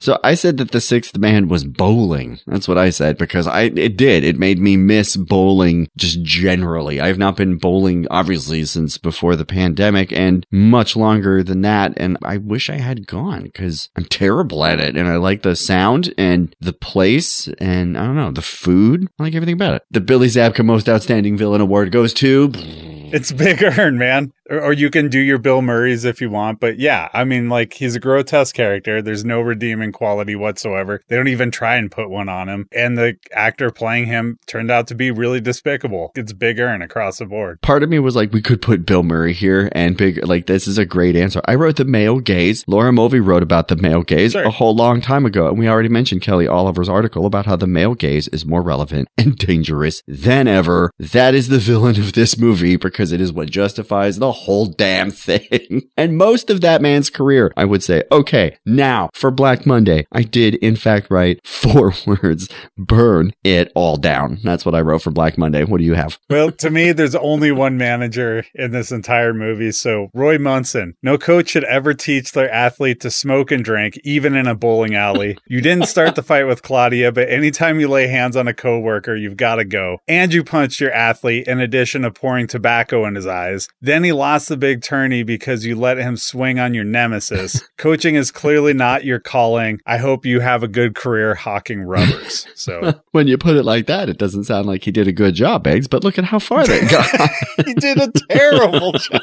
So 0.00 0.18
I 0.22 0.34
said 0.34 0.58
that 0.58 0.70
the 0.70 0.80
sixth 0.80 1.18
man 1.18 1.48
was 1.48 1.64
bowling. 1.64 2.38
That's 2.46 2.68
what 2.68 2.78
I 2.78 2.90
said 2.90 3.18
because 3.18 3.46
I 3.46 3.62
it 3.62 3.96
did. 3.96 4.22
It 4.22 4.38
made 4.38 4.60
me 4.60 4.76
miss 4.76 5.16
bowling 5.16 5.88
just 5.96 6.22
generally. 6.22 7.00
I've 7.00 7.18
not 7.18 7.36
been 7.36 7.56
bowling 7.56 8.06
obviously 8.10 8.64
since 8.64 8.96
before 8.96 9.34
the 9.34 9.44
pandemic 9.44 10.12
and 10.12 10.46
much 10.52 10.94
longer 10.94 11.42
than 11.42 11.62
that. 11.62 11.94
And 11.96 12.16
I 12.22 12.36
wish 12.36 12.70
I 12.70 12.76
had 12.76 13.06
gone 13.08 13.42
because 13.42 13.90
I'm 13.96 14.04
terrible 14.04 14.64
at 14.64 14.80
it. 14.80 14.96
And 14.96 15.08
I 15.08 15.16
like 15.16 15.42
the 15.42 15.56
sound 15.56 16.14
and 16.16 16.54
the 16.60 16.72
place 16.72 17.48
and 17.58 17.98
I 17.98 18.06
don't 18.06 18.16
know, 18.16 18.30
the 18.30 18.40
food. 18.42 19.08
I 19.18 19.24
like 19.24 19.34
everything 19.34 19.54
about 19.54 19.74
it. 19.74 19.82
The 19.90 20.00
Billy 20.00 20.28
Zabka 20.28 20.64
Most 20.64 20.88
Outstanding 20.88 21.36
Villain 21.36 21.60
Award 21.60 21.90
goes 21.90 22.14
to 22.14 22.52
It's 22.54 23.32
Big 23.32 23.62
Ern, 23.62 23.98
man. 23.98 24.32
Or, 24.50 24.60
or 24.62 24.72
you 24.72 24.90
can 24.90 25.08
do 25.08 25.18
your 25.18 25.38
Bill 25.38 25.62
Murray's 25.62 26.04
if 26.04 26.20
you 26.20 26.30
want. 26.30 26.60
But 26.60 26.78
yeah, 26.78 27.08
I 27.12 27.24
mean, 27.24 27.48
like, 27.48 27.74
he's 27.74 27.96
a 27.96 28.00
grotesque 28.00 28.54
character. 28.54 29.02
There's 29.02 29.24
no 29.24 29.40
redeeming 29.40 29.92
quality 29.92 30.34
whatsoever. 30.36 31.02
They 31.08 31.16
don't 31.16 31.28
even 31.28 31.50
try 31.50 31.76
and 31.76 31.90
put 31.90 32.10
one 32.10 32.28
on 32.28 32.48
him. 32.48 32.68
And 32.72 32.96
the 32.96 33.16
actor 33.32 33.70
playing 33.70 34.06
him 34.06 34.38
turned 34.46 34.70
out 34.70 34.86
to 34.88 34.94
be 34.94 35.10
really 35.10 35.40
despicable. 35.40 36.12
It's 36.14 36.32
Big 36.32 36.58
Ern 36.60 36.82
across 36.82 37.18
the 37.18 37.26
board. 37.26 37.60
Part 37.62 37.82
of 37.82 37.88
me 37.90 37.98
was 37.98 38.16
like, 38.16 38.32
we 38.32 38.42
could 38.42 38.62
put 38.62 38.86
Bill 38.86 39.02
Murray 39.02 39.32
here 39.32 39.68
and 39.72 39.96
big, 39.96 40.24
like, 40.26 40.46
this 40.46 40.66
is 40.66 40.78
a 40.78 40.86
great 40.86 41.16
answer. 41.16 41.40
I 41.46 41.54
wrote 41.54 41.76
the 41.76 41.84
male 41.84 42.20
gaze. 42.20 42.64
Laura 42.66 42.92
Mulvey 42.92 43.20
wrote 43.20 43.42
about 43.42 43.68
the 43.68 43.76
male 43.76 44.02
gaze 44.02 44.32
Sure. 44.32 44.44
a 44.44 44.50
whole 44.50 44.74
long 44.74 45.00
time 45.00 45.26
ago. 45.26 45.48
And 45.48 45.58
we 45.58 45.68
already 45.68 45.88
mentioned 45.88 46.22
Kelly 46.22 46.46
Oliver's 46.46 46.88
article 46.88 47.26
about 47.26 47.46
how 47.46 47.56
the 47.56 47.66
male 47.66 47.94
gaze 47.94 48.28
is 48.28 48.44
more 48.46 48.62
relevant 48.62 49.08
and 49.18 49.36
dangerous 49.36 50.02
than 50.06 50.48
ever. 50.48 50.90
That 50.98 51.34
is 51.34 51.48
the 51.48 51.58
villain 51.58 51.98
of 52.00 52.12
this 52.14 52.38
movie 52.38 52.76
because 52.76 53.12
it 53.12 53.20
is 53.20 53.32
what 53.32 53.50
justifies 53.50 54.18
the 54.18 54.32
whole 54.38 54.66
damn 54.66 55.10
thing. 55.10 55.90
and 55.96 56.16
most 56.16 56.50
of 56.50 56.60
that 56.60 56.82
man's 56.82 57.10
career, 57.10 57.52
I 57.56 57.64
would 57.64 57.82
say, 57.82 58.04
okay, 58.10 58.56
now 58.64 59.10
for 59.12 59.30
Black 59.30 59.66
Monday, 59.66 60.06
I 60.12 60.22
did 60.22 60.54
in 60.56 60.76
fact 60.76 61.10
write 61.10 61.40
four 61.46 61.92
words, 62.06 62.48
burn 62.76 63.32
it 63.44 63.72
all 63.74 63.96
down. 63.96 64.38
That's 64.44 64.64
what 64.64 64.74
I 64.74 64.80
wrote 64.80 65.02
for 65.02 65.10
Black 65.10 65.36
Monday. 65.36 65.64
What 65.64 65.78
do 65.78 65.84
you 65.84 65.94
have? 65.94 66.18
Well, 66.30 66.50
to 66.52 66.70
me, 66.70 66.92
there's 66.92 67.14
only 67.14 67.52
one 67.52 67.76
manager 67.76 68.44
in 68.54 68.70
this 68.70 68.92
entire 68.92 69.34
movie. 69.34 69.72
So, 69.72 70.08
Roy 70.14 70.38
Munson. 70.38 70.94
No 71.02 71.18
coach 71.18 71.50
should 71.50 71.64
ever 71.64 71.94
teach 71.94 72.32
their 72.32 72.50
athlete 72.50 73.00
to 73.00 73.10
smoke 73.10 73.50
and 73.50 73.64
drink, 73.64 73.98
even 74.04 74.34
in 74.34 74.46
a 74.46 74.54
bowling 74.54 74.94
alley. 74.94 75.36
You 75.50 75.62
didn't 75.62 75.86
start 75.86 76.14
the 76.14 76.22
fight 76.22 76.44
with 76.44 76.62
Claudia, 76.62 77.10
but 77.10 77.30
anytime 77.30 77.80
you 77.80 77.88
lay 77.88 78.06
hands 78.06 78.36
on 78.36 78.46
a 78.46 78.54
coworker, 78.54 79.16
you've 79.16 79.36
got 79.36 79.56
to 79.56 79.64
go. 79.64 79.98
And 80.06 80.32
you 80.32 80.44
punched 80.44 80.78
your 80.78 80.92
athlete 80.92 81.48
in 81.48 81.58
addition 81.58 82.02
to 82.02 82.10
pouring 82.10 82.46
tobacco 82.46 83.06
in 83.06 83.14
his 83.14 83.26
eyes. 83.26 83.68
Then 83.80 84.04
he 84.04 84.12
lost 84.32 84.50
the 84.50 84.58
big 84.58 84.82
tourney 84.82 85.22
because 85.22 85.64
you 85.64 85.74
let 85.74 85.96
him 85.96 86.14
swing 86.14 86.58
on 86.58 86.74
your 86.74 86.84
nemesis. 86.84 87.62
Coaching 87.78 88.14
is 88.14 88.30
clearly 88.30 88.74
not 88.74 89.02
your 89.02 89.18
calling. 89.18 89.80
I 89.86 89.96
hope 89.96 90.26
you 90.26 90.40
have 90.40 90.62
a 90.62 90.68
good 90.68 90.94
career 90.94 91.34
hawking 91.34 91.80
rubbers. 91.80 92.46
So, 92.54 93.00
when 93.12 93.26
you 93.26 93.38
put 93.38 93.56
it 93.56 93.62
like 93.62 93.86
that, 93.86 94.10
it 94.10 94.18
doesn't 94.18 94.44
sound 94.44 94.66
like 94.66 94.84
he 94.84 94.90
did 94.90 95.08
a 95.08 95.12
good 95.12 95.34
job, 95.34 95.62
Biggs, 95.64 95.88
but 95.88 96.04
look 96.04 96.18
at 96.18 96.24
how 96.24 96.38
far 96.38 96.66
they 96.66 96.86
got. 96.90 97.30
he 97.64 97.72
did 97.72 97.98
a 97.98 98.12
terrible 98.28 98.92
job. 98.92 99.22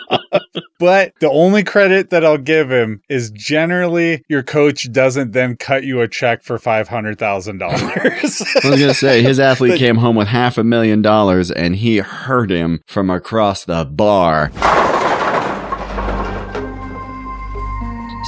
But 0.80 1.14
the 1.20 1.30
only 1.30 1.64
credit 1.64 2.10
that 2.10 2.26
I'll 2.26 2.38
give 2.38 2.72
him 2.72 3.02
is 3.08 3.30
generally 3.32 4.24
your 4.28 4.44
coach 4.44 4.92
doesn't 4.92 5.32
then 5.34 5.56
cut 5.56 5.84
you 5.84 6.02
a 6.02 6.08
check 6.08 6.44
for 6.44 6.58
five 6.58 6.88
hundred 6.88 7.20
thousand 7.20 7.60
dollars. 7.60 7.82
I 7.84 8.70
was 8.70 8.80
going 8.80 8.80
to 8.80 8.94
say, 8.94 9.22
his 9.22 9.40
athlete 9.40 9.78
came 9.78 9.98
home 9.98 10.16
with 10.16 10.28
half 10.28 10.58
a 10.58 10.64
million 10.64 11.02
dollars 11.02 11.52
and 11.52 11.76
he 11.76 11.98
heard 11.98 12.50
him 12.50 12.82
from 12.88 13.10
across 13.10 13.66
the 13.66 13.86
bar. 13.86 14.52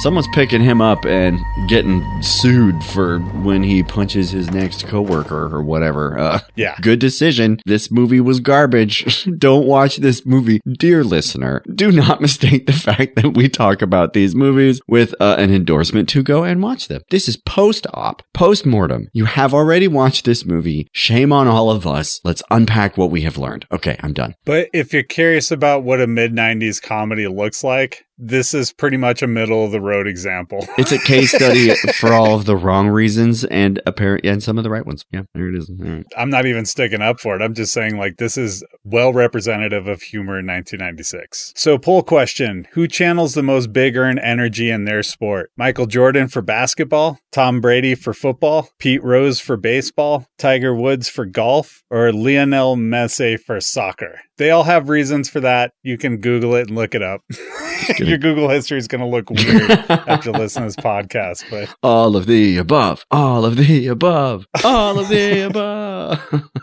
Someone's 0.02 0.28
picking 0.28 0.60
him 0.60 0.80
up 0.80 1.04
and 1.04 1.40
getting 1.68 2.04
sued 2.22 2.84
for 2.84 3.18
when 3.18 3.64
he 3.64 3.82
punches 3.82 4.30
his 4.30 4.48
next 4.50 4.86
coworker 4.86 5.52
or 5.54 5.60
whatever. 5.62 6.16
Uh, 6.18 6.38
Yeah. 6.54 6.76
Good 6.80 7.00
decision. 7.00 7.58
This 7.66 7.90
movie 7.90 8.20
was 8.20 8.38
garbage. 8.38 9.24
Don't 9.38 9.66
watch 9.66 9.96
this 9.96 10.24
movie. 10.24 10.60
Dear 10.70 11.02
listener, 11.02 11.62
do 11.74 11.90
not 11.90 12.20
mistake 12.28 12.66
the 12.66 12.72
fact 12.72 13.16
that 13.16 13.30
we 13.36 13.48
talk 13.48 13.82
about 13.82 14.12
these 14.12 14.34
movies 14.36 14.80
with 14.86 15.14
uh, 15.20 15.34
an 15.38 15.52
endorsement 15.52 16.08
to 16.10 16.22
go 16.22 16.44
and 16.44 16.62
watch 16.62 16.86
them. 16.86 17.02
This 17.10 17.28
is 17.28 17.36
post-op, 17.36 18.22
post-mortem. 18.34 19.08
You 19.12 19.24
have 19.24 19.52
already 19.52 19.88
watched 19.88 20.24
this 20.24 20.44
movie. 20.46 20.88
Shame 20.92 21.32
on 21.32 21.48
all 21.48 21.70
of 21.70 21.86
us. 21.88 22.20
Let's 22.22 22.42
unpack 22.50 22.96
what 22.96 23.10
we 23.10 23.22
have 23.22 23.36
learned. 23.36 23.66
Okay, 23.72 23.96
I'm 24.00 24.12
done. 24.12 24.34
But 24.44 24.68
if 24.72 24.92
you're 24.92 25.02
curious 25.02 25.50
about 25.50 25.82
what 25.82 26.00
a 26.00 26.06
mid 26.06 26.32
'90s 26.32 26.80
comedy 26.80 27.26
looks 27.26 27.64
like, 27.64 28.04
this 28.18 28.52
is 28.52 28.72
pretty 28.72 28.96
much 28.96 29.22
a 29.22 29.26
middle 29.26 29.64
of 29.64 29.70
the 29.70 29.80
road 29.80 30.06
example. 30.06 30.66
It's 30.78 30.92
a 30.92 30.98
case 30.98 31.32
study 31.32 31.74
for 31.94 32.12
all 32.12 32.36
of 32.36 32.44
the 32.44 32.56
wrong 32.56 32.88
reasons 32.88 33.44
and 33.44 33.80
apparent 33.84 34.24
and 34.24 34.40
some 34.40 34.58
of 34.58 34.64
the 34.64 34.70
right 34.70 34.86
ones. 34.86 35.04
Yeah, 35.10 35.22
there 35.34 35.48
it 35.48 35.56
is. 35.56 35.68
Right. 35.76 36.04
I'm 36.16 36.30
not 36.30 36.46
even 36.46 36.66
sticking 36.66 37.02
up 37.02 37.18
for 37.18 37.34
it. 37.34 37.42
I'm 37.42 37.52
just 37.52 37.72
saying, 37.72 37.98
like, 37.98 38.16
this 38.18 38.38
is 38.38 38.64
well 38.84 39.12
representative 39.12 39.88
of 39.88 40.02
humor 40.02 40.38
in 40.38 40.46
1996. 40.46 41.52
So, 41.56 41.78
poll 41.78 42.04
question 42.04 42.68
Who 42.72 42.86
channels 42.86 43.34
the 43.34 43.42
most 43.42 43.72
big 43.72 43.96
Ern 43.96 44.20
energy 44.20 44.70
in 44.70 44.84
their 44.84 45.02
sport? 45.02 45.50
Michael 45.56 45.86
Jordan 45.86 46.28
for 46.28 46.42
basketball, 46.42 47.18
Tom 47.32 47.60
Brady 47.60 47.96
for 47.96 48.14
football, 48.14 48.70
Pete 48.78 49.02
Rose 49.02 49.40
for 49.40 49.56
baseball, 49.56 50.26
Tiger 50.38 50.74
Woods 50.74 51.08
for 51.08 51.26
golf, 51.26 51.82
or 51.90 52.12
Lionel 52.12 52.76
Messi 52.76 53.38
for 53.38 53.60
soccer? 53.60 54.20
They 54.38 54.50
all 54.50 54.64
have 54.64 54.88
reasons 54.88 55.28
for 55.28 55.40
that. 55.40 55.72
You 55.82 55.98
can 55.98 56.18
Google 56.18 56.54
it 56.54 56.68
and 56.68 56.76
look 56.76 56.94
it 56.94 57.02
up. 57.02 57.20
Your 57.98 58.18
Google 58.18 58.48
history 58.48 58.78
is 58.78 58.88
going 58.88 59.00
to 59.00 59.06
look 59.06 59.30
weird 59.30 59.70
after 59.90 60.32
listening 60.32 60.70
to 60.70 60.76
this 60.76 60.84
podcast, 60.84 61.44
but 61.50 61.74
All 61.82 62.16
of 62.16 62.26
the 62.26 62.56
above. 62.56 63.04
All 63.10 63.44
of 63.44 63.56
the 63.56 63.86
above. 63.88 64.46
All 64.64 64.98
of 64.98 65.08
the 65.08 65.46
above. 65.46 66.50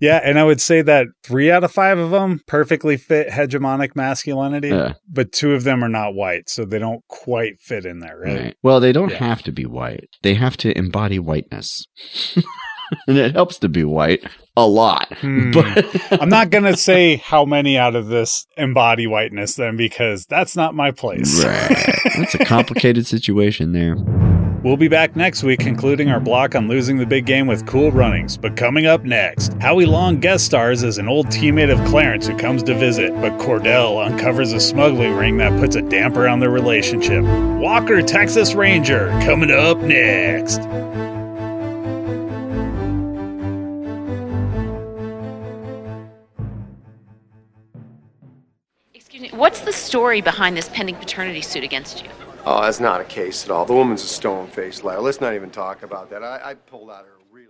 Yeah, 0.00 0.20
and 0.24 0.36
I 0.36 0.42
would 0.42 0.60
say 0.60 0.82
that 0.82 1.06
three 1.22 1.48
out 1.52 1.62
of 1.62 1.70
five 1.70 1.96
of 1.96 2.10
them 2.10 2.40
perfectly 2.48 2.96
fit 2.96 3.28
hegemonic 3.28 3.94
masculinity, 3.94 4.70
Yeah. 4.70 4.94
but 5.08 5.30
two 5.30 5.52
of 5.52 5.62
them 5.62 5.84
are 5.84 5.88
not 5.88 6.14
white, 6.14 6.48
so 6.50 6.64
they 6.64 6.80
don't 6.80 7.06
quite 7.06 7.60
fit 7.60 7.84
in 7.86 8.00
there, 8.00 8.18
right? 8.18 8.36
Right. 8.40 8.56
Well, 8.64 8.80
they 8.80 8.90
don't 8.90 9.10
Yeah. 9.12 9.18
have 9.18 9.44
to 9.44 9.52
be 9.52 9.64
white. 9.64 10.08
They 10.22 10.34
have 10.34 10.56
to 10.56 10.76
embody 10.76 11.20
whiteness. 11.20 11.86
and 13.06 13.18
it 13.18 13.34
helps 13.34 13.58
to 13.58 13.68
be 13.68 13.84
white 13.84 14.24
a 14.56 14.66
lot. 14.66 15.12
Hmm. 15.18 15.50
But 15.52 15.86
I'm 16.20 16.28
not 16.28 16.50
going 16.50 16.64
to 16.64 16.76
say 16.76 17.16
how 17.16 17.44
many 17.44 17.78
out 17.78 17.96
of 17.96 18.08
this 18.08 18.46
embody 18.56 19.06
whiteness 19.06 19.54
then, 19.56 19.76
because 19.76 20.26
that's 20.26 20.56
not 20.56 20.74
my 20.74 20.90
place. 20.90 21.44
right. 21.44 22.00
That's 22.16 22.34
a 22.34 22.44
complicated 22.44 23.06
situation 23.06 23.72
there. 23.72 23.96
We'll 24.62 24.76
be 24.76 24.86
back 24.86 25.16
next 25.16 25.42
week 25.42 25.58
concluding 25.58 26.08
our 26.08 26.20
block 26.20 26.54
on 26.54 26.68
losing 26.68 26.96
the 26.96 27.06
big 27.06 27.26
game 27.26 27.48
with 27.48 27.66
cool 27.66 27.90
runnings. 27.90 28.36
But 28.36 28.56
coming 28.56 28.86
up 28.86 29.02
next, 29.02 29.52
Howie 29.54 29.86
Long 29.86 30.20
guest 30.20 30.44
stars 30.44 30.84
as 30.84 30.98
an 30.98 31.08
old 31.08 31.26
teammate 31.28 31.72
of 31.72 31.84
Clarence 31.88 32.28
who 32.28 32.36
comes 32.38 32.62
to 32.64 32.74
visit, 32.74 33.12
but 33.16 33.32
Cordell 33.38 34.06
uncovers 34.06 34.52
a 34.52 34.60
smuggling 34.60 35.14
ring 35.14 35.38
that 35.38 35.58
puts 35.58 35.74
a 35.74 35.82
damper 35.82 36.28
on 36.28 36.38
their 36.38 36.50
relationship. 36.50 37.24
Walker, 37.24 38.02
Texas 38.02 38.54
Ranger, 38.54 39.08
coming 39.24 39.50
up 39.50 39.78
next. 39.78 40.60
What's 49.42 49.62
the 49.62 49.72
story 49.72 50.20
behind 50.20 50.56
this 50.56 50.68
pending 50.68 50.94
paternity 50.94 51.40
suit 51.40 51.64
against 51.64 52.04
you? 52.04 52.08
Oh, 52.46 52.62
that's 52.62 52.78
not 52.78 53.00
a 53.00 53.04
case 53.04 53.44
at 53.44 53.50
all. 53.50 53.64
The 53.64 53.72
woman's 53.72 54.04
a 54.04 54.06
stone 54.06 54.46
faced 54.46 54.84
liar. 54.84 55.00
Let's 55.00 55.20
not 55.20 55.34
even 55.34 55.50
talk 55.50 55.82
about 55.82 56.10
that. 56.10 56.22
I, 56.22 56.50
I 56.50 56.54
pulled 56.54 56.90
out 56.90 57.04
her 57.06 57.18
really. 57.32 57.48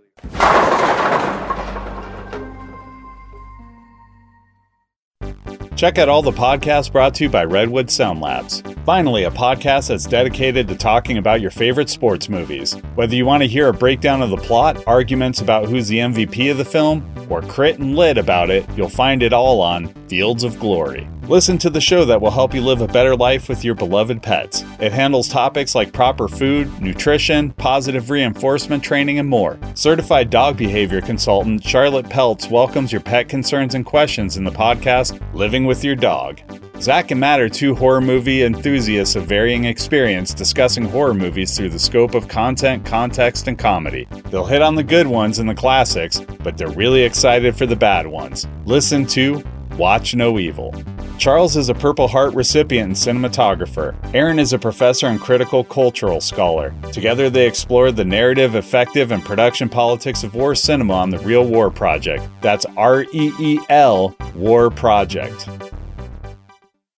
Check 5.75 5.99
out 5.99 6.09
all 6.09 6.23
the 6.23 6.31
podcasts 6.31 6.91
brought 6.91 7.13
to 7.15 7.25
you 7.25 7.29
by 7.29 7.43
Redwood 7.43 7.91
Sound 7.91 8.21
Labs. 8.21 8.63
Finally, 8.87 9.25
a 9.25 9.31
podcast 9.31 9.89
that's 9.89 10.07
dedicated 10.07 10.67
to 10.69 10.75
talking 10.75 11.19
about 11.19 11.41
your 11.41 11.51
favorite 11.51 11.89
sports 11.89 12.27
movies. 12.27 12.73
Whether 12.95 13.15
you 13.15 13.27
want 13.27 13.43
to 13.43 13.47
hear 13.47 13.67
a 13.67 13.73
breakdown 13.73 14.23
of 14.23 14.31
the 14.31 14.37
plot, 14.37 14.83
arguments 14.87 15.41
about 15.41 15.69
who's 15.69 15.89
the 15.89 15.99
MVP 15.99 16.49
of 16.49 16.57
the 16.57 16.65
film, 16.65 17.07
or 17.29 17.43
crit 17.43 17.77
and 17.77 17.95
lit 17.95 18.17
about 18.17 18.49
it, 18.49 18.65
you'll 18.75 18.89
find 18.89 19.21
it 19.21 19.31
all 19.31 19.61
on 19.61 19.93
Fields 20.07 20.43
of 20.43 20.59
Glory. 20.59 21.07
Listen 21.29 21.57
to 21.59 21.69
the 21.69 21.79
show 21.79 22.03
that 22.03 22.19
will 22.19 22.31
help 22.31 22.53
you 22.53 22.59
live 22.59 22.81
a 22.81 22.87
better 22.87 23.15
life 23.15 23.47
with 23.47 23.63
your 23.63 23.75
beloved 23.75 24.21
pets. 24.21 24.61
It 24.81 24.91
handles 24.91 25.29
topics 25.29 25.73
like 25.73 25.93
proper 25.93 26.27
food, 26.27 26.81
nutrition, 26.81 27.51
positive 27.53 28.09
reinforcement 28.09 28.83
training, 28.83 29.19
and 29.19 29.29
more. 29.29 29.57
Certified 29.73 30.29
dog 30.29 30.57
behavior 30.57 30.99
consultant 30.99 31.63
Charlotte 31.63 32.07
Peltz 32.07 32.51
welcomes 32.51 32.91
your 32.91 32.99
pet 32.99 33.29
concerns 33.29 33.73
and 33.73 33.85
questions 33.85 34.35
in 34.35 34.43
the 34.43 34.51
podcast 34.51 35.17
Living 35.33 35.65
with 35.65 35.81
Your 35.81 35.95
Dog. 35.95 36.41
Zach 36.81 37.11
and 37.11 37.21
Matt 37.21 37.39
are 37.39 37.47
two 37.47 37.73
horror 37.73 38.01
movie 38.01 38.43
enthusiasts 38.43 39.15
of 39.15 39.23
varying 39.23 39.63
experience 39.63 40.33
discussing 40.33 40.83
horror 40.83 41.13
movies 41.13 41.55
through 41.55 41.69
the 41.69 41.79
scope 41.79 42.15
of 42.15 42.27
content, 42.27 42.85
context, 42.85 43.47
and 43.47 43.57
comedy. 43.57 44.09
They'll 44.29 44.45
hit 44.45 44.61
on 44.61 44.75
the 44.75 44.83
good 44.83 45.07
ones 45.07 45.39
and 45.39 45.47
the 45.47 45.55
classics, 45.55 46.19
but 46.19 46.57
they're 46.57 46.67
really 46.71 47.03
excited 47.03 47.55
for 47.55 47.65
the 47.65 47.77
bad 47.77 48.07
ones. 48.07 48.45
Listen 48.65 49.05
to 49.07 49.41
Watch 49.77 50.13
No 50.13 50.37
Evil. 50.37 50.73
Charles 51.17 51.55
is 51.55 51.69
a 51.69 51.73
Purple 51.73 52.07
Heart 52.07 52.35
recipient 52.35 52.87
and 52.87 52.95
cinematographer. 52.95 53.95
Aaron 54.13 54.37
is 54.37 54.53
a 54.53 54.59
professor 54.59 55.07
and 55.07 55.19
critical 55.19 55.63
cultural 55.63 56.21
scholar. 56.21 56.73
Together, 56.91 57.29
they 57.29 57.47
explore 57.47 57.91
the 57.91 58.05
narrative, 58.05 58.55
effective, 58.55 59.11
and 59.11 59.23
production 59.23 59.69
politics 59.69 60.23
of 60.23 60.35
war 60.35 60.53
cinema 60.53 60.93
on 60.93 61.09
the 61.09 61.19
Real 61.19 61.45
War 61.45 61.71
Project. 61.71 62.27
That's 62.41 62.65
R 62.77 63.03
E 63.13 63.31
E 63.39 63.59
L 63.69 64.15
War 64.35 64.69
Project. 64.69 65.49